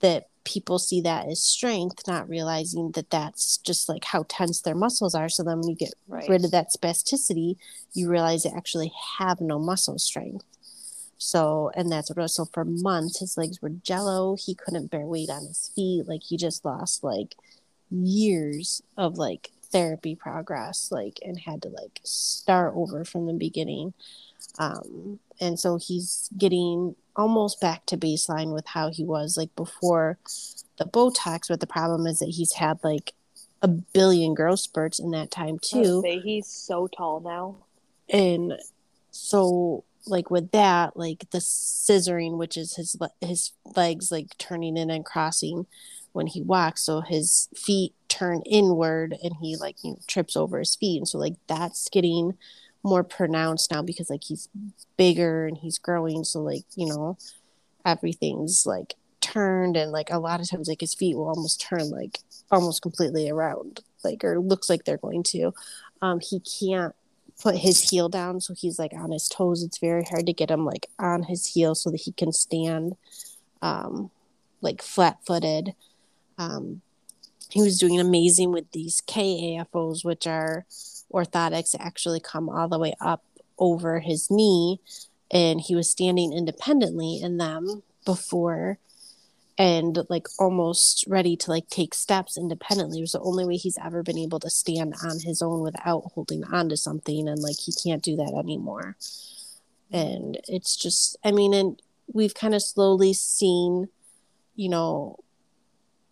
that 0.00 0.28
people 0.48 0.78
see 0.78 1.02
that 1.02 1.26
as 1.28 1.42
strength, 1.42 2.06
not 2.06 2.28
realizing 2.28 2.90
that 2.92 3.10
that's 3.10 3.58
just 3.58 3.88
like 3.88 4.04
how 4.04 4.24
tense 4.28 4.62
their 4.62 4.74
muscles 4.74 5.14
are. 5.14 5.28
So 5.28 5.42
then 5.42 5.60
when 5.60 5.68
you 5.68 5.76
get 5.76 5.92
right. 6.08 6.28
rid 6.28 6.44
of 6.44 6.50
that 6.52 6.72
spasticity, 6.72 7.56
you 7.92 8.08
realize 8.08 8.42
they 8.42 8.50
actually 8.50 8.90
have 9.18 9.40
no 9.40 9.58
muscle 9.58 9.98
strength. 9.98 10.46
So, 11.18 11.70
and 11.74 11.92
that's 11.92 12.14
what. 12.14 12.30
So 12.30 12.46
for 12.46 12.64
months, 12.64 13.20
his 13.20 13.36
legs 13.36 13.60
were 13.60 13.68
jello. 13.68 14.36
He 14.38 14.54
couldn't 14.54 14.90
bear 14.90 15.04
weight 15.04 15.28
on 15.28 15.46
his 15.46 15.70
feet. 15.74 16.08
Like 16.08 16.22
he 16.22 16.36
just 16.36 16.64
lost 16.64 17.04
like 17.04 17.34
years 17.90 18.82
of 18.96 19.18
like 19.18 19.50
therapy 19.70 20.14
progress 20.14 20.88
like 20.90 21.18
and 21.22 21.38
had 21.38 21.60
to 21.60 21.68
like 21.68 22.00
start 22.02 22.72
over 22.74 23.04
from 23.04 23.26
the 23.26 23.34
beginning 23.34 23.92
um 24.58 25.18
and 25.40 25.60
so 25.60 25.76
he's 25.76 26.30
getting 26.38 26.94
almost 27.18 27.60
back 27.60 27.84
to 27.84 27.98
baseline 27.98 28.54
with 28.54 28.66
how 28.66 28.88
he 28.90 29.04
was 29.04 29.36
like 29.36 29.54
before 29.56 30.18
the 30.78 30.84
botox 30.86 31.48
but 31.48 31.60
the 31.60 31.66
problem 31.66 32.06
is 32.06 32.20
that 32.20 32.28
he's 32.30 32.54
had 32.54 32.78
like 32.82 33.12
a 33.62 33.68
billion 33.68 34.34
growth 34.34 34.60
spurts 34.60 34.98
in 34.98 35.10
that 35.10 35.30
time 35.30 35.58
too. 35.58 36.00
say 36.02 36.18
he's 36.20 36.46
so 36.46 36.86
tall 36.86 37.20
now. 37.20 37.56
And 38.08 38.54
so 39.10 39.84
like 40.06 40.30
with 40.30 40.50
that 40.52 40.96
like 40.96 41.28
the 41.30 41.38
scissoring 41.38 42.38
which 42.38 42.56
is 42.56 42.76
his 42.76 42.96
his 43.20 43.52
legs 43.76 44.10
like 44.10 44.38
turning 44.38 44.76
in 44.76 44.88
and 44.88 45.04
crossing 45.04 45.66
when 46.12 46.26
he 46.26 46.40
walks 46.40 46.84
so 46.84 47.02
his 47.02 47.48
feet 47.54 47.92
turn 48.08 48.42
inward 48.46 49.14
and 49.22 49.34
he 49.42 49.56
like 49.56 49.76
you 49.82 49.90
know, 49.90 49.98
trips 50.06 50.36
over 50.36 50.58
his 50.58 50.74
feet. 50.76 50.98
And 50.98 51.08
so 51.08 51.18
like 51.18 51.34
that's 51.46 51.88
getting 51.90 52.38
more 52.82 53.04
pronounced 53.04 53.70
now 53.70 53.82
because 53.82 54.10
like 54.10 54.24
he's 54.24 54.48
bigger 54.96 55.46
and 55.46 55.58
he's 55.58 55.78
growing. 55.78 56.24
So 56.24 56.40
like 56.40 56.64
you 56.76 56.86
know 56.86 57.16
everything's 57.84 58.66
like 58.66 58.94
turned 59.20 59.76
and 59.76 59.90
like 59.92 60.10
a 60.10 60.18
lot 60.18 60.40
of 60.40 60.48
times 60.48 60.68
like 60.68 60.80
his 60.80 60.94
feet 60.94 61.16
will 61.16 61.28
almost 61.28 61.60
turn 61.60 61.90
like 61.90 62.20
almost 62.50 62.82
completely 62.82 63.28
around 63.28 63.80
like 64.04 64.22
or 64.24 64.38
looks 64.38 64.68
like 64.70 64.84
they're 64.84 64.96
going 64.98 65.22
to. 65.22 65.52
Um 66.02 66.20
he 66.20 66.40
can't 66.40 66.94
put 67.40 67.56
his 67.56 67.90
heel 67.90 68.08
down. 68.08 68.40
So 68.40 68.54
he's 68.54 68.78
like 68.78 68.92
on 68.92 69.12
his 69.12 69.28
toes. 69.28 69.62
It's 69.62 69.78
very 69.78 70.04
hard 70.04 70.26
to 70.26 70.32
get 70.32 70.50
him 70.50 70.64
like 70.64 70.88
on 70.98 71.24
his 71.24 71.46
heel 71.46 71.74
so 71.74 71.90
that 71.90 72.00
he 72.00 72.12
can 72.12 72.32
stand 72.32 72.96
um 73.62 74.10
like 74.60 74.82
flat 74.82 75.18
footed 75.26 75.74
um, 76.38 76.80
he 77.50 77.60
was 77.60 77.78
doing 77.78 77.98
amazing 77.98 78.52
with 78.52 78.70
these 78.72 79.02
KAFOs, 79.02 80.04
which 80.04 80.26
are 80.26 80.64
orthotics 81.12 81.74
actually 81.78 82.20
come 82.20 82.48
all 82.48 82.68
the 82.68 82.78
way 82.78 82.94
up 83.00 83.24
over 83.58 84.00
his 84.00 84.30
knee. 84.30 84.80
And 85.30 85.60
he 85.60 85.74
was 85.74 85.90
standing 85.90 86.32
independently 86.32 87.20
in 87.22 87.36
them 87.36 87.82
before 88.06 88.78
and 89.58 89.98
like 90.08 90.26
almost 90.38 91.04
ready 91.08 91.36
to 91.36 91.50
like 91.50 91.68
take 91.68 91.92
steps 91.92 92.38
independently. 92.38 92.98
It 92.98 93.02
was 93.02 93.12
the 93.12 93.20
only 93.20 93.44
way 93.44 93.56
he's 93.56 93.76
ever 93.84 94.02
been 94.02 94.16
able 94.16 94.38
to 94.40 94.48
stand 94.48 94.94
on 95.02 95.18
his 95.20 95.42
own 95.42 95.60
without 95.60 96.12
holding 96.14 96.44
on 96.44 96.68
to 96.68 96.76
something. 96.76 97.28
And 97.28 97.42
like 97.42 97.58
he 97.58 97.72
can't 97.72 98.02
do 98.02 98.16
that 98.16 98.32
anymore. 98.38 98.96
And 99.90 100.38
it's 100.46 100.76
just, 100.76 101.16
I 101.24 101.32
mean, 101.32 101.52
and 101.54 101.82
we've 102.12 102.34
kind 102.34 102.54
of 102.54 102.62
slowly 102.62 103.12
seen, 103.12 103.88
you 104.54 104.68
know, 104.68 105.18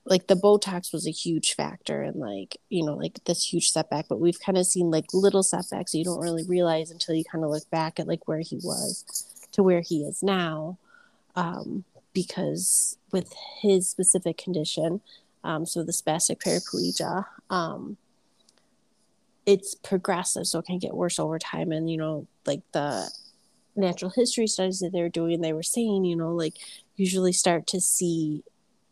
like 0.07 0.29
the 0.29 0.37
Botox 0.37 0.93
was 0.93 1.07
a 1.07 1.11
huge 1.11 1.55
factor 1.55 2.01
and 2.03 2.17
like, 2.17 2.57
you 2.69 2.87
know, 2.87 2.95
like 2.95 3.23
this 3.25 3.53
huge 3.53 3.71
setback, 3.71 4.07
but 4.09 4.21
we've 4.21 4.41
kind 4.41 4.57
of 4.57 4.67
seen 4.67 4.91
like 4.91 5.07
little 5.13 5.43
setbacks 5.43 5.95
you 5.95 6.05
don't 6.05 6.21
really 6.21 6.45
realize 6.45 6.91
until 6.91 7.15
you 7.15 7.25
kind 7.25 7.45
of 7.45 7.51
look 7.51 7.69
back 7.71 7.99
at 7.99 8.07
like 8.07 8.29
where 8.29 8.41
he 8.41 8.57
was 8.63 9.05
to 9.53 9.63
where 9.63 9.81
he 9.81 10.03
is 10.03 10.23
now. 10.23 10.79
Um, 11.35 11.85
because 12.15 12.97
with 13.13 13.35
his 13.61 13.89
specific 13.89 14.39
condition, 14.39 15.01
um, 15.45 15.67
so 15.67 15.83
the 15.83 15.93
spastic 15.93 16.39
paraplegia, 16.39 17.27
um, 17.51 17.97
it's 19.45 19.75
progressive, 19.75 20.47
so 20.47 20.61
it 20.61 20.67
can 20.67 20.79
get 20.79 20.95
worse 20.95 21.19
over 21.19 21.39
time. 21.39 21.73
And, 21.73 21.91
you 21.91 21.97
know, 21.97 22.27
like 22.47 22.63
the 22.73 23.11
natural 23.75 24.11
history 24.11 24.47
studies 24.47 24.79
that 24.81 24.93
they're 24.93 25.09
doing, 25.09 25.41
they 25.41 25.53
were 25.53 25.63
saying, 25.63 26.05
you 26.05 26.17
know, 26.17 26.33
like 26.33 26.55
usually 26.97 27.33
start 27.33 27.67
to 27.69 27.81
see 27.81 28.45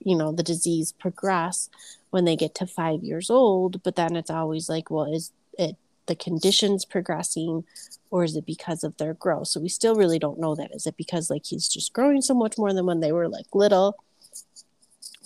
you 0.04 0.16
know 0.16 0.32
the 0.32 0.42
disease 0.42 0.92
progress 0.92 1.68
when 2.10 2.24
they 2.24 2.36
get 2.36 2.54
to 2.54 2.66
five 2.66 3.02
years 3.02 3.30
old 3.30 3.82
but 3.82 3.96
then 3.96 4.16
it's 4.16 4.30
always 4.30 4.68
like 4.68 4.90
well 4.90 5.12
is 5.12 5.32
it 5.58 5.76
the 6.06 6.14
conditions 6.14 6.84
progressing 6.84 7.64
or 8.10 8.24
is 8.24 8.36
it 8.36 8.46
because 8.46 8.84
of 8.84 8.96
their 8.96 9.14
growth? 9.14 9.48
So 9.48 9.60
we 9.60 9.68
still 9.68 9.94
really 9.94 10.18
don't 10.18 10.38
know 10.38 10.54
that. 10.54 10.74
Is 10.74 10.86
it 10.86 10.96
because 10.96 11.30
like 11.30 11.44
he's 11.44 11.68
just 11.68 11.92
growing 11.92 12.20
so 12.22 12.34
much 12.34 12.56
more 12.56 12.72
than 12.72 12.86
when 12.86 13.00
they 13.00 13.12
were 13.12 13.28
like 13.28 13.46
little? 13.52 13.96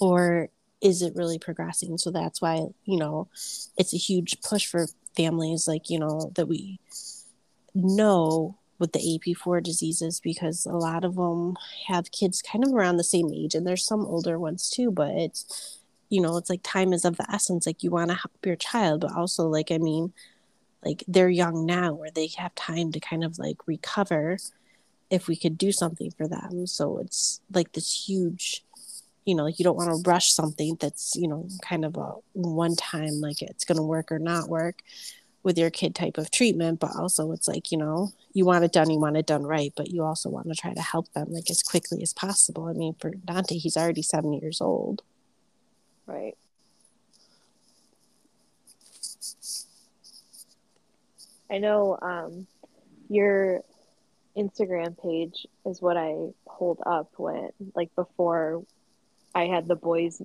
Or 0.00 0.48
is 0.80 1.02
it 1.02 1.16
really 1.16 1.38
progressing? 1.38 1.98
So 1.98 2.10
that's 2.10 2.40
why 2.40 2.68
you 2.84 2.98
know 2.98 3.28
it's 3.76 3.92
a 3.92 3.98
huge 3.98 4.40
push 4.40 4.66
for 4.66 4.86
families 5.16 5.66
like 5.66 5.90
you 5.90 5.98
know 5.98 6.30
that 6.36 6.46
we 6.46 6.78
know 7.74 8.56
with 8.78 8.92
the 8.92 9.00
AP4 9.00 9.62
diseases 9.62 10.20
because 10.20 10.66
a 10.66 10.72
lot 10.72 11.04
of 11.04 11.16
them 11.16 11.56
have 11.86 12.12
kids 12.12 12.42
kind 12.42 12.64
of 12.64 12.72
around 12.72 12.96
the 12.96 13.04
same 13.04 13.32
age 13.32 13.54
and 13.54 13.66
there's 13.66 13.84
some 13.84 14.04
older 14.06 14.38
ones 14.38 14.70
too 14.70 14.90
but 14.90 15.10
it's 15.10 15.80
you 16.08 16.20
know 16.20 16.36
it's 16.36 16.50
like 16.50 16.62
time 16.62 16.92
is 16.92 17.04
of 17.04 17.16
the 17.16 17.30
essence 17.30 17.66
like 17.66 17.82
you 17.82 17.90
want 17.90 18.10
to 18.10 18.16
help 18.16 18.32
your 18.44 18.56
child 18.56 19.00
but 19.00 19.14
also 19.14 19.48
like 19.48 19.70
i 19.70 19.78
mean 19.78 20.12
like 20.84 21.02
they're 21.08 21.28
young 21.28 21.66
now 21.66 21.92
where 21.92 22.10
they 22.10 22.28
have 22.36 22.54
time 22.54 22.92
to 22.92 23.00
kind 23.00 23.24
of 23.24 23.38
like 23.38 23.66
recover 23.66 24.38
if 25.10 25.26
we 25.26 25.36
could 25.36 25.58
do 25.58 25.72
something 25.72 26.10
for 26.12 26.28
them 26.28 26.66
so 26.66 26.98
it's 26.98 27.40
like 27.52 27.72
this 27.72 28.08
huge 28.08 28.64
you 29.24 29.34
know 29.34 29.44
like 29.44 29.58
you 29.58 29.64
don't 29.64 29.76
want 29.76 29.90
to 29.90 30.10
rush 30.10 30.32
something 30.32 30.76
that's 30.80 31.14
you 31.16 31.28
know 31.28 31.46
kind 31.62 31.84
of 31.84 31.96
a 31.96 32.12
one 32.32 32.76
time 32.76 33.20
like 33.20 33.42
it's 33.42 33.64
going 33.64 33.76
to 33.76 33.82
work 33.82 34.10
or 34.10 34.18
not 34.18 34.48
work 34.48 34.82
with 35.43 35.57
your 35.57 35.70
kid 35.70 35.95
type 35.95 36.18
of 36.18 36.30
treatment 36.30 36.80
but 36.80 36.95
also 36.97 37.32
it's 37.32 37.49
like 37.49 37.70
you 37.70 37.78
know 37.78 38.11
you 38.32 38.45
want 38.45 38.64
it 38.64 38.72
done 38.72 38.91
you 38.91 38.99
want 38.99 39.16
it 39.16 39.26
done 39.26 39.45
right 39.45 39.72
but 39.76 39.89
you 39.91 40.03
also 40.03 40.28
want 40.28 40.49
to 40.49 40.55
try 40.55 40.72
to 40.74 40.80
help 40.80 41.11
them 41.12 41.28
like 41.30 41.51
as 41.51 41.62
quickly 41.62 42.03
as 42.03 42.12
possible. 42.12 42.66
I 42.66 42.72
mean 42.72 42.95
for 42.99 43.11
dante 43.11 43.57
he's 43.57 43.76
already 43.76 44.03
seven 44.03 44.32
years 44.32 44.61
old. 44.61 45.03
Right. 46.07 46.36
I 51.51 51.59
know 51.59 51.99
um 52.01 52.47
your 53.09 53.62
instagram 54.36 55.01
page 55.03 55.47
is 55.66 55.82
what 55.82 55.97
i 55.97 56.14
hold 56.47 56.78
up 56.86 57.11
when 57.16 57.49
like 57.74 57.93
before 57.97 58.62
i 59.34 59.47
had 59.47 59.66
the 59.66 59.74
boys 59.74 60.22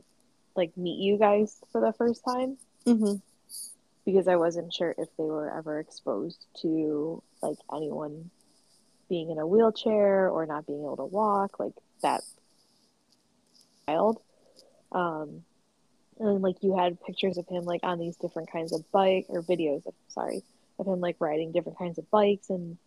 like 0.55 0.75
meet 0.77 0.99
you 0.99 1.17
guys 1.17 1.57
for 1.71 1.81
the 1.81 1.93
first 1.93 2.23
time. 2.25 2.57
Mm-hmm 2.85 3.15
because 4.05 4.27
I 4.27 4.35
wasn't 4.35 4.73
sure 4.73 4.93
if 4.97 5.09
they 5.17 5.23
were 5.23 5.55
ever 5.55 5.79
exposed 5.79 6.45
to 6.61 7.21
like 7.41 7.57
anyone 7.73 8.29
being 9.09 9.29
in 9.29 9.37
a 9.37 9.47
wheelchair 9.47 10.29
or 10.29 10.45
not 10.45 10.65
being 10.65 10.81
able 10.81 10.97
to 10.97 11.05
walk, 11.05 11.59
like 11.59 11.73
that 12.01 12.21
child. 13.87 14.19
Um, 14.91 15.43
and 16.19 16.41
like 16.41 16.61
you 16.61 16.77
had 16.77 17.01
pictures 17.03 17.37
of 17.37 17.47
him 17.47 17.63
like 17.65 17.81
on 17.83 17.99
these 17.99 18.15
different 18.17 18.51
kinds 18.51 18.73
of 18.73 18.89
bike 18.91 19.25
or 19.29 19.41
videos 19.41 19.85
of 19.85 19.93
sorry 20.09 20.43
of 20.79 20.87
him 20.87 20.99
like 20.99 21.15
riding 21.19 21.51
different 21.51 21.77
kinds 21.77 21.97
of 21.97 22.09
bikes 22.11 22.49
and 22.49 22.77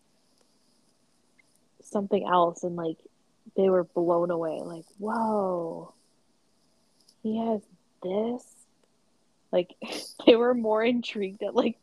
something 1.83 2.27
else 2.27 2.63
and 2.63 2.77
like 2.77 2.97
they 3.57 3.69
were 3.69 3.85
blown 3.85 4.31
away 4.31 4.61
like 4.63 4.85
whoa 4.99 5.93
he 7.23 7.39
has 7.39 7.61
this 8.03 8.45
like 9.57 9.75
they 10.27 10.37
were 10.37 10.55
more 10.55 10.85
intrigued 10.85 11.43
at 11.43 11.55
like 11.55 11.79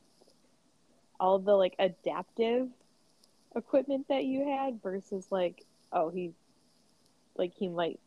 all 1.19 1.39
the 1.39 1.55
like 1.55 1.75
adaptive 1.79 2.69
equipment 3.55 4.07
that 4.09 4.25
you 4.25 4.47
had 4.47 4.81
versus 4.81 5.25
like 5.31 5.65
oh 5.91 6.09
he 6.09 6.31
like 7.35 7.53
he 7.55 7.67
might 7.67 7.99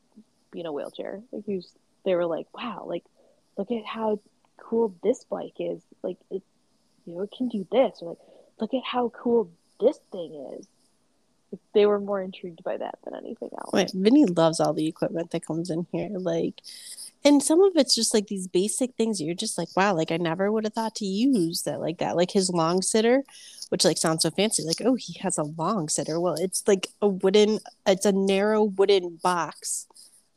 be 0.53 0.61
in 0.61 0.67
a 0.67 0.73
wheelchair. 0.73 1.21
Like 1.33 1.45
he 1.45 1.57
was, 1.57 1.69
they 2.05 2.15
were 2.15 2.27
like 2.27 2.47
wow 2.55 2.85
like 2.87 3.05
look 3.59 3.71
at 3.73 3.85
how 3.85 4.21
cool 4.57 4.95
this 5.03 5.25
bike 5.25 5.57
is. 5.59 5.83
Like 6.03 6.19
it 6.31 6.43
you 7.05 7.15
know 7.15 7.23
it 7.23 7.35
can 7.37 7.49
do 7.49 7.67
this. 7.71 7.99
Or 8.03 8.11
like 8.11 8.19
look 8.61 8.75
at 8.75 8.85
how 8.85 9.09
cool 9.09 9.51
this 9.81 9.99
thing 10.13 10.57
is 10.59 10.67
they 11.75 11.87
were 11.87 12.01
more 12.01 12.21
intrigued 12.21 12.63
by 12.65 12.77
that 12.77 12.99
than 13.05 13.15
anything 13.15 13.51
else. 13.59 13.71
Vinny 13.93 14.25
loves 14.25 14.61
all 14.61 14.73
the 14.73 14.87
equipment 14.87 15.31
that 15.31 15.47
comes 15.47 15.71
in 15.71 15.87
here. 15.93 16.11
Like, 16.11 16.61
and 17.27 17.43
some 17.43 17.61
of 17.61 17.73
it's 17.77 17.95
just 17.95 18.15
like 18.15 18.29
these 18.29 18.47
basic 18.47 18.95
things 18.95 19.21
you're 19.21 19.35
just 19.35 19.59
like 19.59 19.69
wow 19.77 19.93
like 19.95 20.13
i 20.13 20.17
never 20.17 20.51
would 20.51 20.65
have 20.65 20.73
thought 20.73 20.95
to 20.95 21.05
use 21.05 21.63
that 21.63 21.81
like 21.81 21.99
that 21.99 22.17
like 22.17 22.31
his 22.31 22.51
long 22.51 22.81
sitter 22.81 23.25
which 23.69 23.85
like 23.85 23.99
sounds 23.99 24.23
so 24.23 24.31
fancy 24.31 24.63
like 24.63 24.81
oh 24.85 24.95
he 24.95 25.19
has 25.21 25.37
a 25.37 25.43
long 25.43 25.89
sitter 25.89 26.21
well 26.21 26.35
it's 26.35 26.63
like 26.67 26.89
a 27.03 27.09
wooden 27.09 27.59
it's 27.87 28.07
a 28.07 28.13
narrow 28.13 28.63
wooden 28.63 29.19
box 29.23 29.87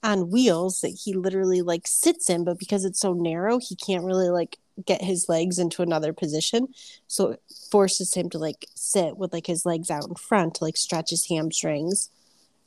on 0.01 0.31
wheels 0.31 0.81
that 0.81 0.99
he 1.03 1.13
literally 1.13 1.61
like 1.61 1.85
sits 1.85 2.29
in 2.29 2.43
but 2.43 2.57
because 2.57 2.85
it's 2.85 2.99
so 2.99 3.13
narrow 3.13 3.59
he 3.59 3.75
can't 3.75 4.05
really 4.05 4.29
like 4.29 4.57
get 4.85 5.01
his 5.03 5.27
legs 5.29 5.59
into 5.59 5.81
another 5.81 6.13
position. 6.13 6.67
So 7.07 7.31
it 7.31 7.41
forces 7.71 8.13
him 8.13 8.29
to 8.31 8.37
like 8.37 8.65
sit 8.75 9.17
with 9.17 9.33
like 9.33 9.47
his 9.47 9.65
legs 9.65 9.89
out 9.91 10.07
in 10.07 10.15
front 10.15 10.55
to 10.55 10.63
like 10.63 10.77
stretch 10.77 11.09
his 11.11 11.27
hamstrings 11.27 12.09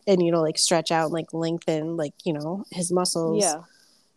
and 0.07 0.23
you 0.23 0.33
know 0.33 0.43
like 0.43 0.59
stretch 0.59 0.91
out 0.91 1.05
and 1.07 1.13
like 1.13 1.33
lengthen 1.33 1.97
like 1.97 2.15
you 2.25 2.33
know 2.33 2.65
his 2.71 2.91
muscles. 2.93 3.43
Yeah. 3.43 3.63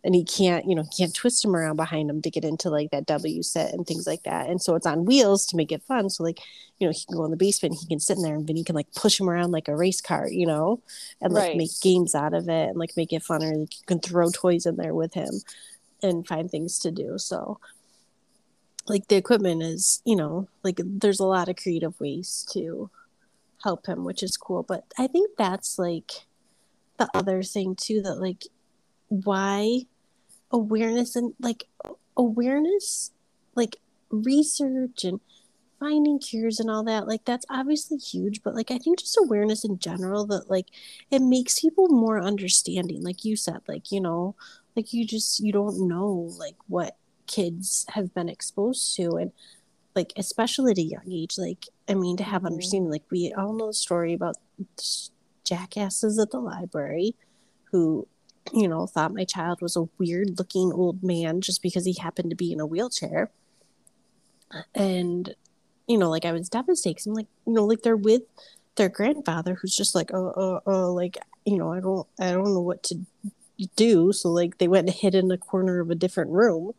And 0.04 0.14
he 0.14 0.24
can't 0.24 0.66
you 0.68 0.74
know 0.76 0.82
he 0.84 1.02
can't 1.04 1.14
twist 1.14 1.44
him 1.44 1.56
around 1.56 1.76
behind 1.76 2.08
him 2.10 2.22
to 2.22 2.30
get 2.30 2.44
into 2.44 2.70
like 2.70 2.90
that 2.92 3.06
w 3.06 3.42
sit 3.42 3.72
and 3.72 3.86
things 3.86 4.06
like 4.06 4.22
that. 4.24 4.48
And 4.48 4.62
so 4.62 4.74
it's 4.76 4.86
on 4.86 5.04
wheels 5.04 5.46
to 5.46 5.56
make 5.56 5.72
it 5.72 5.82
fun. 5.82 6.10
So 6.10 6.22
like 6.22 6.40
you 6.78 6.86
know 6.86 6.92
he 6.92 7.04
can 7.06 7.16
go 7.16 7.24
in 7.24 7.30
the 7.30 7.36
basement 7.36 7.78
he 7.80 7.86
can 7.86 7.98
sit 8.00 8.16
in 8.18 8.22
there 8.22 8.34
and 8.36 8.46
then 8.46 8.56
he 8.56 8.64
can 8.64 8.74
like 8.76 8.92
push 8.94 9.18
him 9.18 9.28
around 9.30 9.50
like 9.50 9.66
a 9.68 9.74
race 9.76 10.00
car 10.02 10.28
you 10.28 10.46
know 10.46 10.80
and 11.22 11.32
like 11.32 11.48
Right. 11.48 11.56
make 11.56 11.70
games 11.82 12.14
out 12.14 12.34
of 12.34 12.48
it 12.48 12.68
and 12.68 12.76
like 12.78 12.96
make 12.96 13.12
it 13.12 13.22
fun 13.22 13.42
or 13.42 13.54
like, 13.56 13.78
you 13.78 13.84
can 13.86 14.00
throw 14.00 14.30
toys 14.30 14.66
in 14.66 14.76
there 14.76 14.94
with 14.94 15.14
him 15.14 15.30
and 16.02 16.26
find 16.26 16.50
things 16.50 16.78
to 16.80 16.90
do. 16.90 17.18
So 17.18 17.58
like 18.88 19.08
the 19.08 19.16
equipment 19.16 19.62
is 19.62 20.02
you 20.04 20.16
know 20.16 20.48
like 20.62 20.80
there's 20.84 21.20
a 21.20 21.26
lot 21.26 21.48
of 21.48 21.56
creative 21.56 21.98
ways 22.00 22.46
to 22.52 22.90
help 23.62 23.86
him 23.86 24.04
which 24.04 24.22
is 24.22 24.36
cool. 24.36 24.62
But 24.62 24.84
i 24.98 25.06
think 25.06 25.30
that's 25.36 25.78
like 25.78 26.12
the 26.98 27.08
other 27.14 27.42
thing 27.42 27.74
too 27.74 28.02
that 28.02 28.20
like 28.20 28.44
why 29.08 29.82
awareness 30.50 31.16
and 31.16 31.34
like 31.40 31.64
awareness 32.16 33.12
like 33.54 33.76
research 34.10 35.04
and 35.04 35.20
finding 35.78 36.18
cures 36.18 36.58
and 36.58 36.70
all 36.70 36.82
that 36.84 37.06
like 37.06 37.24
that's 37.24 37.44
obviously 37.50 37.98
huge. 37.98 38.42
But 38.42 38.54
like 38.54 38.70
i 38.70 38.78
think 38.78 39.00
just 39.00 39.18
awareness 39.22 39.64
in 39.64 39.78
general 39.78 40.26
that 40.26 40.50
like 40.50 40.66
it 41.10 41.20
makes 41.20 41.60
people 41.60 41.88
more 41.88 42.20
understanding 42.20 43.02
like 43.02 43.24
you 43.24 43.36
said 43.36 43.60
like 43.68 43.92
you 43.92 44.00
know 44.00 44.34
like 44.74 44.92
you 44.92 45.06
just 45.06 45.40
you 45.40 45.52
don't 45.52 45.86
know 45.88 46.30
like 46.38 46.56
what 46.68 46.96
kids 47.26 47.84
have 47.90 48.12
been 48.14 48.28
exposed 48.28 48.94
to 48.96 49.16
and 49.16 49.32
like 49.94 50.12
especially 50.16 50.72
at 50.72 50.78
a 50.78 50.82
young 50.82 51.10
age 51.10 51.36
like 51.38 51.66
i 51.88 51.94
mean 51.94 52.16
to 52.16 52.24
have 52.24 52.42
Mhm. 52.42 52.46
understanding 52.46 52.90
like 52.90 53.04
we 53.10 53.32
all 53.32 53.52
know 53.52 53.68
the 53.68 53.72
story 53.74 54.12
about 54.14 54.36
jackasses 55.44 56.18
at 56.18 56.30
the 56.30 56.40
library 56.40 57.14
who 57.70 58.06
you 58.52 58.68
know 58.68 58.86
thought 58.86 59.14
my 59.14 59.24
child 59.24 59.60
was 59.60 59.76
a 59.76 59.88
weird 59.98 60.38
looking 60.38 60.72
old 60.72 61.02
man 61.02 61.40
just 61.40 61.62
because 61.62 61.84
he 61.84 61.94
happened 61.94 62.30
to 62.30 62.36
be 62.36 62.52
in 62.52 62.60
a 62.60 62.66
wheelchair. 62.66 63.30
And 64.74 65.34
you 65.88 65.98
know 65.98 66.10
like 66.10 66.24
i 66.24 66.32
was 66.32 66.48
devastated 66.48 66.96
'cause 66.98 67.06
i'm 67.06 67.14
like 67.14 67.26
you 67.46 67.52
know 67.52 67.64
like 67.64 67.82
they're 67.82 67.96
with 67.96 68.22
their 68.76 68.88
grandfather 68.88 69.54
who's 69.54 69.74
just 69.74 69.94
like 69.94 70.10
oh 70.12 70.32
oh 70.36 70.60
oh 70.66 70.92
like 70.92 71.16
you 71.44 71.56
know 71.58 71.72
i 71.72 71.80
don't 71.80 72.06
i 72.20 72.30
don't 72.32 72.52
know 72.54 72.60
what 72.60 72.82
to 72.84 72.98
do. 73.74 74.12
So 74.12 74.28
like 74.30 74.58
they 74.58 74.68
went 74.68 74.86
and 74.88 74.94
hid 74.96 75.14
in 75.14 75.30
a 75.30 75.38
corner 75.38 75.80
of 75.80 75.90
a 75.90 75.94
different 75.94 76.30
room 76.30 76.72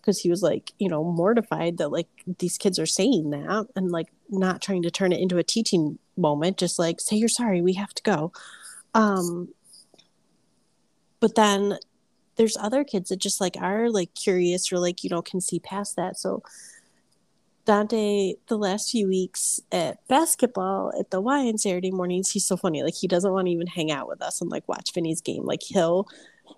because 0.00 0.20
he 0.20 0.30
was 0.30 0.42
like 0.42 0.72
you 0.78 0.88
know 0.88 1.04
mortified 1.04 1.78
that 1.78 1.90
like 1.90 2.08
these 2.38 2.58
kids 2.58 2.78
are 2.78 2.86
saying 2.86 3.30
that 3.30 3.66
and 3.76 3.90
like 3.90 4.08
not 4.28 4.62
trying 4.62 4.82
to 4.82 4.90
turn 4.90 5.12
it 5.12 5.20
into 5.20 5.38
a 5.38 5.42
teaching 5.42 5.98
moment 6.16 6.56
just 6.56 6.78
like 6.78 7.00
say 7.00 7.16
you're 7.16 7.28
sorry 7.28 7.62
we 7.62 7.74
have 7.74 7.92
to 7.94 8.02
go 8.02 8.32
um 8.94 9.48
but 11.20 11.34
then 11.34 11.78
there's 12.36 12.56
other 12.56 12.84
kids 12.84 13.10
that 13.10 13.18
just 13.18 13.40
like 13.40 13.56
are 13.60 13.90
like 13.90 14.14
curious 14.14 14.72
or 14.72 14.78
like 14.78 15.04
you 15.04 15.10
know 15.10 15.22
can 15.22 15.40
see 15.40 15.58
past 15.58 15.96
that 15.96 16.16
so 16.16 16.42
Dante, 17.66 18.34
the 18.48 18.56
last 18.56 18.90
few 18.90 19.06
weeks 19.06 19.60
at 19.70 20.06
basketball 20.08 20.92
at 20.98 21.10
the 21.10 21.20
Y 21.20 21.46
on 21.46 21.58
Saturday 21.58 21.90
mornings, 21.90 22.30
he's 22.30 22.44
so 22.44 22.56
funny. 22.56 22.82
Like 22.82 22.94
he 22.94 23.06
doesn't 23.06 23.30
want 23.30 23.46
to 23.46 23.52
even 23.52 23.66
hang 23.66 23.92
out 23.92 24.08
with 24.08 24.22
us 24.22 24.40
and 24.40 24.50
like 24.50 24.66
watch 24.66 24.92
Vinny's 24.92 25.20
game. 25.20 25.44
Like 25.44 25.62
he'll 25.62 26.08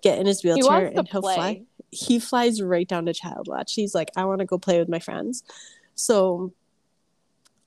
get 0.01 0.17
in 0.17 0.25
his 0.25 0.43
wheelchair 0.43 0.89
to 0.89 0.97
and 0.97 1.07
he'll 1.07 1.21
play. 1.21 1.35
fly. 1.35 1.61
He 1.93 2.19
flies 2.19 2.61
right 2.61 2.87
down 2.87 3.05
to 3.05 3.13
Child 3.13 3.47
Watch. 3.47 3.73
He's 3.73 3.95
like, 3.95 4.09
I 4.15 4.25
want 4.25 4.39
to 4.39 4.45
go 4.45 4.57
play 4.57 4.79
with 4.79 4.89
my 4.89 4.99
friends. 4.99 5.43
So, 5.95 6.53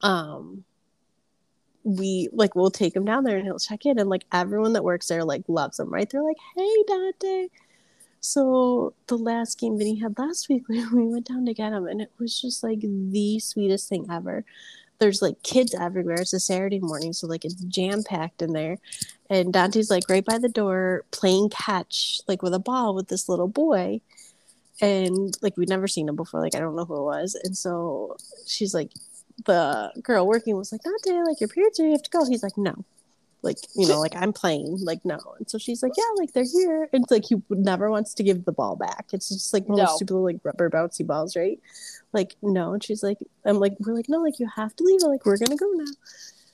um, 0.03 0.65
we 1.87 2.29
like 2.33 2.57
we'll 2.57 2.71
take 2.71 2.97
him 2.97 3.05
down 3.05 3.23
there 3.23 3.37
and 3.37 3.47
he'll 3.47 3.61
check 3.61 3.87
in 3.87 3.99
and 3.99 4.11
like 4.11 4.25
everyone 4.33 4.73
that 4.73 4.83
works 4.83 5.07
there 5.07 5.25
like 5.25 5.45
loves 5.47 5.79
him, 5.79 5.89
right? 5.89 6.11
They're 6.11 6.23
like, 6.23 6.37
Hey 6.57 6.85
Dante. 6.89 7.49
So 8.21 8.93
the 9.07 9.17
last 9.17 9.61
game 9.61 9.79
Vinny 9.79 10.01
had 10.01 10.19
last 10.19 10.49
week, 10.49 10.69
we 10.69 10.85
we 10.93 11.07
went 11.07 11.29
down 11.29 11.47
to 11.47 11.55
get 11.55 11.73
him, 11.73 11.87
and 11.87 12.01
it 12.01 12.11
was 12.19 12.41
just 12.41 12.65
like 12.65 12.81
the 12.81 13.39
sweetest 13.39 13.89
thing 13.89 14.07
ever. 14.11 14.45
There's 14.99 15.23
like 15.23 15.43
kids 15.45 15.75
everywhere. 15.75 16.17
It's 16.23 16.33
a 16.33 16.41
Saturday 16.41 16.81
morning, 16.81 17.13
so 17.13 17.29
like 17.29 17.45
it's 17.45 17.55
jam 17.55 18.03
packed 18.03 18.43
in 18.43 18.53
there. 18.53 18.79
And 19.31 19.53
Dante's 19.53 19.91
like 19.91 20.05
right 20.09 20.25
by 20.25 20.39
the 20.39 20.49
door 20.49 21.05
playing 21.13 21.51
catch, 21.51 22.21
like 22.27 22.43
with 22.43 22.55
a 22.55 22.59
ball 22.59 22.95
with 22.95 23.09
this 23.09 23.29
little 23.29 23.49
boy. 23.49 24.01
And 24.81 25.37
like 25.43 25.57
we'd 25.57 25.69
never 25.69 25.89
seen 25.89 26.09
him 26.09 26.17
before, 26.17 26.41
like 26.41 26.55
I 26.55 26.61
don't 26.61 26.77
know 26.77 26.85
who 26.85 26.97
it 26.97 27.05
was. 27.05 27.35
And 27.45 27.57
so 27.57 28.17
she's 28.47 28.75
like, 28.75 28.91
the 29.45 29.93
girl 30.03 30.27
working 30.27 30.57
was 30.57 30.73
like, 30.73 30.83
Dante, 30.83 31.23
like 31.23 31.41
your 31.41 31.49
parents 31.49 31.81
are, 31.81 31.85
you 31.85 31.93
have 31.93 32.03
to 32.03 32.11
go. 32.11 32.25
He's 32.27 32.43
like, 32.43 32.57
no, 32.59 32.85
like 33.43 33.59
you 33.75 33.87
know, 33.89 34.01
like 34.01 34.15
I'm 34.17 34.33
playing, 34.33 34.79
like 34.85 35.05
no. 35.05 35.19
And 35.39 35.49
so 35.49 35.57
she's 35.59 35.83
like, 35.83 35.93
yeah, 35.97 36.05
like 36.19 36.33
they're 36.33 36.45
here. 36.45 36.89
And 36.93 37.05
it's 37.05 37.11
like 37.11 37.25
he 37.25 37.37
never 37.51 37.91
wants 37.91 38.13
to 38.15 38.23
give 38.23 38.45
the 38.45 38.53
ball 38.53 38.77
back. 38.77 39.07
It's 39.13 39.29
just 39.29 39.53
like 39.55 39.67
one 39.69 39.79
of 39.79 39.85
No. 39.85 39.87
those 39.87 39.97
stupid 39.97 40.15
like 40.17 40.41
rubber 40.43 40.69
bouncy 40.69 41.07
balls, 41.07 41.37
right? 41.37 41.61
Like 42.13 42.35
no. 42.43 42.73
And 42.75 42.83
she's 42.85 43.03
like, 43.03 43.19
I'm 43.45 43.59
like, 43.59 43.75
we're 43.81 43.95
like, 43.95 44.09
no, 44.09 44.19
like 44.19 44.39
you 44.41 44.49
have 44.57 44.75
to 44.77 44.85
leave. 44.85 45.03
Like 45.03 45.25
we're 45.25 45.39
gonna 45.39 45.57
go 45.57 45.71
now. 45.73 45.93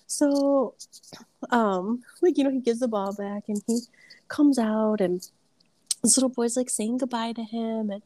So, 0.07 0.75
um, 1.51 2.03
like 2.20 2.37
you 2.37 2.45
know, 2.45 2.51
he 2.51 2.61
gives 2.61 2.81
the 2.81 2.89
ball 2.89 3.14
back 3.14 3.45
and 3.49 3.62
he 3.66 3.81
comes 4.29 4.59
out 4.59 5.01
and 5.01 5.27
this 6.03 6.16
little 6.16 6.28
boy's 6.28 6.57
like 6.57 6.70
saying 6.70 6.98
goodbye 6.98 7.32
to 7.32 7.42
him 7.42 7.90
and 7.90 8.03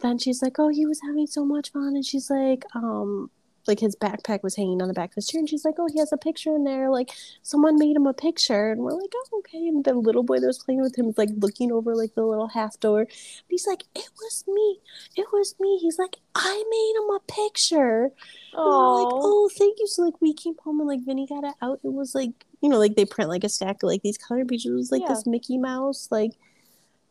then 0.00 0.18
she's 0.18 0.42
like, 0.42 0.58
Oh, 0.58 0.68
he 0.68 0.86
was 0.86 1.00
having 1.02 1.26
so 1.26 1.44
much 1.44 1.72
fun 1.72 1.94
and 1.96 2.04
she's 2.04 2.30
like, 2.30 2.64
um, 2.74 3.30
like 3.66 3.80
his 3.80 3.96
backpack 3.96 4.42
was 4.42 4.56
hanging 4.56 4.80
on 4.80 4.88
the 4.88 4.94
back 4.94 5.10
of 5.10 5.16
his 5.16 5.26
chair 5.26 5.38
and 5.40 5.48
she's 5.48 5.64
like, 5.64 5.74
Oh, 5.78 5.88
he 5.92 5.98
has 5.98 6.12
a 6.12 6.18
picture 6.18 6.54
in 6.54 6.64
there, 6.64 6.90
like 6.90 7.10
someone 7.42 7.78
made 7.78 7.96
him 7.96 8.06
a 8.06 8.12
picture 8.12 8.70
and 8.70 8.82
we're 8.82 8.92
like, 8.92 9.10
Oh, 9.14 9.38
okay. 9.38 9.66
And 9.66 9.82
the 9.82 9.94
little 9.94 10.22
boy 10.22 10.40
that 10.40 10.46
was 10.46 10.58
playing 10.58 10.82
with 10.82 10.98
him 10.98 11.06
was 11.06 11.18
like 11.18 11.30
looking 11.36 11.72
over 11.72 11.96
like 11.96 12.14
the 12.14 12.24
little 12.24 12.48
half 12.48 12.78
door. 12.80 13.00
And 13.00 13.08
he's 13.48 13.66
like, 13.66 13.84
It 13.94 14.10
was 14.20 14.44
me. 14.46 14.80
It 15.16 15.26
was 15.32 15.54
me. 15.58 15.78
He's 15.78 15.98
like, 15.98 16.16
I 16.34 16.64
made 16.70 17.02
him 17.02 17.16
a 17.16 17.50
picture. 17.50 18.10
Oh, 18.54 19.02
like, 19.02 19.12
oh, 19.14 19.50
thank 19.56 19.78
you. 19.78 19.86
So 19.86 20.02
like 20.02 20.20
we 20.20 20.34
came 20.34 20.54
home 20.62 20.80
and 20.80 20.88
like 20.88 21.04
Vinny 21.04 21.26
got 21.26 21.44
it 21.44 21.54
out. 21.62 21.80
It 21.82 21.92
was 21.92 22.14
like 22.14 22.32
you 22.60 22.68
know, 22.68 22.78
like 22.78 22.96
they 22.96 23.06
print 23.06 23.30
like 23.30 23.44
a 23.44 23.48
stack 23.48 23.82
of 23.82 23.88
like 23.88 24.02
these 24.02 24.18
color 24.18 24.44
pictures 24.44 24.72
It 24.72 24.74
was 24.74 24.92
like 24.92 25.02
yeah. 25.02 25.08
this 25.08 25.26
Mickey 25.26 25.58
Mouse 25.58 26.08
like 26.10 26.32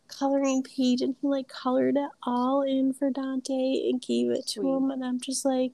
coloring 0.07 0.63
page, 0.63 1.01
and 1.01 1.15
he 1.21 1.27
like 1.27 1.47
colored 1.47 1.97
it 1.97 2.09
all 2.23 2.61
in 2.61 2.93
for 2.93 3.09
Dante 3.09 3.89
and 3.89 4.01
gave 4.01 4.31
it 4.31 4.47
to 4.47 4.61
Sweet. 4.61 4.69
him. 4.69 4.91
And 4.91 5.03
I'm 5.03 5.19
just 5.19 5.45
like, 5.45 5.73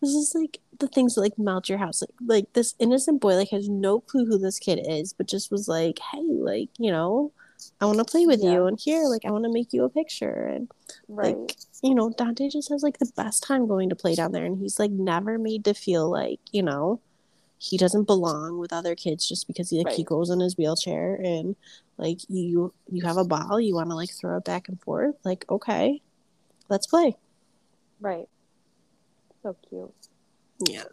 this 0.00 0.10
is 0.10 0.32
like 0.34 0.60
the 0.78 0.88
things 0.88 1.14
that 1.14 1.22
like 1.22 1.38
melt 1.38 1.68
your 1.68 1.78
house. 1.78 2.02
Like, 2.02 2.10
like 2.26 2.52
this 2.52 2.74
innocent 2.78 3.20
boy 3.20 3.36
like 3.36 3.50
has 3.50 3.68
no 3.68 4.00
clue 4.00 4.26
who 4.26 4.38
this 4.38 4.58
kid 4.58 4.84
is, 4.88 5.12
but 5.12 5.28
just 5.28 5.50
was 5.50 5.68
like, 5.68 5.98
hey, 6.12 6.22
like 6.22 6.68
you 6.78 6.90
know. 6.90 7.32
I 7.80 7.86
want 7.86 7.98
to 7.98 8.04
play 8.04 8.26
with 8.26 8.42
yeah. 8.42 8.52
you, 8.52 8.66
and 8.66 8.78
here, 8.78 9.04
like, 9.04 9.24
I 9.24 9.30
want 9.30 9.44
to 9.44 9.52
make 9.52 9.72
you 9.72 9.84
a 9.84 9.88
picture, 9.88 10.50
and 10.52 10.70
right. 11.08 11.38
like, 11.38 11.56
you 11.82 11.94
know, 11.94 12.10
Dante 12.10 12.50
just 12.50 12.68
has 12.68 12.82
like 12.82 12.98
the 12.98 13.10
best 13.16 13.42
time 13.42 13.66
going 13.66 13.88
to 13.88 13.96
play 13.96 14.14
down 14.14 14.32
there, 14.32 14.44
and 14.44 14.58
he's 14.58 14.78
like 14.78 14.90
never 14.90 15.38
made 15.38 15.64
to 15.64 15.72
feel 15.72 16.10
like, 16.10 16.40
you 16.52 16.62
know, 16.62 17.00
he 17.64 17.78
doesn't 17.78 18.04
belong 18.04 18.58
with 18.58 18.74
other 18.74 18.94
kids 18.94 19.26
just 19.26 19.46
because 19.46 19.70
he 19.70 19.78
like 19.78 19.86
right. 19.86 19.96
he 19.96 20.04
goes 20.04 20.28
in 20.28 20.38
his 20.38 20.58
wheelchair 20.58 21.14
and 21.14 21.56
like 21.96 22.18
you 22.28 22.74
you 22.90 23.02
have 23.04 23.16
a 23.16 23.24
ball 23.24 23.58
you 23.58 23.74
want 23.74 23.88
to 23.88 23.96
like 23.96 24.10
throw 24.10 24.36
it 24.36 24.44
back 24.44 24.68
and 24.68 24.78
forth 24.82 25.14
like 25.24 25.44
okay 25.48 26.02
let's 26.68 26.86
play. 26.86 27.16
Right. 28.00 28.28
So 29.42 29.56
cute. 29.68 29.92
Yeah. 30.68 30.84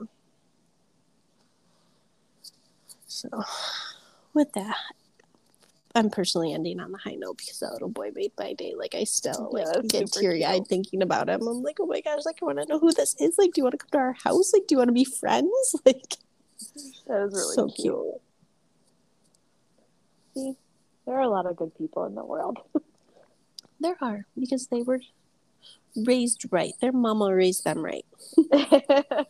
So 3.07 3.29
with 4.33 4.53
that 4.53 4.77
i'm 5.93 6.09
personally 6.09 6.53
ending 6.53 6.79
on 6.79 6.93
the 6.93 6.97
high 6.97 7.15
note 7.15 7.37
because 7.37 7.59
that 7.59 7.73
little 7.73 7.89
boy 7.89 8.11
made 8.15 8.31
my 8.39 8.53
day. 8.53 8.73
Like 8.77 8.95
i 8.95 9.03
still 9.03 9.49
like 9.51 9.67
yeah, 9.75 9.81
get 9.87 10.11
teary-eyed 10.11 10.67
thinking 10.67 11.01
about 11.01 11.27
him. 11.27 11.45
I'm 11.45 11.61
like 11.61 11.79
oh 11.81 11.85
my 11.85 11.99
gosh 11.99 12.21
like 12.25 12.39
i 12.41 12.45
want 12.45 12.59
to 12.59 12.65
know 12.65 12.79
who 12.79 12.93
this 12.93 13.15
is. 13.19 13.37
Like 13.37 13.51
do 13.51 13.59
you 13.59 13.63
want 13.63 13.73
to 13.73 13.77
come 13.77 13.89
to 13.91 13.97
our 13.97 14.13
house? 14.13 14.53
Like 14.53 14.67
do 14.67 14.75
you 14.75 14.77
want 14.77 14.87
to 14.87 14.93
be 14.93 15.03
friends? 15.03 15.75
Like 15.85 16.15
that 17.07 17.23
was 17.23 17.33
really 17.33 17.55
so 17.55 17.67
cute. 17.67 17.75
cute. 17.75 18.21
See, 20.33 20.55
there 21.05 21.15
are 21.15 21.21
a 21.21 21.29
lot 21.29 21.45
of 21.45 21.55
good 21.55 21.77
people 21.77 22.05
in 22.05 22.15
the 22.15 22.23
world. 22.23 22.59
there 23.79 23.97
are 24.01 24.25
because 24.39 24.67
they 24.67 24.81
were 24.81 25.01
raised 25.95 26.45
right. 26.51 26.73
Their 26.79 26.91
mama 26.91 27.33
raised 27.33 27.63
them 27.63 27.83
right. 27.83 28.05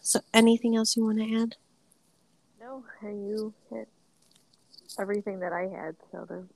so, 0.00 0.20
anything 0.32 0.76
else 0.76 0.96
you 0.96 1.04
want 1.04 1.18
to 1.18 1.42
add? 1.42 1.56
No, 2.60 2.84
you 3.02 3.52
hit 3.70 3.88
everything 4.98 5.40
that 5.40 5.52
I 5.52 5.62
had. 5.62 5.96
So 6.12 6.26
there's 6.28 6.46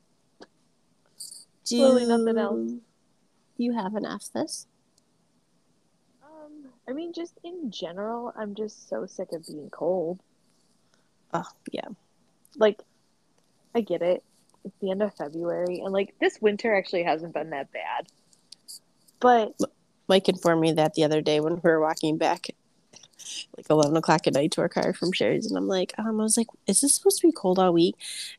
Do 1.65 1.83
really 1.83 2.07
nothing 2.07 2.39
else. 2.39 2.73
You 3.57 3.73
have 3.73 3.95
an 3.95 4.05
F 4.05 4.31
this? 4.35 4.67
Um, 6.23 6.67
I 6.89 6.93
mean, 6.93 7.13
just 7.13 7.39
in 7.43 7.71
general, 7.71 8.33
I'm 8.37 8.55
just 8.55 8.89
so 8.89 9.07
sick 9.07 9.33
of 9.33 9.47
being 9.47 9.71
cold. 9.71 10.21
Oh, 11.33 11.49
yeah. 11.73 11.89
Like, 12.57 12.83
I 13.75 13.81
get 13.81 14.03
it. 14.03 14.23
It's 14.65 14.79
the 14.81 14.91
end 14.91 15.03
of 15.03 15.15
February, 15.15 15.81
and 15.85 15.93
like 15.93 16.15
this 16.21 16.41
winter 16.41 16.75
actually 16.75 17.03
hasn't 17.03 17.35
been 17.35 17.51
that 17.51 17.71
bad. 17.73 18.07
But 19.21 19.55
Mike 20.09 20.29
informed 20.29 20.63
me 20.63 20.73
that 20.73 20.95
the 20.95 21.05
other 21.05 21.21
day 21.21 21.41
when 21.41 21.57
we 21.57 21.61
were 21.63 21.81
walking 21.81 22.17
back 22.17 22.47
like 23.57 23.67
11 23.71 23.97
o'clock 23.97 24.27
at 24.27 24.35
night 24.35 24.53
to 24.53 24.61
our 24.61 24.69
car 24.69 24.93
from 24.93 25.13
Sherry's. 25.13 25.47
And 25.47 25.57
I'm 25.57 25.69
like, 25.69 25.93
um, 25.99 26.21
I 26.21 26.23
was 26.23 26.37
like, 26.37 26.49
is 26.67 26.81
this 26.81 26.95
supposed 26.95 27.21
to 27.21 27.29
be 27.29 27.33
cold 27.33 27.59
all 27.59 27.73
week? 27.73 27.97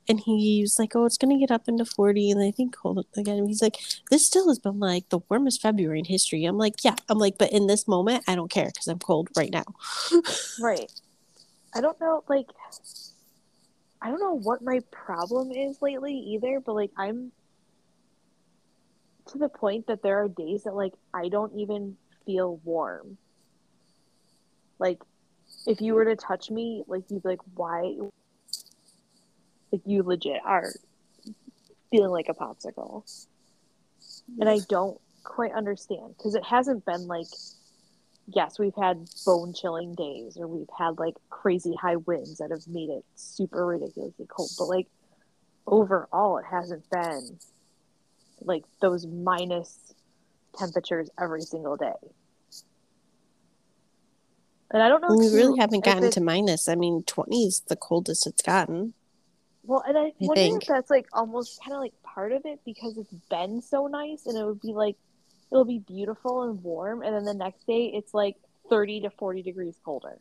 And 0.07 0.19
he 0.19 0.61
was 0.61 0.79
like, 0.79 0.95
oh, 0.95 1.05
it's 1.05 1.17
going 1.17 1.33
to 1.33 1.39
get 1.39 1.53
up 1.53 1.67
into 1.67 1.85
40 1.85 2.31
and 2.31 2.41
I 2.41 2.51
think 2.51 2.75
cold 2.75 3.05
again. 3.15 3.37
And 3.37 3.47
he's 3.47 3.61
like, 3.61 3.77
this 4.09 4.25
still 4.25 4.47
has 4.47 4.59
been 4.59 4.79
like 4.79 5.09
the 5.09 5.19
warmest 5.29 5.61
February 5.61 5.99
in 5.99 6.05
history. 6.05 6.45
I'm 6.45 6.57
like, 6.57 6.83
yeah. 6.83 6.95
I'm 7.09 7.17
like, 7.17 7.37
but 7.37 7.51
in 7.51 7.67
this 7.67 7.87
moment, 7.87 8.23
I 8.27 8.35
don't 8.35 8.51
care 8.51 8.67
because 8.67 8.87
I'm 8.87 8.99
cold 8.99 9.29
right 9.35 9.51
now. 9.51 9.65
right. 10.59 10.91
I 11.73 11.81
don't 11.81 11.99
know, 11.99 12.23
like, 12.29 12.47
I 14.01 14.09
don't 14.09 14.19
know 14.19 14.37
what 14.37 14.61
my 14.61 14.79
problem 14.91 15.51
is 15.51 15.81
lately 15.81 16.13
either, 16.13 16.59
but 16.59 16.75
like, 16.75 16.91
I'm 16.97 17.31
to 19.27 19.37
the 19.37 19.49
point 19.49 19.87
that 19.87 20.01
there 20.03 20.23
are 20.23 20.27
days 20.27 20.63
that 20.63 20.75
like 20.75 20.93
I 21.13 21.29
don't 21.29 21.53
even 21.55 21.97
feel 22.25 22.57
warm 22.63 23.17
like, 24.79 24.99
if 25.67 25.81
you 25.81 25.93
were 25.93 26.05
to 26.05 26.15
touch 26.15 26.49
me, 26.49 26.83
like 26.87 27.03
you'd 27.09 27.23
be 27.23 27.29
like, 27.29 27.41
why? 27.53 27.95
Like 29.71 29.81
you 29.85 30.03
legit 30.03 30.41
are 30.45 30.71
feeling 31.91 32.11
like 32.11 32.29
a 32.29 32.33
popsicle, 32.33 33.03
and 34.39 34.49
I 34.49 34.59
don't 34.69 34.99
quite 35.23 35.53
understand 35.53 36.15
because 36.17 36.35
it 36.35 36.43
hasn't 36.43 36.85
been 36.85 37.07
like. 37.07 37.27
Yes, 38.27 38.57
we've 38.57 38.73
had 38.75 39.07
bone 39.23 39.53
chilling 39.53 39.93
days, 39.93 40.35
or 40.35 40.47
we've 40.47 40.67
had 40.75 40.97
like 40.97 41.13
crazy 41.29 41.75
high 41.79 41.97
winds 41.97 42.39
that 42.39 42.49
have 42.49 42.67
made 42.67 42.89
it 42.89 43.05
super 43.13 43.63
ridiculously 43.63 44.25
cold. 44.27 44.49
But 44.57 44.65
like 44.65 44.87
overall, 45.67 46.37
it 46.37 46.45
hasn't 46.49 46.89
been 46.89 47.37
like 48.41 48.63
those 48.81 49.05
minus 49.05 49.93
temperatures 50.57 51.09
every 51.21 51.43
single 51.43 51.77
day. 51.77 51.93
And 54.75 54.83
I 54.83 54.89
don't 54.89 55.01
know. 55.01 55.15
We 55.15 55.33
really 55.33 55.57
haven't 55.57 55.85
gotten 55.85 56.11
to 56.11 56.19
minus. 56.19 56.67
I 56.67 56.75
mean, 56.75 57.01
20 57.03 57.45
is 57.45 57.61
the 57.61 57.77
coldest 57.77 58.27
it's 58.27 58.41
gotten. 58.41 58.93
Well, 59.63 59.81
and 59.87 59.97
I, 59.97 60.01
I 60.01 60.13
wonder 60.19 60.35
think. 60.35 60.63
if 60.63 60.67
that's 60.67 60.89
like 60.89 61.07
almost 61.13 61.63
kind 61.63 61.73
of 61.73 61.79
like 61.79 61.93
part 62.03 62.33
of 62.33 62.41
it 62.43 62.59
because 62.65 62.97
it's 62.97 63.13
been 63.29 63.61
so 63.61 63.87
nice 63.87 64.25
and 64.25 64.37
it 64.37 64.43
would 64.43 64.59
be 64.59 64.73
like, 64.73 64.97
it'll 65.49 65.63
be 65.63 65.79
beautiful 65.79 66.43
and 66.43 66.61
warm. 66.61 67.03
And 67.03 67.15
then 67.15 67.23
the 67.23 67.33
next 67.33 67.65
day 67.65 67.85
it's 67.85 68.13
like 68.13 68.35
30 68.69 69.03
to 69.03 69.11
40 69.11 69.43
degrees 69.43 69.79
colder. 69.85 70.19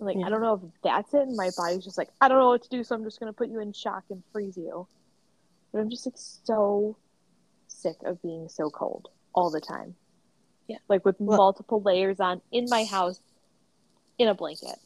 Like, 0.00 0.16
yeah. 0.16 0.26
I 0.26 0.30
don't 0.30 0.42
know 0.42 0.54
if 0.54 0.82
that's 0.82 1.14
it. 1.14 1.28
And 1.28 1.36
my 1.36 1.50
body's 1.56 1.84
just 1.84 1.96
like, 1.96 2.08
I 2.20 2.26
don't 2.26 2.40
know 2.40 2.48
what 2.48 2.64
to 2.64 2.68
do. 2.68 2.82
So 2.82 2.96
I'm 2.96 3.04
just 3.04 3.20
going 3.20 3.32
to 3.32 3.36
put 3.36 3.50
you 3.50 3.60
in 3.60 3.72
shock 3.72 4.02
and 4.10 4.20
freeze 4.32 4.56
you. 4.56 4.88
But 5.70 5.78
I'm 5.78 5.90
just 5.90 6.06
like 6.06 6.16
so 6.16 6.96
sick 7.68 7.98
of 8.04 8.20
being 8.20 8.48
so 8.48 8.68
cold 8.68 9.10
all 9.32 9.48
the 9.48 9.60
time. 9.60 9.94
Yeah. 10.68 10.78
Like 10.88 11.04
with 11.04 11.16
well, 11.18 11.38
multiple 11.38 11.82
layers 11.82 12.20
on 12.20 12.40
in 12.52 12.66
my 12.68 12.84
house 12.84 13.20
in 14.18 14.28
a 14.28 14.34
blanket. 14.34 14.78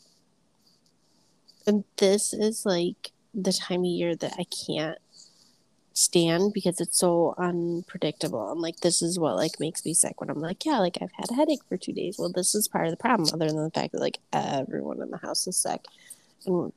And 1.66 1.84
this 1.96 2.32
is 2.32 2.64
like 2.64 3.12
the 3.34 3.52
time 3.52 3.80
of 3.80 3.86
year 3.86 4.16
that 4.16 4.34
I 4.38 4.44
can't 4.44 4.98
stand 5.94 6.52
because 6.52 6.80
it's 6.80 6.98
so 6.98 7.34
unpredictable. 7.38 8.48
I'm 8.48 8.60
like, 8.60 8.80
this 8.80 9.02
is 9.02 9.18
what 9.18 9.36
like 9.36 9.60
makes 9.60 9.84
me 9.84 9.94
sick 9.94 10.20
when 10.20 10.30
I'm 10.30 10.40
like, 10.40 10.64
yeah, 10.64 10.78
like 10.78 10.98
I've 11.00 11.12
had 11.12 11.30
a 11.30 11.34
headache 11.34 11.64
for 11.68 11.76
two 11.76 11.92
days. 11.92 12.16
Well, 12.18 12.32
this 12.32 12.54
is 12.54 12.68
part 12.68 12.86
of 12.86 12.90
the 12.90 12.96
problem, 12.96 13.28
other 13.32 13.46
than 13.46 13.62
the 13.62 13.70
fact 13.70 13.92
that 13.92 14.00
like 14.00 14.18
everyone 14.32 15.02
in 15.02 15.10
the 15.10 15.18
house 15.18 15.46
is 15.46 15.56
sick 15.56 15.84
and 16.46 16.72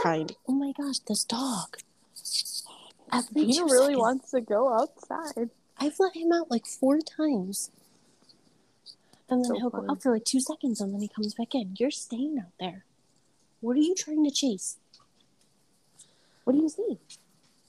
trying 0.00 0.28
to. 0.28 0.34
Oh 0.48 0.52
my 0.52 0.72
gosh, 0.72 0.98
this 1.00 1.24
dog. 1.24 1.78
He 3.34 3.60
really 3.60 3.96
wants 3.96 4.30
to 4.30 4.40
go 4.40 4.72
outside. 4.72 5.50
I've 5.78 5.98
let 5.98 6.14
him 6.14 6.32
out 6.32 6.50
like 6.50 6.66
four 6.66 7.00
times. 7.00 7.70
And 9.30 9.44
then 9.44 9.50
so 9.50 9.54
he'll 9.54 9.70
funny. 9.70 9.86
go 9.86 9.92
out 9.92 10.02
for 10.02 10.12
like 10.12 10.24
two 10.24 10.40
seconds 10.40 10.80
and 10.80 10.92
then 10.92 11.00
he 11.00 11.08
comes 11.08 11.34
back 11.34 11.54
in. 11.54 11.76
You're 11.78 11.90
staying 11.90 12.38
out 12.38 12.52
there. 12.58 12.84
What 13.60 13.76
are 13.76 13.80
you 13.80 13.94
trying 13.94 14.24
to 14.24 14.30
chase? 14.30 14.78
What 16.44 16.54
do 16.54 16.62
you 16.62 16.68
see? 16.68 16.98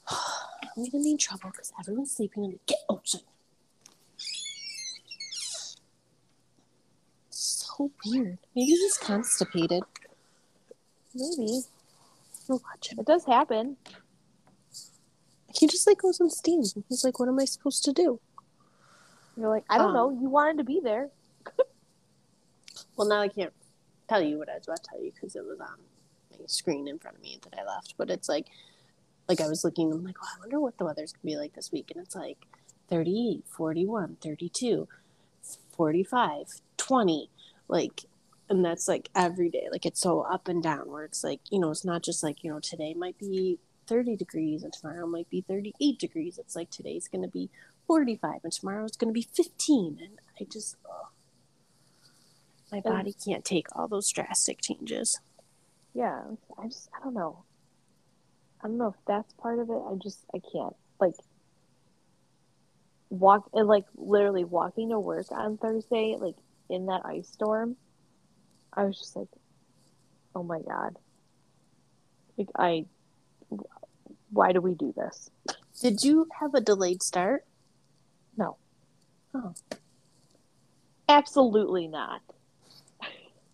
I'm 0.10 0.90
gonna 0.90 1.04
be 1.04 1.12
in 1.12 1.18
trouble 1.18 1.52
because 1.52 1.72
everyone's 1.80 2.16
sleeping 2.16 2.46
and 2.46 2.60
get 2.66 2.80
outside. 2.90 3.22
So 7.30 7.92
weird. 8.06 8.40
Maybe 8.56 8.72
he's 8.72 8.98
constipated. 8.98 9.84
Maybe. 11.14 11.62
We'll 12.48 12.62
watch 12.64 12.92
him. 12.92 13.00
It 13.00 13.06
does 13.06 13.26
happen. 13.26 13.78
He 15.54 15.68
just 15.68 15.86
like 15.86 16.00
goes 16.00 16.20
and 16.20 16.32
steam. 16.32 16.64
He's 16.90 17.04
like, 17.04 17.20
"What 17.20 17.28
am 17.28 17.40
I 17.40 17.46
supposed 17.46 17.84
to 17.86 17.94
do?" 17.94 18.20
You're 19.38 19.50
like, 19.50 19.66
"I 19.70 19.78
don't 19.78 19.90
um, 19.90 19.94
know. 19.94 20.10
You 20.10 20.30
wanted 20.30 20.58
to 20.58 20.64
be 20.64 20.80
there." 20.80 21.10
Well, 22.96 23.08
now 23.08 23.22
I 23.22 23.28
can't 23.28 23.54
tell 24.08 24.22
you 24.22 24.38
what 24.38 24.50
I 24.50 24.56
was 24.56 24.68
about 24.68 24.84
to 24.84 24.90
tell 24.92 25.04
you 25.04 25.12
because 25.14 25.36
it 25.36 25.46
was 25.46 25.60
on 25.60 25.78
my 26.32 26.46
screen 26.48 26.88
in 26.88 27.00
front 27.00 27.18
of 27.18 27.24
me 27.24 27.40
that 27.44 27.60
I 27.60 27.66
left. 27.66 27.96
But 27.98 28.10
it's 28.10 28.30
like, 28.30 28.48
like 29.28 29.42
I 29.42 29.48
was 29.48 29.64
looking, 29.64 29.92
I'm 29.92 30.04
like, 30.04 30.18
oh, 30.22 30.28
I 30.36 30.40
wonder 30.40 30.60
what 30.60 30.78
the 30.78 30.86
weather's 30.86 31.14
gonna 31.14 31.32
be 31.32 31.38
like 31.38 31.54
this 31.54 31.72
week, 31.72 31.92
and 31.94 32.04
it's 32.04 32.16
like 32.16 32.46
38, 32.90 33.46
41, 33.48 34.18
32. 34.22 34.88
45, 35.82 36.62
20. 36.78 37.30
Like, 37.68 38.02
and 38.50 38.64
that's 38.64 38.88
like 38.88 39.10
every 39.16 39.50
day. 39.50 39.68
Like, 39.72 39.86
it's 39.86 40.02
so 40.02 40.22
up 40.22 40.48
and 40.48 40.62
down 40.62 40.92
where 40.92 41.04
it's 41.04 41.24
like, 41.24 41.40
you 41.50 41.60
know, 41.60 41.72
it's 41.72 41.86
not 41.86 42.04
just 42.04 42.22
like, 42.22 42.44
you 42.44 42.52
know, 42.52 42.60
today 42.60 42.94
might 42.94 43.18
be 43.18 43.60
30 43.88 44.16
degrees 44.16 44.64
and 44.64 44.74
tomorrow 44.74 45.08
might 45.08 45.30
be 45.30 45.42
38 45.42 45.98
degrees. 45.98 46.38
It's 46.38 46.56
like 46.56 46.70
today's 46.70 47.08
going 47.08 47.24
to 47.24 47.28
be 47.28 47.50
45 47.88 48.42
and 48.44 48.54
tomorrow 48.54 48.86
it's 48.86 48.98
going 48.98 49.10
to 49.10 49.14
be 49.14 49.28
15. 49.34 50.00
And 50.02 50.20
I 50.40 50.44
just, 50.52 50.76
my 52.72 52.80
body 52.80 53.14
can't 53.14 53.43
take 53.43 53.68
all 53.76 53.88
those 53.88 54.10
drastic 54.10 54.61
changes. 54.61 55.19
Yeah, 55.93 56.22
I 56.57 56.68
just, 56.68 56.89
I 56.98 57.03
don't 57.03 57.14
know. 57.14 57.43
I 58.64 58.68
don't 58.68 58.77
know 58.77 58.88
if 58.88 58.95
that's 59.06 59.34
part 59.34 59.60
of 59.60 59.69
it. 59.69 59.73
I 59.73 59.95
just, 60.02 60.19
I 60.34 60.39
can't. 60.52 60.76
Like, 60.99 61.15
walk, 63.10 63.49
and 63.53 63.68
like, 63.68 63.85
literally 63.95 64.43
walking 64.43 64.89
to 64.89 64.99
work 64.99 65.31
on 65.31 65.57
Thursday, 65.57 66.15
like, 66.18 66.35
in 66.69 66.85
that 66.85 67.02
ice 67.06 67.27
storm, 67.27 67.76
I 68.73 68.85
was 68.85 68.98
just 68.98 69.15
like, 69.15 69.27
oh 70.34 70.43
my 70.43 70.60
God. 70.60 70.98
Like, 72.38 72.48
I, 72.56 72.85
why 74.31 74.53
do 74.53 74.61
we 74.61 74.76
do 74.76 74.93
this? 74.95 75.30
Did 75.81 76.03
you 76.03 76.27
have 76.39 76.53
a 76.53 76.61
delayed 76.61 77.03
start? 77.03 77.43
No. 78.38 78.56
Oh. 79.34 79.53
Absolutely 81.10 81.88
not. 81.88 82.22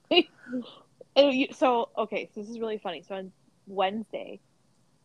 so, 1.53 1.89
okay, 1.97 2.29
so 2.33 2.41
this 2.41 2.49
is 2.49 2.59
really 2.59 2.77
funny. 2.77 3.03
So 3.07 3.15
on 3.15 3.31
Wednesday, 3.67 4.39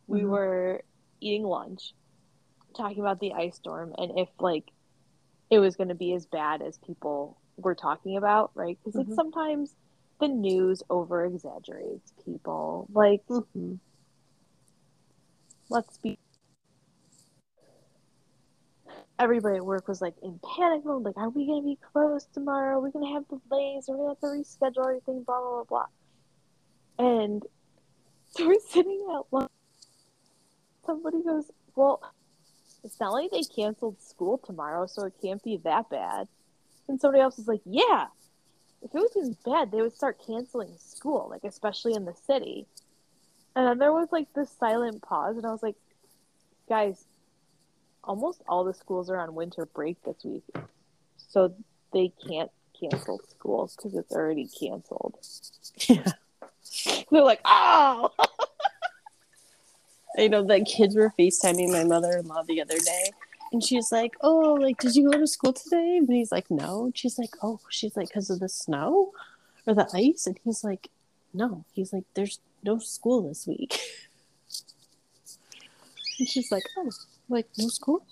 we 0.07 0.25
Mhm. 0.25 0.29
were 0.29 0.83
eating 1.21 1.45
lunch, 1.45 1.95
talking 2.77 3.01
about 3.01 3.21
the 3.21 3.33
ice 3.33 3.57
storm 3.57 3.95
and 3.99 4.19
if 4.19 4.29
like 4.41 4.65
it 5.51 5.59
was 5.59 5.77
going 5.77 5.89
to 5.89 5.95
be 5.95 6.15
as 6.15 6.27
bad 6.27 6.63
as 6.63 6.79
people 6.79 7.39
were 7.57 7.75
talking 7.75 8.17
about, 8.17 8.51
right? 8.55 8.79
Because 8.85 8.99
Mhm. 8.99 9.09
like 9.09 9.15
sometimes 9.15 9.75
the 10.21 10.29
news 10.29 10.83
over 10.89 11.25
exaggerates 11.27 12.13
people. 12.25 12.89
Like, 12.93 13.23
Mm-hmm. 13.29 13.75
let's 15.71 15.99
be 15.99 16.19
everybody 19.23 19.57
at 19.57 19.65
work 19.65 19.87
was 19.87 20.03
like 20.03 20.15
in 20.21 20.41
panic 20.57 20.85
mode 20.85 21.05
like 21.05 21.17
are 21.17 21.29
we 21.29 21.47
gonna 21.47 21.63
be 21.63 21.79
closed 21.93 22.27
tomorrow? 22.35 22.79
Are 22.79 22.81
we 22.81 22.91
gonna 22.91 23.13
have 23.13 23.25
delays? 23.29 23.89
Are 23.89 23.93
we 23.93 23.99
gonna 23.99 24.09
have 24.11 24.21
to 24.21 24.27
reschedule 24.27 24.89
everything? 24.89 25.23
Blah 25.23 25.41
blah 25.41 25.63
blah 25.63 25.87
blah. 26.99 27.07
And 27.07 27.43
so 28.31 28.47
we're 28.49 28.59
sitting 28.69 29.07
at 29.15 29.23
lunch. 29.31 29.51
Somebody 30.85 31.23
goes 31.23 31.51
well 31.77 32.03
it's 32.85 32.99
not 32.99 33.13
like 33.13 33.31
they 33.31 33.45
canceled 33.45 34.03
school 34.03 34.39
tomorrow 34.39 34.87
so 34.87 35.05
it 35.05 35.15
can't 35.23 35.43
be 35.45 35.59
that 35.59 35.89
bad. 35.89 36.27
And 36.89 37.01
somebody 37.01 37.23
else 37.23 37.37
was 37.37 37.47
like 37.47 37.63
yeah 37.65 38.07
if 38.83 38.93
it 38.93 38.99
was 38.99 39.17
as 39.17 39.37
bad 39.45 39.71
they 39.71 39.81
would 39.81 39.95
start 39.95 40.21
canceling 40.27 40.75
school 40.79 41.29
like 41.31 41.45
especially 41.45 41.95
in 41.95 42.05
the 42.05 42.15
city. 42.27 42.67
And 43.55 43.69
then 43.69 43.79
there 43.79 43.93
was 43.93 44.09
like 44.11 44.33
this 44.35 44.51
silent 44.51 45.03
pause 45.03 45.37
and 45.37 45.47
i 45.47 45.53
was 45.53 45.63
like 45.63 45.77
guys 46.69 47.05
almost 48.05 48.43
all 48.49 48.65
the 48.65 48.75
schools 48.75 49.11
are 49.11 49.19
on 49.19 49.35
winter 49.35 49.67
break 49.67 50.03
this 50.05 50.25
week, 50.25 50.45
so 51.17 51.55
they 51.93 52.13
can't 52.27 52.51
cancel 52.79 53.21
school 53.29 53.71
because 53.77 53.95
it's 53.95 54.13
already 54.13 54.49
canceled. 54.49 55.19
Yeah. 55.89 56.05
They're 57.11 57.23
like, 57.23 57.41
oh, 57.45 58.11
you 60.17 60.29
know 60.29 60.45
that 60.45 60.67
kids 60.67 60.95
were 60.95 61.13
FaceTiming 61.19 61.73
my 61.73 61.85
mother 61.85 62.19
in 62.19 62.27
law 62.27 62.43
the 62.43 62.61
other 62.61 62.79
day. 62.79 63.11
And 63.53 63.63
she's 63.63 63.93
like, 63.93 64.13
Oh, 64.23 64.55
like, 64.55 64.79
did 64.79 64.97
you 64.97 65.11
go 65.11 65.19
to 65.19 65.27
school 65.27 65.53
today? 65.53 65.99
And 65.99 66.09
he's 66.09 66.33
like, 66.33 66.51
No. 66.51 66.87
And 66.87 66.97
she's 66.97 67.19
like, 67.19 67.35
Oh, 67.43 67.61
she's 67.69 67.97
like, 67.97 68.09
because 68.09 68.31
of 68.31 68.41
the 68.41 68.49
snow 68.49 69.13
or 69.67 69.75
the 69.75 69.89
ice? 69.93 70.27
And 70.27 70.39
he's 70.43 70.65
like, 70.65 70.89
No. 71.35 71.65
He's 71.73 71.93
like, 71.93 72.05
There's 72.15 72.41
no 72.63 72.79
school 72.79 73.29
this 73.29 73.47
week. 73.47 73.79
And 76.19 76.29
she's 76.29 76.53
like, 76.53 76.63
Oh, 76.77 76.91
like, 77.29 77.47
no 77.59 77.69
school? 77.69 78.05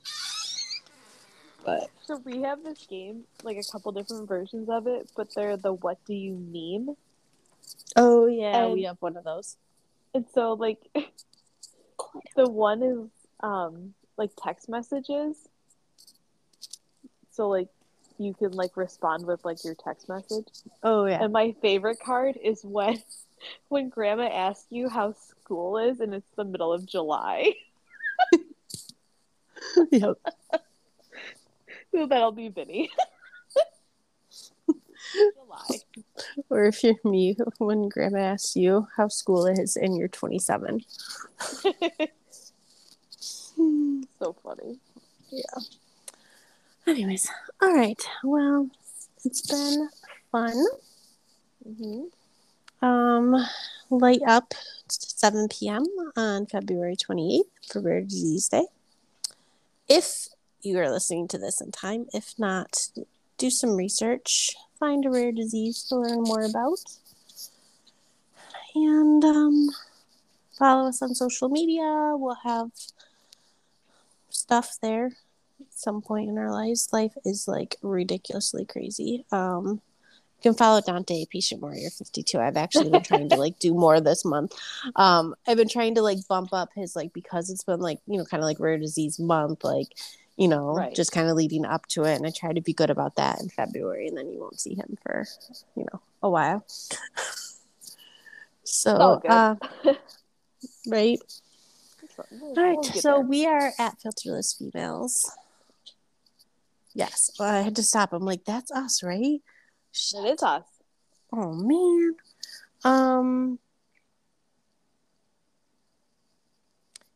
But 1.64 1.90
so 2.04 2.16
we 2.24 2.42
have 2.42 2.64
this 2.64 2.86
game, 2.86 3.24
like 3.42 3.58
a 3.58 3.70
couple 3.70 3.92
different 3.92 4.26
versions 4.28 4.68
of 4.70 4.86
it, 4.86 5.10
but 5.16 5.28
they're 5.34 5.56
the 5.56 5.74
"What 5.74 5.98
do 6.06 6.14
you 6.14 6.34
meme?" 6.34 6.96
oh, 7.96 8.26
yeah, 8.26 8.64
And- 8.64 8.72
we 8.72 8.84
have 8.84 8.96
one 9.00 9.16
of 9.16 9.24
those. 9.24 9.56
And 10.14 10.24
so, 10.34 10.54
like, 10.54 10.78
the 12.36 12.48
one 12.48 12.82
is 12.82 12.98
um 13.40 13.94
like 14.16 14.30
text 14.42 14.68
messages. 14.68 15.36
So 17.30 17.48
like, 17.48 17.68
you 18.18 18.34
can 18.34 18.52
like 18.52 18.76
respond 18.76 19.26
with 19.26 19.44
like 19.44 19.62
your 19.64 19.74
text 19.74 20.08
message. 20.08 20.46
Oh, 20.82 21.06
yeah. 21.06 21.22
And 21.22 21.32
my 21.32 21.54
favorite 21.62 22.00
card 22.00 22.36
is 22.42 22.64
when 22.64 23.02
when 23.68 23.88
grandma 23.88 24.28
asks 24.28 24.66
you 24.70 24.88
how 24.88 25.12
school 25.12 25.78
is 25.78 26.00
and 26.00 26.14
it's 26.14 26.30
the 26.36 26.44
middle 26.44 26.72
of 26.72 26.86
July. 26.86 27.52
yep. 29.90 30.16
So 31.92 32.06
that'll 32.06 32.30
be 32.30 32.48
Vinny. 32.48 32.88
July. 35.12 35.80
Or 36.48 36.64
if 36.66 36.84
you're 36.84 36.94
me, 37.04 37.36
when 37.58 37.88
grandma 37.88 38.18
asks 38.18 38.54
you 38.54 38.86
how 38.96 39.08
school 39.08 39.46
is 39.46 39.76
and 39.76 39.96
you're 39.96 40.06
27. 40.06 40.84
so 44.20 44.32
funny. 44.44 44.78
Yeah. 45.32 45.42
Anyways, 46.86 47.28
all 47.60 47.74
right. 47.74 48.00
Well, 48.22 48.68
it's 49.24 49.42
been 49.42 49.88
fun. 50.30 50.64
hmm 51.64 52.04
Um, 52.82 53.34
light 53.90 54.22
up 54.26 54.50
to 54.50 54.56
7 54.88 55.48
p.m. 55.48 55.84
on 56.16 56.46
February 56.46 56.96
28th 56.96 57.42
for 57.72 57.80
Rare 57.80 58.02
Disease 58.02 58.48
Day. 58.48 58.66
If 59.90 60.28
you 60.62 60.78
are 60.78 60.88
listening 60.88 61.26
to 61.28 61.38
this 61.38 61.60
in 61.60 61.72
time, 61.72 62.06
if 62.14 62.38
not, 62.38 62.90
do 63.38 63.50
some 63.50 63.74
research, 63.74 64.54
find 64.78 65.04
a 65.04 65.10
rare 65.10 65.32
disease 65.32 65.82
to 65.88 65.96
learn 65.96 66.22
more 66.22 66.44
about, 66.44 66.78
and 68.76 69.24
um, 69.24 69.70
follow 70.56 70.88
us 70.88 71.02
on 71.02 71.12
social 71.16 71.48
media. 71.48 72.14
We'll 72.16 72.36
have 72.44 72.70
stuff 74.28 74.76
there 74.80 75.06
at 75.60 75.72
some 75.74 76.02
point 76.02 76.28
in 76.28 76.38
our 76.38 76.52
lives. 76.52 76.92
Life 76.92 77.14
is 77.24 77.48
like 77.48 77.74
ridiculously 77.82 78.64
crazy. 78.64 79.24
Um, 79.32 79.80
you 80.42 80.50
can 80.50 80.56
follow 80.56 80.80
Dante 80.80 81.26
Patient 81.26 81.60
Warrior 81.60 81.90
52. 81.90 82.38
I've 82.38 82.56
actually 82.56 82.88
been 82.90 83.02
trying 83.02 83.28
to 83.28 83.36
like 83.36 83.58
do 83.58 83.74
more 83.74 84.00
this 84.00 84.24
month. 84.24 84.54
Um, 84.96 85.34
I've 85.46 85.58
been 85.58 85.68
trying 85.68 85.94
to 85.96 86.02
like 86.02 86.16
bump 86.28 86.54
up 86.54 86.70
his 86.74 86.96
like 86.96 87.12
because 87.12 87.50
it's 87.50 87.62
been 87.64 87.80
like, 87.80 87.98
you 88.06 88.16
know, 88.16 88.24
kind 88.24 88.42
of 88.42 88.46
like 88.46 88.58
rare 88.58 88.78
disease 88.78 89.18
month, 89.18 89.64
like, 89.64 89.88
you 90.38 90.48
know, 90.48 90.74
Right. 90.74 90.94
just 90.94 91.12
kind 91.12 91.28
of 91.28 91.36
leading 91.36 91.66
up 91.66 91.86
to 91.88 92.04
it. 92.04 92.14
And 92.16 92.26
I 92.26 92.30
try 92.34 92.54
to 92.54 92.60
be 92.62 92.72
good 92.72 92.88
about 92.88 93.16
that 93.16 93.40
in 93.40 93.50
February 93.50 94.06
and 94.08 94.16
then 94.16 94.30
you 94.30 94.40
won't 94.40 94.58
see 94.58 94.74
him 94.74 94.96
for, 95.02 95.26
you 95.76 95.84
know, 95.92 96.00
a 96.22 96.30
while. 96.30 96.64
so, 98.64 99.20
uh, 99.28 99.56
right. 100.88 101.18
We'll- 102.30 102.54
All 102.58 102.64
right, 102.64 102.76
we'll 102.76 102.82
so 102.84 103.12
there. 103.16 103.20
we 103.20 103.46
are 103.46 103.72
at 103.78 103.98
Filterless 104.00 104.56
Females. 104.58 105.30
Yes, 106.94 107.30
well, 107.38 107.54
I 107.54 107.60
had 107.60 107.76
to 107.76 107.82
stop. 107.82 108.12
I'm 108.12 108.24
like, 108.24 108.44
that's 108.44 108.70
us, 108.72 109.02
right? 109.02 109.40
Shit. 109.92 110.24
it 110.24 110.34
is 110.34 110.42
us. 110.42 110.64
Oh 111.32 111.52
man. 111.52 112.14
Um. 112.84 113.58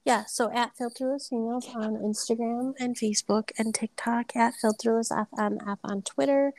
Yeah, 0.05 0.25
so 0.27 0.53
at 0.53 0.77
Filterless 0.77 1.31
Females 1.31 1.67
on 1.75 1.97
Instagram 1.97 2.75
and 2.79 2.95
Facebook 2.95 3.51
and 3.59 3.75
TikTok, 3.75 4.37
at 4.37 4.53
Filterless 4.63 5.11
FMF 5.11 5.79
on 5.83 6.03
Twitter, 6.03 6.53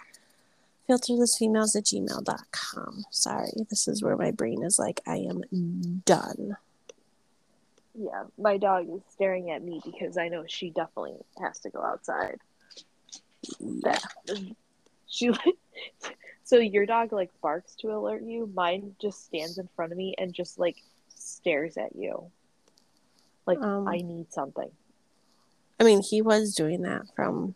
filterlessfemales 0.89 1.75
at 1.75 1.83
gmail.com. 1.83 3.05
Sorry, 3.11 3.51
this 3.69 3.87
is 3.87 4.01
where 4.01 4.17
my 4.17 4.31
brain 4.31 4.63
is 4.63 4.79
like, 4.79 4.99
I 5.05 5.17
am 5.17 5.43
done. 6.05 6.57
Yeah, 7.93 8.23
my 8.37 8.57
dog 8.57 8.89
is 8.89 9.01
staring 9.11 9.51
at 9.51 9.63
me 9.63 9.79
because 9.85 10.17
I 10.17 10.27
know 10.27 10.45
she 10.47 10.71
definitely 10.71 11.17
has 11.39 11.59
to 11.59 11.69
go 11.69 11.83
outside. 11.83 12.39
Yeah. 13.59 13.99
She 15.15 15.31
so 16.43 16.57
your 16.57 16.85
dog 16.85 17.13
like 17.13 17.31
barks 17.41 17.75
to 17.75 17.95
alert 17.95 18.21
you. 18.21 18.51
Mine 18.53 18.95
just 18.99 19.25
stands 19.25 19.57
in 19.57 19.69
front 19.75 19.93
of 19.93 19.97
me 19.97 20.13
and 20.17 20.33
just 20.33 20.59
like 20.59 20.75
stares 21.07 21.77
at 21.77 21.95
you. 21.95 22.29
Like 23.47 23.59
Um, 23.59 23.87
I 23.87 23.97
need 23.97 24.33
something. 24.33 24.69
I 25.79 25.83
mean, 25.83 26.01
he 26.01 26.21
was 26.21 26.53
doing 26.53 26.81
that 26.81 27.03
from 27.15 27.55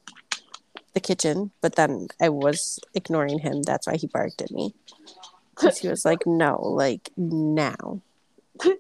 the 0.94 1.00
kitchen, 1.00 1.52
but 1.62 1.76
then 1.76 2.08
I 2.22 2.30
was 2.30 2.80
ignoring 2.94 3.40
him. 3.40 3.62
That's 3.64 3.88
why 3.88 3.98
he 3.98 4.08
barked 4.08 4.42
at 4.42 4.52
me. 4.52 4.74
Because 5.56 5.80
he 5.80 5.90
was 5.90 6.06
like, 6.06 6.26
no, 6.26 6.62
like 6.62 7.10
now. 7.18 8.00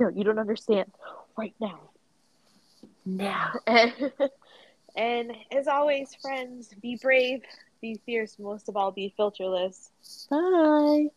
No, 0.00 0.08
you 0.08 0.24
don't 0.24 0.38
understand. 0.38 0.90
Right 1.38 1.54
now. 1.60 1.80
Now. 3.06 3.52
And, 3.66 4.12
and 4.96 5.32
as 5.50 5.68
always, 5.68 6.14
friends, 6.20 6.70
be 6.80 6.98
brave, 7.00 7.42
be 7.82 8.00
fierce. 8.06 8.38
Most 8.38 8.68
of 8.70 8.76
all, 8.76 8.92
be 8.92 9.14
filterless. 9.18 9.90
Bye. 10.30 11.08